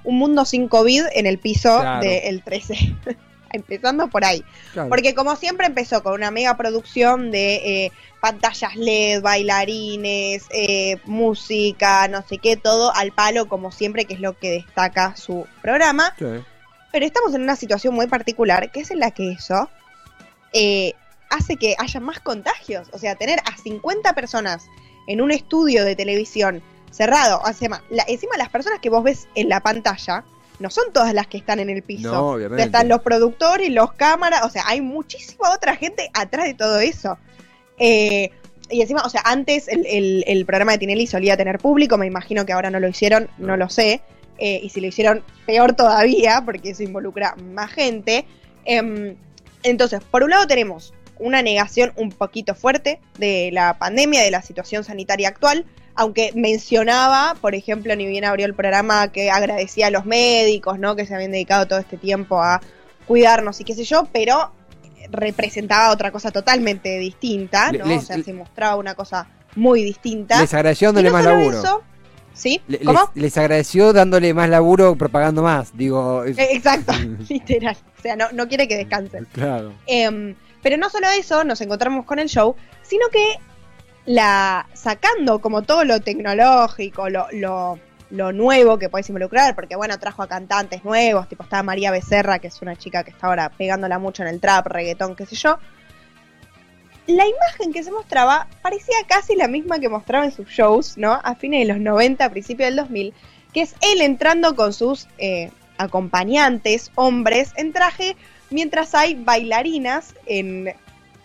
un 0.03 0.17
mundo 0.17 0.45
sin 0.45 0.67
COVID 0.67 1.05
en 1.13 1.25
el 1.25 1.37
piso 1.39 1.79
Claro. 1.79 2.01
del 2.01 2.43
13. 2.43 2.75
Empezando 3.51 4.07
por 4.07 4.25
ahí. 4.25 4.43
Claro. 4.73 4.89
Porque 4.89 5.13
como 5.13 5.35
siempre 5.35 5.67
empezó 5.67 6.01
con 6.01 6.13
una 6.13 6.31
mega 6.31 6.57
producción 6.57 7.29
de 7.29 7.85
eh, 7.85 7.91
pantallas 8.19 8.75
LED, 8.75 9.21
bailarines, 9.21 10.45
eh, 10.49 10.97
música, 11.05 12.07
no 12.07 12.23
sé 12.27 12.39
qué, 12.39 12.57
todo 12.57 12.91
al 12.95 13.11
palo 13.11 13.47
como 13.47 13.71
siempre, 13.71 14.05
que 14.05 14.15
es 14.15 14.19
lo 14.19 14.37
que 14.37 14.49
destaca 14.49 15.15
su 15.15 15.45
programa. 15.61 16.15
Sí. 16.17 16.25
Pero 16.91 17.05
estamos 17.05 17.35
en 17.35 17.43
una 17.43 17.55
situación 17.55 17.93
muy 17.93 18.07
particular, 18.07 18.71
que 18.71 18.79
es 18.79 18.89
en 18.89 18.99
la 18.99 19.11
que 19.11 19.31
eso 19.33 19.69
eh, 20.51 20.93
hace 21.29 21.57
que 21.57 21.75
haya 21.77 21.99
más 21.99 22.19
contagios. 22.19 22.87
O 22.91 22.97
sea, 22.97 23.15
tener 23.15 23.39
a 23.39 23.55
50 23.57 24.13
personas 24.13 24.65
en 25.07 25.21
un 25.21 25.31
estudio 25.31 25.85
de 25.85 25.95
televisión 25.95 26.63
cerrado, 26.93 27.41
o 27.43 27.53
sea, 27.53 27.81
la- 27.89 28.05
encima 28.07 28.37
las 28.37 28.49
personas 28.49 28.79
que 28.79 28.89
vos 28.89 29.03
ves 29.03 29.27
en 29.35 29.49
la 29.49 29.59
pantalla 29.61 30.23
no 30.59 30.69
son 30.69 30.93
todas 30.93 31.13
las 31.13 31.27
que 31.27 31.37
están 31.37 31.59
en 31.59 31.69
el 31.69 31.81
piso. 31.81 32.11
No, 32.11 32.27
obviamente. 32.33 32.63
están 32.63 32.87
los 32.87 33.01
productores, 33.01 33.69
los 33.71 33.93
cámaras, 33.93 34.43
o 34.43 34.49
sea, 34.49 34.63
hay 34.67 34.81
muchísima 34.81 35.49
otra 35.53 35.75
gente 35.75 36.09
atrás 36.13 36.45
de 36.45 36.53
todo 36.53 36.79
eso. 36.79 37.17
Eh, 37.79 38.29
y 38.69 38.81
encima, 38.81 39.01
o 39.01 39.09
sea, 39.09 39.21
antes 39.25 39.67
el, 39.67 39.85
el- 39.85 40.23
el 40.27 40.45
programa 40.45 40.71
de 40.73 40.77
Tinelli 40.77 41.07
solía 41.07 41.35
tener 41.35 41.57
público, 41.59 41.97
me 41.97 42.05
imagino 42.07 42.45
que 42.45 42.53
ahora 42.53 42.69
no 42.69 42.79
lo 42.79 42.87
hicieron, 42.87 43.29
no, 43.37 43.47
No. 43.47 43.57
lo 43.57 43.69
sé. 43.69 44.01
Eh, 44.37 44.59
y 44.63 44.69
si 44.69 44.79
lo 44.81 44.87
hicieron, 44.87 45.23
peor 45.45 45.73
todavía, 45.73 46.41
porque 46.45 46.71
eso 46.71 46.83
involucra 46.83 47.35
más 47.35 47.71
gente. 47.71 48.25
Em, 48.65 49.15
entonces, 49.63 50.01
por 50.09 50.23
un 50.23 50.29
lado 50.31 50.47
tenemos 50.47 50.93
una 51.23 51.41
negación 51.41 51.93
un 51.95 52.09
poquito 52.11 52.53
fuerte 52.55 52.99
de 53.17 53.49
la 53.51 53.77
pandemia, 53.79 54.21
de 54.21 54.31
la 54.31 54.41
situación 54.41 54.83
sanitaria 54.83 55.29
actual, 55.29 55.65
aunque 55.95 56.31
mencionaba, 56.35 57.35
por 57.41 57.55
ejemplo, 57.55 57.95
ni 57.95 58.05
bien 58.05 58.25
abrió 58.25 58.45
el 58.45 58.53
programa 58.55 59.07
que 59.11 59.29
agradecía 59.31 59.87
a 59.87 59.91
los 59.91 60.05
médicos, 60.05 60.79
¿no? 60.79 60.95
Que 60.95 61.05
se 61.05 61.13
habían 61.15 61.31
dedicado 61.31 61.67
todo 61.67 61.79
este 61.79 61.97
tiempo 61.97 62.41
a 62.41 62.61
cuidarnos 63.07 63.59
y 63.59 63.63
qué 63.63 63.73
sé 63.75 63.83
yo, 63.83 64.07
pero 64.11 64.51
representaba 65.11 65.91
otra 65.91 66.11
cosa 66.11 66.31
totalmente 66.31 66.97
distinta, 66.97 67.71
¿no? 67.71 67.85
les- 67.85 68.03
o 68.03 68.05
sea, 68.05 68.23
se 68.23 68.33
mostraba 68.33 68.75
una 68.77 68.95
cosa 68.95 69.27
muy 69.55 69.83
distinta. 69.83 70.39
Les 70.39 70.53
agradeció 70.53 70.87
dándole 70.89 71.09
no 71.09 71.13
más 71.13 71.25
laburo. 71.25 71.59
eso, 71.59 71.83
¿sí? 72.33 72.61
¿Cómo? 72.85 73.11
Les, 73.13 73.23
les 73.23 73.37
agradeció 73.37 73.93
dándole 73.93 74.33
más 74.33 74.49
laburo 74.49 74.95
propagando 74.95 75.43
más. 75.43 75.75
Digo, 75.77 76.23
es- 76.23 76.37
Eh, 76.37 76.47
Exacto, 76.53 76.93
literal. 77.29 77.77
O 77.99 78.01
sea, 78.01 78.15
no, 78.15 78.25
no 78.31 78.47
quiere 78.47 78.67
que 78.67 78.77
descansen. 78.77 79.27
claro. 79.31 79.73
Em, 79.85 80.35
pero 80.63 80.77
no 80.77 80.89
solo 80.89 81.07
eso, 81.09 81.43
nos 81.43 81.61
encontramos 81.61 82.05
con 82.05 82.17
el 82.17 82.29
show, 82.29 82.55
sino 82.81 83.09
que 83.09 83.37
la 84.05 84.67
sacando 84.73 85.39
como 85.39 85.61
todo 85.61 85.83
lo 85.83 85.99
tecnológico, 85.99 87.09
lo, 87.09 87.27
lo, 87.31 87.79
nuevo 88.31 88.77
que 88.77 88.89
podés 88.89 89.09
involucrar, 89.09 89.55
porque 89.55 89.75
bueno, 89.75 89.97
trajo 89.99 90.23
a 90.23 90.27
cantantes 90.27 90.83
nuevos, 90.83 91.27
tipo 91.27 91.43
estaba 91.43 91.63
María 91.63 91.91
Becerra, 91.91 92.39
que 92.39 92.47
es 92.47 92.61
una 92.61 92.75
chica 92.75 93.03
que 93.03 93.11
está 93.11 93.27
ahora 93.27 93.49
pegándola 93.49 93.99
mucho 93.99 94.23
en 94.23 94.29
el 94.29 94.39
trap, 94.39 94.67
reggaetón, 94.67 95.15
qué 95.15 95.25
sé 95.25 95.35
yo. 95.35 95.59
La 97.07 97.25
imagen 97.25 97.73
que 97.73 97.83
se 97.83 97.91
mostraba 97.91 98.47
parecía 98.61 98.95
casi 99.07 99.35
la 99.35 99.47
misma 99.47 99.79
que 99.79 99.89
mostraba 99.89 100.25
en 100.25 100.31
sus 100.31 100.47
shows, 100.47 100.97
¿no? 100.97 101.19
A 101.23 101.35
fines 101.35 101.67
de 101.67 101.73
los 101.73 101.81
90, 101.81 102.23
a 102.23 102.29
principios 102.29 102.67
del 102.67 102.77
2000, 102.77 103.13
que 103.51 103.61
es 103.61 103.75
él 103.81 104.01
entrando 104.01 104.55
con 104.55 104.73
sus 104.73 105.07
eh, 105.17 105.51
acompañantes, 105.77 106.91
hombres, 106.95 107.51
en 107.57 107.73
traje, 107.73 108.15
mientras 108.53 108.95
hay 108.95 109.15
bailarinas 109.15 110.15
en, 110.25 110.73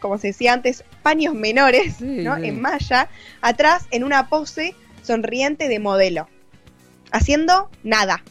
como 0.01 0.19
se 0.19 0.29
decía 0.29 0.53
antes, 0.53 0.85
paños 1.03 1.35
menores, 1.35 1.97
Sí, 1.99 2.05
¿no? 2.05 2.37
sí. 2.37 2.47
En 2.47 2.61
malla, 2.61 3.09
atrás 3.41 3.87
en 3.91 4.05
una 4.05 4.29
pose 4.29 4.75
sonriente 5.03 5.69
de 5.69 5.79
modelo, 5.79 6.29
haciendo 7.12 7.71
nada, 7.83 8.23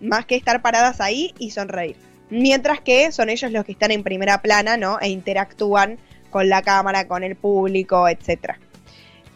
más 0.00 0.26
que 0.26 0.36
estar 0.36 0.62
paradas 0.62 1.00
ahí 1.00 1.34
y 1.38 1.50
sonreír. 1.50 1.96
Mientras 2.28 2.80
que 2.80 3.12
son 3.12 3.30
ellos 3.30 3.50
los 3.52 3.64
que 3.64 3.72
están 3.72 3.92
en 3.92 4.02
primera 4.02 4.42
plana, 4.42 4.76
¿no? 4.76 4.98
E 5.00 5.08
interactúan 5.08 5.98
con 6.30 6.48
la 6.48 6.60
cámara, 6.62 7.06
con 7.06 7.22
el 7.24 7.36
público, 7.36 8.08
etc. 8.08 8.54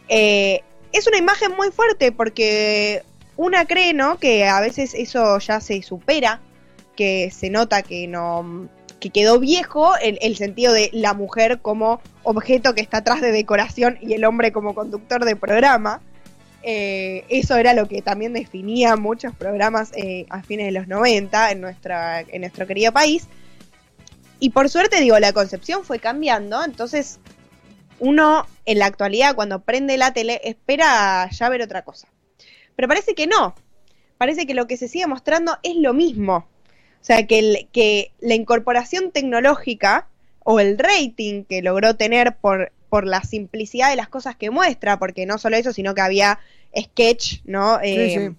Eh, 0.09 0.61
es 0.92 1.07
una 1.07 1.18
imagen 1.18 1.53
muy 1.57 1.70
fuerte 1.70 2.11
porque 2.12 3.05
una 3.37 3.64
cree, 3.64 3.94
¿no? 3.94 4.18
Que 4.18 4.44
a 4.46 4.61
veces 4.61 4.92
eso 4.94 5.38
ya 5.38 5.61
se 5.61 5.81
supera, 5.83 6.40
que 6.96 7.31
se 7.31 7.48
nota 7.48 7.83
que 7.83 8.07
no 8.09 8.68
que 9.00 9.10
quedó 9.10 9.40
viejo 9.40 9.96
el, 9.96 10.18
el 10.20 10.36
sentido 10.36 10.72
de 10.72 10.90
la 10.92 11.14
mujer 11.14 11.60
como 11.60 12.00
objeto 12.22 12.74
que 12.74 12.82
está 12.82 12.98
atrás 12.98 13.20
de 13.20 13.32
decoración 13.32 13.98
y 14.00 14.12
el 14.12 14.24
hombre 14.24 14.52
como 14.52 14.74
conductor 14.74 15.24
de 15.24 15.36
programa. 15.36 16.00
Eh, 16.62 17.24
eso 17.30 17.56
era 17.56 17.72
lo 17.72 17.88
que 17.88 18.02
también 18.02 18.34
definía 18.34 18.96
muchos 18.96 19.34
programas 19.34 19.92
eh, 19.96 20.26
a 20.28 20.42
fines 20.42 20.66
de 20.66 20.72
los 20.72 20.88
90 20.88 21.52
en, 21.52 21.60
nuestra, 21.60 22.20
en 22.20 22.42
nuestro 22.42 22.66
querido 22.66 22.92
país. 22.92 23.26
Y 24.38 24.50
por 24.50 24.68
suerte, 24.68 25.00
digo, 25.00 25.18
la 25.18 25.32
concepción 25.32 25.84
fue 25.84 25.98
cambiando, 25.98 26.62
entonces 26.62 27.18
uno 27.98 28.46
en 28.64 28.78
la 28.78 28.86
actualidad 28.86 29.34
cuando 29.34 29.60
prende 29.60 29.98
la 29.98 30.12
tele 30.12 30.40
espera 30.44 31.28
ya 31.30 31.48
ver 31.48 31.62
otra 31.62 31.82
cosa. 31.82 32.08
Pero 32.76 32.88
parece 32.88 33.14
que 33.14 33.26
no, 33.26 33.54
parece 34.18 34.46
que 34.46 34.54
lo 34.54 34.66
que 34.66 34.76
se 34.76 34.88
sigue 34.88 35.06
mostrando 35.06 35.58
es 35.62 35.76
lo 35.76 35.92
mismo. 35.92 36.46
O 37.00 37.04
sea, 37.04 37.26
que, 37.26 37.38
el- 37.38 37.68
que 37.72 38.12
la 38.20 38.34
incorporación 38.34 39.10
tecnológica 39.10 40.06
o 40.44 40.60
el 40.60 40.78
rating 40.78 41.44
que 41.44 41.62
logró 41.62 41.96
tener 41.96 42.36
por, 42.36 42.72
por 42.88 43.06
la 43.06 43.22
simplicidad 43.22 43.90
de 43.90 43.96
las 43.96 44.08
cosas 44.08 44.36
que 44.36 44.50
muestra, 44.50 44.98
porque 44.98 45.26
no 45.26 45.38
solo 45.38 45.56
eso, 45.56 45.72
sino 45.72 45.94
que 45.94 46.00
había 46.02 46.38
sketch, 46.78 47.40
¿no? 47.44 47.80
Eh, 47.82 48.30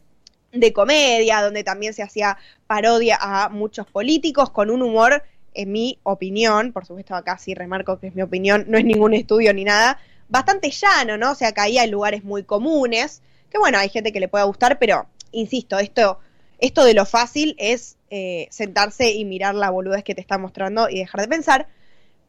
sí. 0.52 0.60
De 0.60 0.74
comedia, 0.74 1.42
donde 1.42 1.64
también 1.64 1.94
se 1.94 2.04
hacía 2.04 2.38
parodia 2.68 3.18
a 3.22 3.50
muchos 3.50 3.88
políticos 3.88 4.50
con 4.50 4.70
un 4.70 4.82
humor, 4.82 5.24
en 5.54 5.72
mi 5.72 6.00
opinión, 6.04 6.72
por 6.74 6.86
supuesto 6.86 7.16
acá 7.16 7.38
sí 7.38 7.54
remarco 7.54 8.00
que 8.00 8.08
es 8.08 8.16
mi 8.16 8.22
opinión, 8.22 8.66
no 8.68 8.78
es 8.78 8.86
ningún 8.86 9.14
estudio 9.14 9.54
ni 9.54 9.64
nada, 9.64 10.00
bastante 10.30 10.70
llano, 10.72 11.18
¿no? 11.18 11.32
O 11.32 11.36
sea, 11.36 11.54
caía 11.54 11.84
en 11.84 11.92
lugares 11.92 12.24
muy 12.24 12.44
comunes, 12.44 13.22
que 13.50 13.58
bueno, 13.60 13.78
hay 13.78 13.90
gente 13.90 14.12
que 14.12 14.20
le 14.20 14.28
pueda 14.28 14.44
gustar, 14.46 14.78
pero 14.80 15.08
insisto, 15.32 15.80
esto, 15.80 16.20
esto 16.60 16.84
de 16.86 16.94
lo 16.94 17.06
fácil 17.06 17.56
es 17.58 17.98
eh, 18.14 18.48
sentarse 18.52 19.12
y 19.12 19.24
mirar 19.24 19.56
la 19.56 19.70
boludez 19.70 20.04
que 20.04 20.14
te 20.14 20.20
está 20.20 20.38
mostrando 20.38 20.90
y 20.90 21.00
dejar 21.00 21.22
de 21.22 21.28
pensar. 21.30 21.68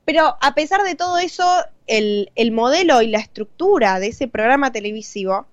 Pero 0.05 0.37
a 0.40 0.55
pesar 0.55 0.83
de 0.85 0.95
todo 0.95 1.18
eso, 1.18 1.45
el, 1.88 2.31
el 2.37 2.53
modelo 2.53 3.03
y 3.03 3.09
la 3.09 3.18
estructura 3.18 3.99
de 3.99 4.07
ese 4.07 4.29
programa 4.29 4.71
televisivo 4.71 5.47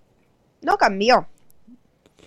no 0.61 0.77
cambió. 0.77 1.27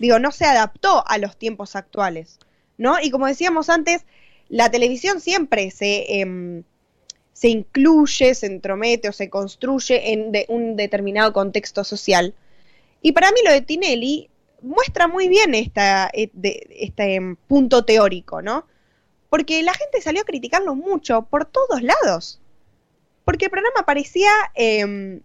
Digo, 0.01 0.19
no 0.19 0.33
se 0.33 0.47
adaptó 0.47 1.05
a 1.07 1.17
los 1.19 1.37
tiempos 1.37 1.77
actuales, 1.77 2.41
¿no? 2.77 3.01
Y 3.01 3.11
como 3.11 3.29
decíamos 3.29 3.69
antes, 3.71 4.05
la 4.49 4.69
televisión 4.69 5.21
siempre 5.21 5.71
se, 5.71 6.21
em, 6.21 6.65
se 7.33 7.51
incluye, 7.51 8.35
se 8.35 8.47
entromete 8.47 9.09
o 9.09 9.13
se 9.13 9.31
construye 9.31 10.13
en 10.13 10.33
un 10.49 10.75
determinado 10.75 11.33
contexto 11.33 11.85
social. 11.85 12.35
Y 13.01 13.13
para 13.13 13.31
mí 13.31 13.39
lo 13.45 13.53
de 13.53 13.63
Tinelli 13.63 14.29
muestra 14.63 15.09
muy 15.09 15.29
bien 15.29 15.55
esta, 15.55 16.11
eh, 16.13 16.31
de- 16.33 16.67
este 16.81 17.15
em, 17.17 17.37
punto 17.37 17.85
teórico, 17.85 18.43
¿no? 18.43 18.67
Porque 19.29 19.63
la 19.63 19.75
gente 19.75 20.01
salió 20.01 20.23
a 20.23 20.25
criticarlo 20.25 20.75
mucho 20.75 21.23
por 21.23 21.45
todos 21.47 21.83
lados. 21.83 22.41
Porque 23.25 23.47
el 23.47 23.51
programa 23.51 23.85
parecía 23.87 24.31
em, 24.55 25.21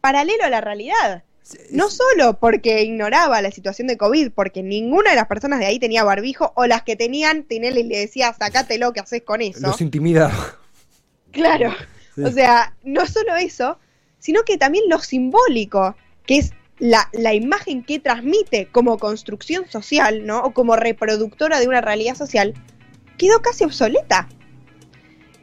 paralelo 0.00 0.44
a 0.44 0.50
la 0.50 0.60
realidad. 0.60 1.24
No 1.70 1.88
solo 1.90 2.38
porque 2.40 2.82
ignoraba 2.82 3.40
la 3.40 3.52
situación 3.52 3.86
de 3.86 3.96
COVID, 3.96 4.32
porque 4.32 4.64
ninguna 4.64 5.10
de 5.10 5.16
las 5.16 5.28
personas 5.28 5.60
de 5.60 5.66
ahí 5.66 5.78
tenía 5.78 6.02
barbijo, 6.02 6.52
o 6.56 6.66
las 6.66 6.82
que 6.82 6.96
tenían, 6.96 7.44
Tinelli 7.44 7.84
le 7.84 7.98
decía, 7.98 8.34
sacátelo, 8.34 8.92
¿qué 8.92 8.98
haces 9.00 9.22
con 9.22 9.40
eso? 9.42 9.60
Los 9.60 9.80
intimidaba. 9.80 10.56
Claro. 11.30 11.72
Sí. 12.16 12.24
O 12.24 12.32
sea, 12.32 12.74
no 12.82 13.06
solo 13.06 13.36
eso, 13.36 13.78
sino 14.18 14.42
que 14.42 14.58
también 14.58 14.84
lo 14.88 14.98
simbólico, 14.98 15.94
que 16.26 16.38
es 16.38 16.50
la, 16.78 17.08
la 17.12 17.32
imagen 17.34 17.82
que 17.84 17.98
transmite 17.98 18.66
como 18.66 18.98
construcción 18.98 19.68
social, 19.68 20.26
¿no? 20.26 20.40
O 20.42 20.52
como 20.52 20.76
reproductora 20.76 21.58
de 21.60 21.68
una 21.68 21.80
realidad 21.80 22.14
social, 22.16 22.54
quedó 23.16 23.40
casi 23.40 23.64
obsoleta. 23.64 24.28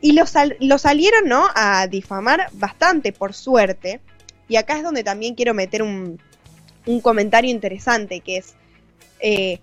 Y 0.02 0.12
lo, 0.12 0.26
sal- 0.26 0.58
lo 0.60 0.78
salieron, 0.78 1.28
¿no? 1.28 1.48
A 1.56 1.88
difamar 1.88 2.48
bastante, 2.54 3.14
por 3.14 3.34
suerte. 3.34 4.02
Y 4.48 4.58
acá 4.58 4.78
es 4.78 4.84
donde 4.84 5.04
también 5.04 5.34
quiero 5.34 5.54
meter 5.54 5.82
un, 5.82 6.20
un 6.86 7.00
comentario 7.00 7.50
interesante, 7.50 8.20
que 8.20 8.38
es, 8.38 8.56
eh, 9.22 9.60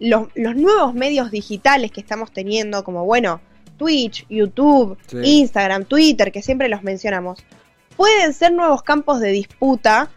los, 0.00 0.28
los 0.34 0.56
nuevos 0.56 0.92
medios 0.92 1.30
digitales 1.30 1.92
que 1.92 2.00
estamos 2.00 2.32
teniendo, 2.32 2.82
como 2.84 3.04
bueno, 3.04 3.40
Twitch, 3.78 4.26
YouTube, 4.28 4.98
Sí. 5.06 5.18
Instagram, 5.22 5.84
Twitter, 5.84 6.32
que 6.32 6.42
siempre 6.42 6.68
los 6.68 6.82
mencionamos, 6.82 7.38
pueden 7.96 8.34
ser 8.34 8.52
nuevos 8.52 8.82
campos 8.82 9.20
de 9.20 9.30
disputa 9.30 10.10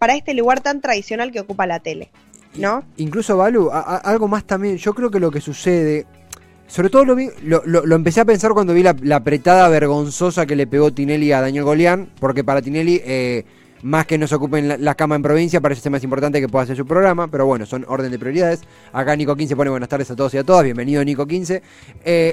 para 0.00 0.14
este 0.16 0.32
lugar 0.32 0.60
tan 0.60 0.80
tradicional 0.80 1.30
que 1.30 1.40
ocupa 1.40 1.66
la 1.66 1.78
tele, 1.78 2.08
¿no? 2.56 2.82
Incluso, 2.96 3.36
Balu, 3.36 3.70
a- 3.70 3.80
a- 3.80 3.96
algo 3.98 4.28
más 4.28 4.44
también. 4.44 4.78
Yo 4.78 4.94
creo 4.94 5.10
que 5.10 5.20
lo 5.20 5.30
que 5.30 5.42
sucede. 5.42 6.06
Sobre 6.66 6.88
todo 6.88 7.04
lo, 7.04 7.14
vi- 7.14 7.28
lo, 7.44 7.62
lo- 7.66 7.84
lo 7.84 7.96
empecé 7.96 8.20
a 8.20 8.24
pensar 8.24 8.52
cuando 8.52 8.72
vi 8.72 8.82
la, 8.82 8.96
la 9.02 9.16
apretada 9.16 9.68
vergonzosa 9.68 10.46
que 10.46 10.56
le 10.56 10.66
pegó 10.66 10.90
Tinelli 10.90 11.32
a 11.32 11.42
Daniel 11.42 11.64
Golián. 11.64 12.08
Porque 12.18 12.42
para 12.42 12.62
Tinelli, 12.62 13.02
eh, 13.04 13.44
más 13.82 14.06
que 14.06 14.16
no 14.16 14.26
se 14.26 14.36
ocupen 14.36 14.68
la, 14.68 14.78
la 14.78 14.94
cama 14.94 15.16
en 15.16 15.22
provincia, 15.22 15.60
parece 15.60 15.82
ser 15.82 15.92
más 15.92 16.02
importante 16.02 16.40
que 16.40 16.48
pueda 16.48 16.62
hacer 16.64 16.78
su 16.78 16.86
programa. 16.86 17.28
Pero 17.28 17.44
bueno, 17.44 17.66
son 17.66 17.84
orden 17.86 18.10
de 18.10 18.18
prioridades. 18.18 18.60
Acá 18.94 19.14
Nico 19.16 19.36
15 19.36 19.54
pone 19.54 19.68
buenas 19.68 19.88
tardes 19.90 20.10
a 20.10 20.16
todos 20.16 20.32
y 20.32 20.38
a 20.38 20.44
todas. 20.44 20.64
Bienvenido, 20.64 21.04
Nico 21.04 21.26
15. 21.26 21.56
Eh, 21.56 21.62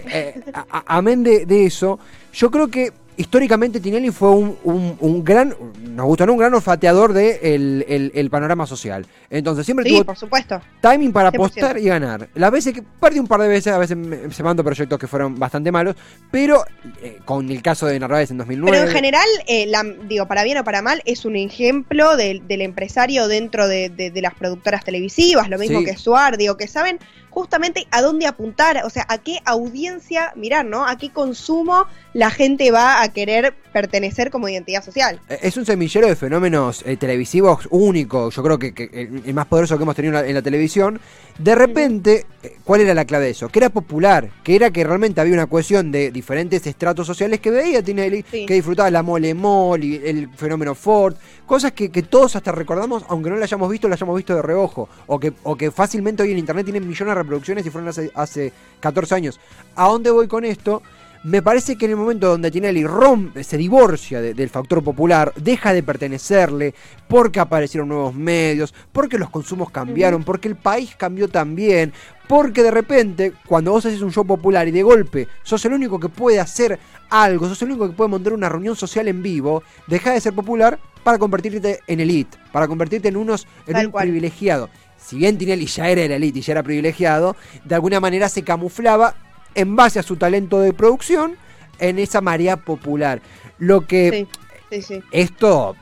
eh, 0.10 0.42
a- 0.54 0.84
amén 0.98 1.22
de, 1.22 1.46
de 1.46 1.66
eso, 1.66 2.00
yo 2.32 2.50
creo 2.50 2.70
que 2.70 2.94
históricamente 3.18 3.80
Tinelli 3.80 4.12
fue 4.12 4.30
un, 4.30 4.58
un- 4.64 4.96
un 5.00 5.24
gran, 5.24 5.54
nos 5.90 6.06
gusta, 6.06 6.26
¿no? 6.26 6.34
Un 6.34 6.40
gran 6.40 6.54
olfateador 6.54 7.14
del 7.14 7.40
de 7.42 7.56
el, 7.56 7.86
el- 7.90 8.12
el 8.16 8.30
panorama 8.30 8.66
social. 8.66 9.06
Entonces 9.30 9.66
siempre 9.66 9.84
Sí, 9.86 9.92
tuvo 9.96 10.06
por 10.06 10.18
supuesto. 10.18 10.62
timing 10.82 11.12
para 11.12 11.32
100%. 11.32 11.36
apostar 11.36 11.78
y 11.80 11.84
ganar. 11.86 12.30
Las 12.36 12.52
veces 12.52 12.74
que 12.74 12.82
perdí 12.82 13.20
un 13.20 13.28
par 13.28 13.42
de 13.42 13.48
veces, 13.50 13.74
a 13.74 13.78
veces 13.78 13.98
me- 13.98 14.32
se 14.32 14.44
mandó 14.44 14.64
proyectos 14.64 14.98
que 15.00 15.08
fueron 15.08 15.38
bastante 15.38 15.72
malos, 15.72 15.96
pero 16.32 16.64
eh, 17.02 17.18
con 17.26 17.50
el 17.52 17.62
caso 17.62 17.88
de 17.88 18.00
Narváez 18.00 18.32
en 18.32 18.38
2009. 18.38 18.78
Pero 18.78 18.90
en 18.90 18.96
general, 18.96 19.28
eh, 19.48 19.66
la- 19.68 19.84
digo, 20.08 20.28
para 20.28 20.44
bien 20.44 20.58
o 20.60 20.64
para 20.64 20.82
mal, 20.82 21.02
es 21.06 21.26
un 21.26 21.36
ejemplo 21.36 22.16
del, 22.16 22.48
del 22.48 22.62
empresario 22.62 23.28
dentro 23.28 23.68
de, 23.68 23.90
de- 23.90 24.12
de 24.12 24.22
las 24.22 24.34
productoras 24.36 24.84
televisivas, 24.86 25.50
lo 25.50 25.58
mismo 25.58 25.80
Sí. 25.80 25.86
que 25.86 25.98
Suar, 25.98 26.38
digo, 26.38 26.56
que 26.56 26.68
saben 26.68 27.00
justamente 27.38 27.86
a 27.92 28.02
dónde 28.02 28.26
apuntar, 28.26 28.82
o 28.84 28.90
sea, 28.90 29.06
a 29.08 29.20
qué 29.20 29.38
audiencia 29.46 30.34
mirar, 30.36 30.66
¿no? 30.66 30.88
A 30.88 30.98
qué 30.98 31.12
consumo 31.12 31.86
la 32.14 32.32
gente 32.32 32.72
va 32.72 33.04
a 33.04 33.14
querer 33.14 33.54
pertenecer 33.72 34.32
como 34.32 34.50
identidad 34.50 34.84
social. 34.84 35.20
Eh, 35.30 35.38
Es 35.44 35.56
un 35.56 35.64
semillero 35.64 36.08
de 36.08 36.16
fenómenos 36.16 36.84
eh, 36.84 36.98
televisivos 36.98 37.68
único, 37.70 38.32
yo 38.32 38.42
creo 38.42 38.58
que, 38.58 38.74
que 38.74 38.90
el, 39.24 39.34
más 39.36 39.46
poderoso 39.46 39.78
que 39.78 39.84
hemos 39.84 39.96
tenido 39.96 40.18
en 40.18 40.24
la, 40.24 40.28
en 40.28 40.34
la 40.34 40.42
televisión. 40.42 41.00
De 41.38 41.54
repente, 41.54 42.26
eh, 42.42 42.58
¿cuál 42.64 42.82
era 42.82 42.96
la 42.96 43.06
clave 43.06 43.26
de 43.26 43.32
eso? 43.32 43.48
Que 43.50 43.60
era 43.60 43.70
popular, 43.70 44.32
que 44.44 44.56
era 44.56 44.72
que 44.72 44.84
realmente 44.84 45.22
había 45.22 45.34
una 45.34 45.46
cohesión 45.46 45.92
de 45.92 46.10
diferentes 46.10 46.66
estratos 46.66 47.06
sociales 47.06 47.40
que 47.40 47.52
veía 47.52 47.84
Tinelli, 47.84 48.26
Sí. 48.30 48.46
que 48.48 48.56
disfrutaba 48.56 48.90
la 48.90 49.04
mole 49.04 49.36
mole, 49.36 50.10
el 50.10 50.30
fenómeno 50.36 50.74
Ford, 50.74 51.16
cosas 51.46 51.74
que, 51.74 51.92
que 51.92 52.02
todos 52.02 52.36
hasta 52.36 52.52
recordamos, 52.52 53.06
aunque 53.08 53.30
no 53.30 53.36
la 53.36 53.46
hayamos 53.46 53.70
visto, 53.70 53.88
la 53.88 53.94
hayamos 53.94 54.16
visto 54.16 54.36
de 54.36 54.42
reojo, 54.42 54.90
o 55.06 55.20
que, 55.20 55.32
o 55.44 55.56
que 55.56 55.70
fácilmente 55.70 56.24
hoy 56.24 56.32
en 56.32 56.40
internet 56.40 56.66
tienen 56.66 56.88
millones 56.88 57.12
de 57.14 57.22
reproducciones 57.22 57.66
y 57.68 57.70
fueron 57.70 57.90
hace, 57.90 58.10
hace 58.16 58.52
14 58.80 59.14
años. 59.14 59.40
¿A 59.76 59.88
dónde 59.88 60.10
voy 60.10 60.28
con 60.28 60.44
esto? 60.44 60.82
Me 61.24 61.42
parece 61.42 61.76
que 61.76 61.86
en 61.86 61.92
el 61.92 61.98
momento 61.98 62.28
donde 62.30 62.52
Tinelli 62.52 62.86
rompe, 62.86 63.44
se 63.44 63.58
divorcia 63.58 64.22
de- 64.22 64.34
del 64.34 64.50
factor 64.50 64.84
popular, 64.84 65.34
deja 65.36 65.74
de 65.74 65.84
pertenecerle, 65.84 66.74
porque 67.08 67.40
aparecieron 67.40 67.90
nuevos 67.90 68.14
medios, 68.16 68.74
porque 68.92 69.18
los 69.18 69.30
consumos 69.30 69.70
cambiaron, 69.72 70.24
porque 70.24 70.48
el 70.48 70.56
país 70.56 70.96
cambió 70.98 71.28
también, 71.28 71.92
porque 72.28 72.64
de 72.64 72.72
repente, 72.72 73.34
cuando 73.46 73.72
vos 73.72 73.86
haces 73.86 74.02
un 74.02 74.12
show 74.12 74.26
popular 74.26 74.68
y 74.68 74.72
de 74.72 74.84
golpe 74.84 75.28
sos 75.44 75.64
el 75.66 75.74
único 75.74 76.00
que 76.00 76.10
puede 76.10 76.40
hacer 76.40 76.80
algo, 77.10 77.48
sos 77.50 77.62
el 77.62 77.70
único 77.72 77.88
que 77.90 77.96
puede 77.96 78.10
montar 78.10 78.34
una 78.34 78.48
reunión 78.50 78.76
social 78.76 79.08
en 79.08 79.22
vivo, 79.22 79.64
deja 79.88 80.12
de 80.14 80.22
ser 80.22 80.34
popular 80.34 80.80
para 81.04 81.18
convertirte 81.18 81.80
en 81.88 82.00
elite, 82.00 82.38
para 82.52 82.68
convertirte 82.68 83.08
en 83.10 83.18
unos 83.18 83.48
en 83.66 83.74
Tal 83.74 83.86
un 83.88 83.92
cual. 83.92 84.04
privilegiado. 84.06 84.70
Si 84.98 85.16
bien 85.18 85.38
Tinelli 85.38 85.66
ya 85.68 85.90
era 85.90 86.04
el 86.04 86.12
elite 86.12 86.40
y 86.40 86.42
ya 86.42 86.52
era 86.54 86.64
privilegiado, 86.64 87.36
de 87.64 87.76
alguna 87.76 88.00
manera 88.00 88.28
se 88.30 88.44
camuflaba 88.44 89.16
en 89.58 89.76
base 89.76 90.00
a 90.00 90.04
su 90.04 90.16
talento 90.16 90.60
de 90.62 90.72
producción 90.72 91.36
en 91.80 92.00
esa 92.00 92.22
marea 92.22 92.56
popular. 92.58 93.22
Lo 93.60 93.86
que 93.86 94.28
Sí, 94.70 94.82
sí, 94.82 94.82
sí. 94.82 95.04
esto 95.12 95.76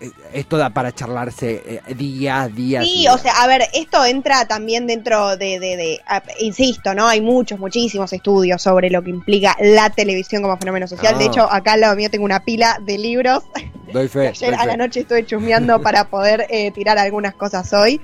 eh, 0.00 0.10
esto 0.34 0.56
da 0.56 0.70
para 0.70 0.92
charlarse 0.92 1.62
eh, 1.86 1.94
día 1.94 2.42
a 2.42 2.48
día. 2.48 2.82
Sí, 2.82 2.98
día. 3.02 3.14
o 3.14 3.18
sea, 3.18 3.32
a 3.42 3.46
ver, 3.46 3.62
esto 3.72 4.04
entra 4.04 4.46
también 4.46 4.86
dentro 4.86 5.36
de, 5.36 5.58
de, 5.60 5.76
de- 5.76 6.00
insisto, 6.40 6.92
¿no? 6.94 7.06
Hay 7.06 7.20
muchos, 7.20 7.58
muchísimos 7.58 8.12
estudios 8.12 8.60
sobre 8.60 8.90
lo 8.90 9.02
que 9.02 9.10
implica 9.10 9.56
la 9.60 9.90
televisión 9.90 10.42
como 10.42 10.56
fenómeno 10.58 10.88
social. 10.88 11.16
De 11.18 11.24
Ah. 11.24 11.28
hecho, 11.28 11.52
acá 11.52 11.74
al 11.74 11.80
lado 11.80 11.96
mío 11.96 12.10
tengo 12.10 12.24
una 12.24 12.40
pila 12.44 12.78
de 12.82 12.98
libros. 12.98 13.44
doy 13.92 14.08
fe. 14.08 14.28
Ayer 14.34 14.50
doy 14.50 14.58
a 14.60 14.66
la 14.66 14.76
noche 14.76 15.00
estuve 15.00 15.24
chusmeando 15.24 15.80
para 15.80 16.08
poder 16.08 16.46
eh, 16.50 16.70
tirar 16.72 16.98
algunas 16.98 17.34
cosas 17.34 17.72
hoy. 17.72 18.00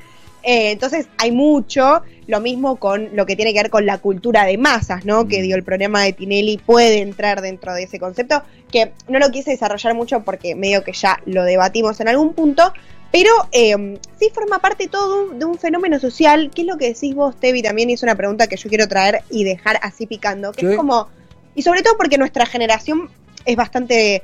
Eh, 0.50 0.70
entonces, 0.70 1.08
hay 1.18 1.30
mucho, 1.30 2.00
lo 2.26 2.40
mismo 2.40 2.76
con 2.76 3.14
lo 3.14 3.26
que 3.26 3.36
tiene 3.36 3.52
que 3.52 3.58
ver 3.60 3.70
con 3.70 3.84
la 3.84 3.98
cultura 3.98 4.46
de 4.46 4.56
masas, 4.56 5.04
¿no? 5.04 5.28
Que 5.28 5.40
Mm. 5.40 5.42
digo, 5.42 5.56
el 5.56 5.62
programa 5.62 6.02
de 6.04 6.14
Tinelli 6.14 6.56
puede 6.56 7.02
entrar 7.02 7.42
dentro 7.42 7.74
de 7.74 7.82
ese 7.82 7.98
concepto, 7.98 8.42
que 8.72 8.92
no 9.08 9.18
lo 9.18 9.30
quise 9.30 9.50
desarrollar 9.50 9.92
mucho 9.92 10.24
porque 10.24 10.54
medio 10.54 10.82
que 10.84 10.94
ya 10.94 11.20
lo 11.26 11.44
debatimos 11.44 12.00
en 12.00 12.08
algún 12.08 12.32
punto, 12.32 12.72
pero 13.12 13.30
eh, 13.52 13.98
sí 14.18 14.30
forma 14.32 14.58
parte 14.58 14.88
todo 14.88 15.28
de 15.34 15.44
un, 15.44 15.58
fenómeno 15.58 16.00
social, 16.00 16.50
que 16.54 16.62
es 16.62 16.66
lo 16.66 16.78
que 16.78 16.94
decís 16.94 17.14
vos, 17.14 17.36
Tevi, 17.38 17.60
también 17.60 17.90
es 17.90 18.02
una 18.02 18.14
pregunta 18.14 18.46
que 18.46 18.56
yo 18.56 18.70
quiero 18.70 18.88
traer 18.88 19.20
y 19.28 19.44
dejar 19.44 19.78
así 19.82 20.06
picando, 20.06 20.52
que 20.52 20.70
es 20.70 20.76
como, 20.78 21.08
y 21.54 21.60
sobre 21.60 21.82
todo 21.82 21.98
porque 21.98 22.16
nuestra 22.16 22.46
generación 22.46 23.10
es 23.44 23.54
bastante, 23.54 24.22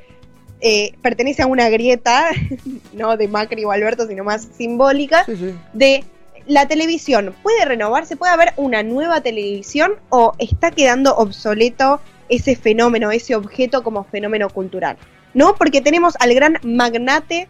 eh, 0.59 0.93
pertenece 1.03 1.43
a 1.43 1.45
una 1.45 1.69
grieta, 1.69 2.31
no 2.93 3.15
de 3.15 3.27
Macri 3.27 3.63
o 3.63 3.69
Alberto, 3.69 4.07
sino 4.07 4.23
más 4.23 4.47
simbólica, 4.57 5.23
Sí, 5.25 5.35
sí. 5.35 5.53
de 5.73 6.03
la 6.47 6.67
televisión, 6.67 7.35
¿puede 7.41 7.65
renovarse? 7.65 8.15
¿Puede 8.15 8.33
haber 8.33 8.53
una 8.57 8.83
nueva 8.83 9.21
televisión 9.21 9.95
o 10.09 10.33
está 10.37 10.71
quedando 10.71 11.15
obsoleto 11.15 11.99
ese 12.29 12.55
fenómeno, 12.55 13.11
ese 13.11 13.35
objeto 13.35 13.83
como 13.83 14.03
fenómeno 14.03 14.49
cultural? 14.49 14.97
¿No? 15.33 15.55
Porque 15.55 15.81
tenemos 15.81 16.15
al 16.19 16.33
gran 16.33 16.59
magnate 16.63 17.47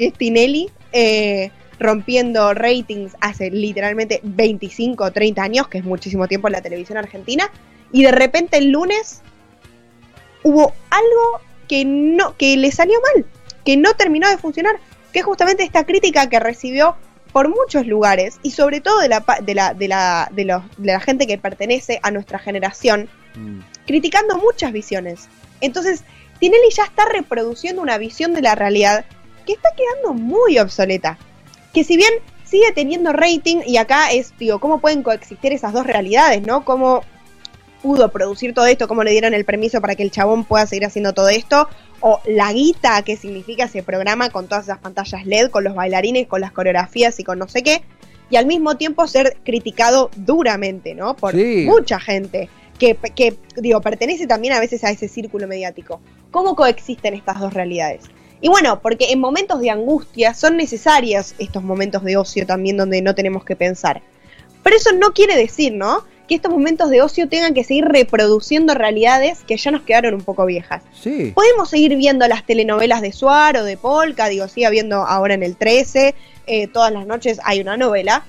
que 0.00 0.06
es 0.06 0.14
Tinelli, 0.14 0.70
eh, 0.92 1.50
rompiendo 1.78 2.54
ratings 2.54 3.14
hace 3.20 3.50
literalmente 3.50 4.20
25 4.22 5.04
o 5.04 5.12
30 5.12 5.42
años, 5.42 5.68
que 5.68 5.78
es 5.78 5.84
muchísimo 5.84 6.26
tiempo 6.26 6.48
en 6.48 6.52
la 6.52 6.62
televisión 6.62 6.96
argentina, 6.96 7.50
y 7.92 8.02
de 8.02 8.10
repente 8.10 8.56
el 8.56 8.70
lunes 8.70 9.20
hubo 10.42 10.72
algo 10.88 11.40
que 11.68 11.84
no, 11.84 12.34
que 12.36 12.56
le 12.56 12.72
salió 12.72 12.98
mal, 13.14 13.26
que 13.64 13.76
no 13.76 13.92
terminó 13.92 14.28
de 14.28 14.38
funcionar, 14.38 14.76
que 15.12 15.18
es 15.18 15.24
justamente 15.24 15.64
esta 15.64 15.84
crítica 15.84 16.28
que 16.30 16.40
recibió 16.40 16.96
por 17.32 17.48
muchos 17.48 17.86
lugares 17.86 18.38
y 18.42 18.50
sobre 18.50 18.80
todo 18.80 19.00
de 19.00 19.08
la, 19.08 19.24
de 19.42 19.54
la, 19.54 19.74
de 19.74 19.88
la, 19.88 20.28
de 20.32 20.44
los, 20.44 20.62
de 20.76 20.92
la 20.92 21.00
gente 21.00 21.26
que 21.26 21.38
pertenece 21.38 22.00
a 22.02 22.10
nuestra 22.10 22.38
generación, 22.38 23.08
Mm. 23.36 23.60
criticando 23.86 24.38
muchas 24.38 24.72
visiones. 24.72 25.28
Entonces, 25.60 26.02
Tinelli 26.38 26.70
ya 26.70 26.84
está 26.84 27.04
reproduciendo 27.06 27.82
una 27.82 27.98
visión 27.98 28.34
de 28.34 28.42
la 28.42 28.54
realidad 28.54 29.04
que 29.46 29.52
está 29.52 29.68
quedando 29.76 30.14
muy 30.14 30.58
obsoleta. 30.58 31.18
Que 31.72 31.84
si 31.84 31.96
bien 31.96 32.12
sigue 32.44 32.72
teniendo 32.72 33.12
rating, 33.12 33.58
y 33.66 33.76
acá 33.76 34.10
es, 34.10 34.32
digo, 34.38 34.58
¿cómo 34.58 34.80
pueden 34.80 35.02
coexistir 35.02 35.52
esas 35.52 35.72
dos 35.72 35.86
realidades, 35.86 36.42
no? 36.42 36.64
¿Cómo 36.64 37.04
pudo 37.82 38.10
producir 38.10 38.52
todo 38.54 38.66
esto? 38.66 38.88
¿Cómo 38.88 39.04
le 39.04 39.12
dieron 39.12 39.34
el 39.34 39.44
permiso 39.44 39.80
para 39.80 39.94
que 39.94 40.02
el 40.02 40.10
chabón 40.10 40.44
pueda 40.44 40.66
seguir 40.66 40.86
haciendo 40.86 41.12
todo 41.12 41.28
esto? 41.28 41.68
O 42.00 42.20
la 42.26 42.52
guita 42.52 43.02
que 43.02 43.16
significa 43.16 43.64
ese 43.64 43.82
programa 43.82 44.30
con 44.30 44.48
todas 44.48 44.64
esas 44.64 44.78
pantallas 44.78 45.26
LED, 45.26 45.50
con 45.50 45.64
los 45.64 45.74
bailarines, 45.74 46.26
con 46.26 46.40
las 46.40 46.52
coreografías 46.52 47.18
y 47.20 47.24
con 47.24 47.38
no 47.38 47.48
sé 47.48 47.62
qué. 47.62 47.82
Y 48.30 48.36
al 48.36 48.46
mismo 48.46 48.76
tiempo 48.76 49.06
ser 49.06 49.36
criticado 49.44 50.10
duramente, 50.16 50.94
¿no? 50.94 51.14
Por 51.16 51.34
Sí. 51.34 51.66
mucha 51.68 51.98
gente 52.00 52.48
que, 52.78 52.96
que, 53.14 53.36
digo, 53.56 53.80
pertenece 53.80 54.26
también 54.26 54.54
a 54.54 54.60
veces 54.60 54.84
a 54.84 54.90
ese 54.90 55.08
círculo 55.08 55.46
mediático. 55.46 56.00
¿Cómo 56.30 56.56
coexisten 56.56 57.14
estas 57.14 57.40
dos 57.40 57.52
realidades? 57.52 58.04
Y 58.40 58.48
bueno, 58.48 58.80
porque 58.80 59.10
en 59.10 59.20
momentos 59.20 59.60
de 59.60 59.68
angustia 59.70 60.32
son 60.32 60.56
necesarios 60.56 61.34
estos 61.38 61.62
momentos 61.62 62.02
de 62.04 62.16
ocio 62.16 62.46
también 62.46 62.78
donde 62.78 63.02
no 63.02 63.14
tenemos 63.14 63.44
que 63.44 63.56
pensar. 63.56 64.00
Pero 64.62 64.76
eso 64.76 64.92
no 64.92 65.12
quiere 65.12 65.36
decir, 65.36 65.74
¿no? 65.74 66.04
Que 66.30 66.36
estos 66.36 66.52
momentos 66.52 66.90
de 66.90 67.02
ocio 67.02 67.28
tengan 67.28 67.54
que 67.54 67.64
seguir 67.64 67.86
reproduciendo 67.86 68.74
realidades 68.74 69.40
que 69.42 69.56
ya 69.56 69.72
nos 69.72 69.82
quedaron 69.82 70.14
un 70.14 70.22
poco 70.22 70.46
viejas. 70.46 70.84
Sí. 70.92 71.32
Podemos 71.34 71.70
seguir 71.70 71.96
viendo 71.96 72.28
las 72.28 72.46
telenovelas 72.46 73.02
de 73.02 73.10
Suar 73.10 73.56
o 73.56 73.64
de 73.64 73.76
Polka, 73.76 74.28
digo, 74.28 74.46
sigue 74.46 74.66
habiendo 74.66 74.98
ahora 74.98 75.34
en 75.34 75.42
el 75.42 75.56
13, 75.56 76.14
eh, 76.46 76.68
todas 76.68 76.92
las 76.92 77.04
noches 77.04 77.40
hay 77.42 77.60
una 77.60 77.76
novela. 77.76 78.22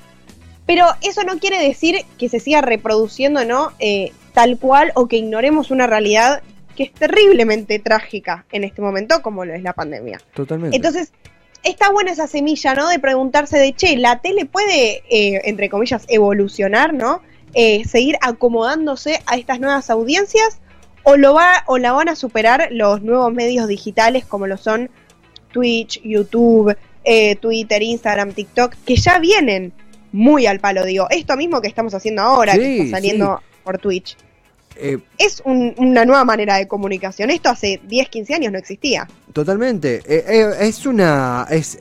Pero 0.66 0.88
eso 1.02 1.24
no 1.26 1.38
quiere 1.38 1.62
decir 1.62 1.95
que 2.18 2.28
se 2.28 2.39
siga 2.39 2.62
reproduciendo, 2.62 3.45
¿no? 3.45 3.72
Eh, 3.78 4.12
tal 4.34 4.58
cual 4.58 4.91
o 4.95 5.08
que 5.08 5.18
ignoremos 5.18 5.70
una 5.70 5.86
realidad 5.86 6.41
que 6.76 6.84
es 6.86 6.93
terriblemente 6.93 7.78
trágica 7.78 8.45
en 8.52 8.64
este 8.64 8.82
momento, 8.82 9.22
como 9.22 9.45
lo 9.45 9.54
es 9.54 9.62
la 9.62 9.74
pandemia. 9.74 10.20
Totalmente. 10.34 10.76
Entonces, 10.76 11.14
está 11.62 11.91
buena 11.91 12.14
esa 12.14 12.26
semilla, 12.26 12.74
¿no? 12.74 12.89
De 12.89 12.97
preguntarse 12.97 13.60
de, 13.60 13.74
che, 13.74 13.95
la 13.97 14.22
tele 14.22 14.47
puede, 14.47 15.04
eh, 15.08 15.41
entre 15.45 15.70
comillas, 15.70 16.06
evolucionar, 16.08 16.95
¿no? 16.95 17.22
Eh, 17.54 17.84
seguir 17.86 18.18
acomodándose 18.22 19.22
a 19.26 19.36
estas 19.36 19.60
nuevas 19.60 19.89
audiencias 19.89 20.60
o 21.04 21.18
lo 21.18 21.34
va 21.34 21.64
o 21.68 21.78
la 21.78 21.91
van 21.91 22.08
a 22.08 22.16
superar 22.16 22.70
los 22.72 23.02
nuevos 23.02 23.34
medios 23.34 23.68
digitales 23.68 24.26
como 24.26 24.47
lo 24.47 24.58
son 24.58 24.89
Twitch, 25.52 26.02
YouTube, 26.02 26.78
eh, 27.04 27.36
Twitter, 27.36 27.82
Instagram, 27.82 28.32
TikTok, 28.32 28.76
que 28.86 28.95
ya 28.95 29.20
vienen 29.20 29.74
muy 30.12 30.45
al 30.45 30.60
palo. 30.60 30.86
Digo, 30.86 31.08
esto 31.10 31.36
mismo 31.36 31.62
que 31.62 31.68
estamos 31.68 31.93
haciendo 31.93 32.22
ahora, 32.22 32.54
que 32.54 32.84
está 32.84 32.97
saliendo 32.97 33.41
por 33.64 33.80
Twitch, 33.80 34.16
Eh, 34.76 34.98
es 35.18 35.42
un- 35.46 35.74
una 35.78 36.06
nueva 36.06 36.26
manera 36.26 36.56
de 36.58 36.68
comunicación. 36.68 37.30
Esto 37.30 37.50
hace 37.50 37.80
10, 37.88 38.10
15 38.10 38.34
años 38.34 38.52
no 38.52 38.58
existía. 38.58 39.08
Totalmente. 39.34 40.02
Eh, 40.08 40.26
eh, 40.28 40.50
es 40.62 40.86
una. 40.86 41.46
Es, 41.50 41.78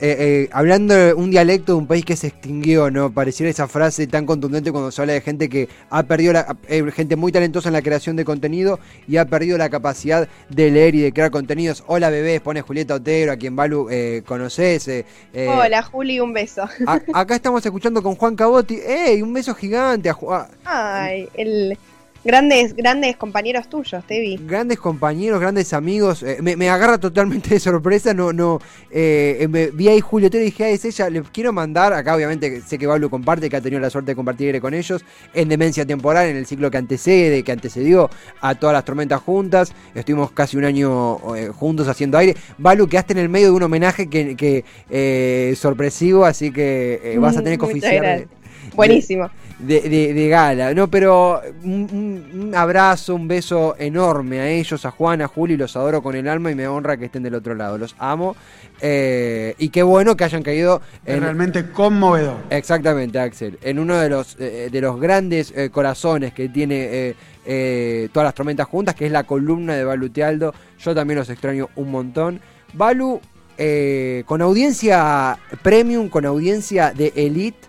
hablando 0.51 0.93
de 0.93 1.13
un 1.13 1.31
dialecto 1.31 1.73
de 1.73 1.79
un 1.79 1.87
país 1.87 2.05
que 2.05 2.15
se 2.15 2.27
extinguió, 2.27 2.89
¿no? 2.91 3.11
Pareciera 3.11 3.49
esa 3.49 3.67
frase 3.67 4.07
tan 4.07 4.25
contundente 4.25 4.71
cuando 4.71 4.89
se 4.91 5.01
habla 5.01 5.13
de 5.13 5.21
gente 5.21 5.49
que 5.49 5.67
ha 5.89 6.03
perdido 6.03 6.31
la. 6.33 6.55
gente 6.93 7.15
muy 7.17 7.31
talentosa 7.31 7.67
en 7.69 7.73
la 7.73 7.81
creación 7.81 8.15
de 8.15 8.23
contenido 8.23 8.79
y 9.07 9.17
ha 9.17 9.25
perdido 9.25 9.57
la 9.57 9.69
capacidad 9.69 10.29
de 10.49 10.71
leer 10.71 10.95
y 10.95 11.01
de 11.01 11.11
crear 11.11 11.29
contenidos. 11.31 11.83
Hola 11.87 12.09
bebés, 12.09 12.39
pone 12.41 12.61
Julieta 12.61 12.95
Otero, 12.95 13.31
a 13.33 13.35
quien 13.37 13.55
Balu 13.55 13.87
eh, 13.89 14.21
conoces. 14.25 14.89
Hola, 15.35 15.83
Juli, 15.83 16.19
un 16.21 16.33
beso. 16.33 16.63
a- 16.87 17.01
acá 17.13 17.35
estamos 17.35 17.65
escuchando 17.65 18.01
con 18.01 18.15
Juan 18.15 18.35
Cabotti. 18.35 18.75
¡Ey! 18.75 19.21
Un 19.21 19.33
beso 19.33 19.53
gigante 19.55 20.09
a 20.09 20.13
Juan. 20.13 20.47
Ay, 20.63 21.27
el 21.33 21.77
grandes, 22.23 22.75
grandes 22.75 23.15
compañeros 23.17 23.67
tuyos, 23.69 24.03
te 24.05 24.19
vi. 24.19 24.37
Grandes 24.37 24.79
compañeros, 24.79 25.39
grandes 25.39 25.73
amigos. 25.73 26.23
eh, 26.23 26.37
me, 26.41 26.55
me 26.55 26.69
agarra 26.69 26.97
totalmente 26.97 27.49
de 27.49 27.59
sorpresa. 27.59 28.13
No, 28.13 28.31
no. 28.33 28.59
eh, 28.91 29.37
eh, 29.41 29.47
me- 29.47 29.67
vi 29.71 29.87
ahí 29.89 29.99
Julio 30.01 30.27
Otero 30.27 30.41
y 30.43 30.45
dije, 30.45 30.65
ah, 30.65 30.69
es 30.69 30.85
ella. 30.85 31.09
Les 31.09 31.23
quiero 31.29 31.51
mandar. 31.53 31.93
Acá, 31.93 32.15
obviamente, 32.15 32.61
sé 32.61 32.77
que 32.77 32.87
Pablo 32.87 33.09
comparte, 33.09 33.49
que 33.49 33.55
ha 33.55 33.61
tenido 33.61 33.79
la 33.81 33.89
suerte 33.89 34.11
de 34.11 34.15
compartir 34.15 34.47
aire 34.47 34.61
con 34.61 34.73
ellos. 34.73 35.03
En 35.33 35.49
Demencia 35.49 35.85
Temporal, 35.85 36.27
en 36.27 36.35
el 36.37 36.45
ciclo 36.45 36.69
que 36.71 36.77
antecede, 36.77 37.43
que 37.43 37.51
antecedió 37.51 38.09
a 38.41 38.55
todas 38.55 38.73
las 38.73 38.85
tormentas 38.85 39.21
juntas. 39.21 39.73
Estuvimos 39.95 40.31
casi 40.31 40.57
un 40.57 40.65
año 40.65 41.35
eh, 41.35 41.47
juntos 41.49 41.87
haciendo 41.87 42.17
aire. 42.17 42.35
Balu, 42.57 42.87
quedaste 42.87 43.13
en 43.13 43.19
el 43.19 43.29
medio 43.29 43.47
de 43.47 43.53
un 43.53 43.63
homenaje 43.63 44.07
que, 44.07 44.35
que 44.35 44.63
eh, 44.89 45.53
sorpresivo, 45.57 46.25
así 46.25 46.51
que 46.51 46.99
eh, 47.03 47.17
vas 47.17 47.35
a 47.37 47.41
tener 47.43 47.57
que 47.57 47.65
oficiar. 47.65 48.27
Buenísimo. 48.75 49.29
de, 49.59 49.81
de- 49.81 50.13
de 50.13 50.27
gala, 50.29 50.73
¿no? 50.73 50.87
Pero 50.89 51.41
un, 51.63 52.31
un- 52.33 52.55
abrazo, 52.55 53.15
un 53.15 53.27
beso 53.27 53.75
enorme 53.77 54.39
a 54.39 54.49
ellos, 54.49 54.85
a 54.85 54.91
Juan, 54.91 55.21
a 55.21 55.27
Juli, 55.27 55.55
los 55.57 55.75
adoro 55.75 56.01
con 56.01 56.15
el 56.15 56.27
alma 56.27 56.51
y 56.51 56.55
me 56.55 56.67
honra 56.67 56.97
que 56.97 57.05
estén 57.05 57.23
del 57.23 57.35
otro 57.35 57.53
lado, 57.55 57.77
los 57.77 57.95
amo. 57.99 58.35
eh, 58.81 59.53
y 59.57 59.69
qué 59.69 59.83
bueno 59.83 60.15
que 60.17 60.23
hayan 60.23 60.41
caído 60.43 60.81
Es 61.05 61.15
en... 61.15 61.21
realmente 61.21 61.69
conmovedor. 61.71 62.37
Exactamente, 62.49 63.19
Axel, 63.19 63.59
en 63.61 63.77
uno 63.79 63.95
de 63.97 64.09
los, 64.09 64.35
eh, 64.39 64.69
de 64.71 64.81
los 64.81 64.99
grandes 64.99 65.53
eh, 65.55 65.69
corazones 65.69 66.33
que 66.33 66.49
tiene 66.49 66.75
eh, 67.09 67.15
eh, 67.45 68.09
todas 68.11 68.25
las 68.27 68.33
tormentas 68.35 68.67
juntas, 68.67 68.95
que 68.95 69.05
es 69.05 69.11
la 69.11 69.23
columna 69.23 69.75
de 69.75 69.83
Balu 69.83 70.09
Tealdo. 70.09 70.53
Yo 70.79 70.95
también 70.95 71.19
los 71.19 71.29
extraño 71.29 71.69
un 71.75 71.91
montón. 71.91 72.39
Balu, 72.73 73.19
eh, 73.57 74.23
con 74.25 74.41
audiencia 74.41 75.37
premium, 75.61 76.09
con 76.09 76.25
audiencia 76.25 76.91
de 76.95 77.13
elite, 77.15 77.67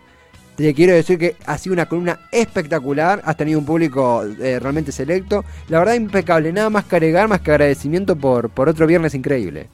te 0.62 0.74
quiero 0.74 0.94
decir 0.94 1.18
que 1.18 1.36
ha 1.46 1.58
sido 1.58 1.72
una 1.72 1.86
columna 1.86 2.20
espectacular, 2.30 3.22
has 3.24 3.36
tenido 3.36 3.58
un 3.58 3.64
público 3.64 4.24
eh, 4.40 4.58
realmente 4.60 4.92
selecto, 4.92 5.44
la 5.68 5.78
verdad 5.78 5.94
impecable, 5.94 6.52
nada 6.52 6.70
más 6.70 6.84
que 6.84 6.96
agregar, 6.96 7.28
más 7.28 7.40
que 7.40 7.50
agradecimiento 7.50 8.16
por, 8.16 8.50
por 8.50 8.68
otro 8.68 8.86
viernes 8.86 9.14
increíble. 9.14 9.68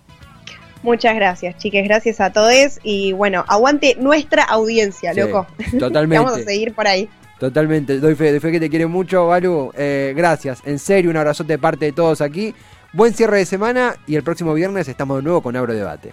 Muchas 0.82 1.14
gracias, 1.16 1.56
chiques. 1.58 1.84
Gracias 1.84 2.20
a 2.20 2.32
todos. 2.32 2.78
Y 2.82 3.12
bueno, 3.12 3.44
aguante 3.48 3.96
nuestra 3.98 4.44
audiencia, 4.44 5.12
Sí, 5.12 5.20
loco. 5.20 5.46
Totalmente. 5.78 6.24
Vamos 6.24 6.40
a 6.40 6.44
seguir 6.44 6.72
por 6.74 6.86
ahí. 6.86 7.08
Totalmente, 7.38 7.98
doy 8.00 8.16
fe, 8.16 8.30
doy 8.30 8.40
fe 8.40 8.50
que 8.50 8.60
te 8.60 8.68
quiere 8.68 8.86
mucho, 8.86 9.26
Balu. 9.26 9.70
Eh, 9.76 10.12
gracias, 10.16 10.60
en 10.64 10.78
serio, 10.78 11.10
un 11.10 11.16
abrazote 11.16 11.52
de 11.52 11.58
parte 11.58 11.84
de 11.84 11.92
todos 11.92 12.20
aquí. 12.20 12.52
Buen 12.92 13.14
cierre 13.14 13.38
de 13.38 13.46
semana 13.46 13.94
y 14.06 14.16
el 14.16 14.24
próximo 14.24 14.54
viernes 14.54 14.88
estamos 14.88 15.18
de 15.18 15.22
nuevo 15.22 15.40
con 15.40 15.54
Abro 15.54 15.72
Debate. 15.72 16.12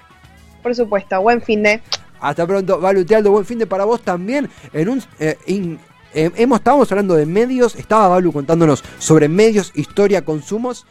Por 0.62 0.76
supuesto, 0.76 1.20
buen 1.22 1.42
fin 1.42 1.64
de. 1.64 1.82
Hasta 2.20 2.46
pronto, 2.48 2.80
Balu 2.80 3.06
Tealdo, 3.06 3.32
buen 3.32 3.46
fin 3.46 3.60
de 3.60 3.68
para 3.68 3.86
vos 3.86 4.02
también. 4.02 4.50
En 4.74 5.04
eh, 5.20 5.38
eh, 6.14 6.32
hemos, 6.36 6.60
estábamos 6.60 6.92
hablando 6.92 7.16
de 7.16 7.26
medios, 7.26 7.76
estaba 7.76 8.08
Balu 8.08 8.32
contándonos 8.32 8.84
sobre 9.00 9.28
medios, 9.28 9.72
historia, 9.76 10.24
consumos. 10.24 10.86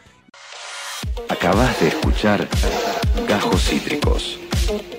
Acabas 1.29 1.79
de 1.79 1.87
escuchar 1.87 2.47
Gajos 3.27 3.63
Cítricos. 3.63 4.39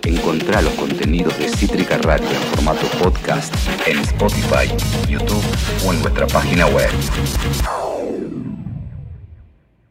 Encontrá 0.05 0.63
los 0.63 0.73
contenidos 0.75 1.37
de 1.39 1.49
Cítrica 1.49 1.99
Radio 1.99 2.29
en 2.29 2.43
formato 2.55 2.87
podcast 3.03 3.53
en 3.87 3.99
Spotify, 3.99 4.73
YouTube 5.09 5.43
o 5.87 5.93
en 5.93 6.03
nuestra 6.03 6.27
página 6.27 6.67
web. 6.67 6.91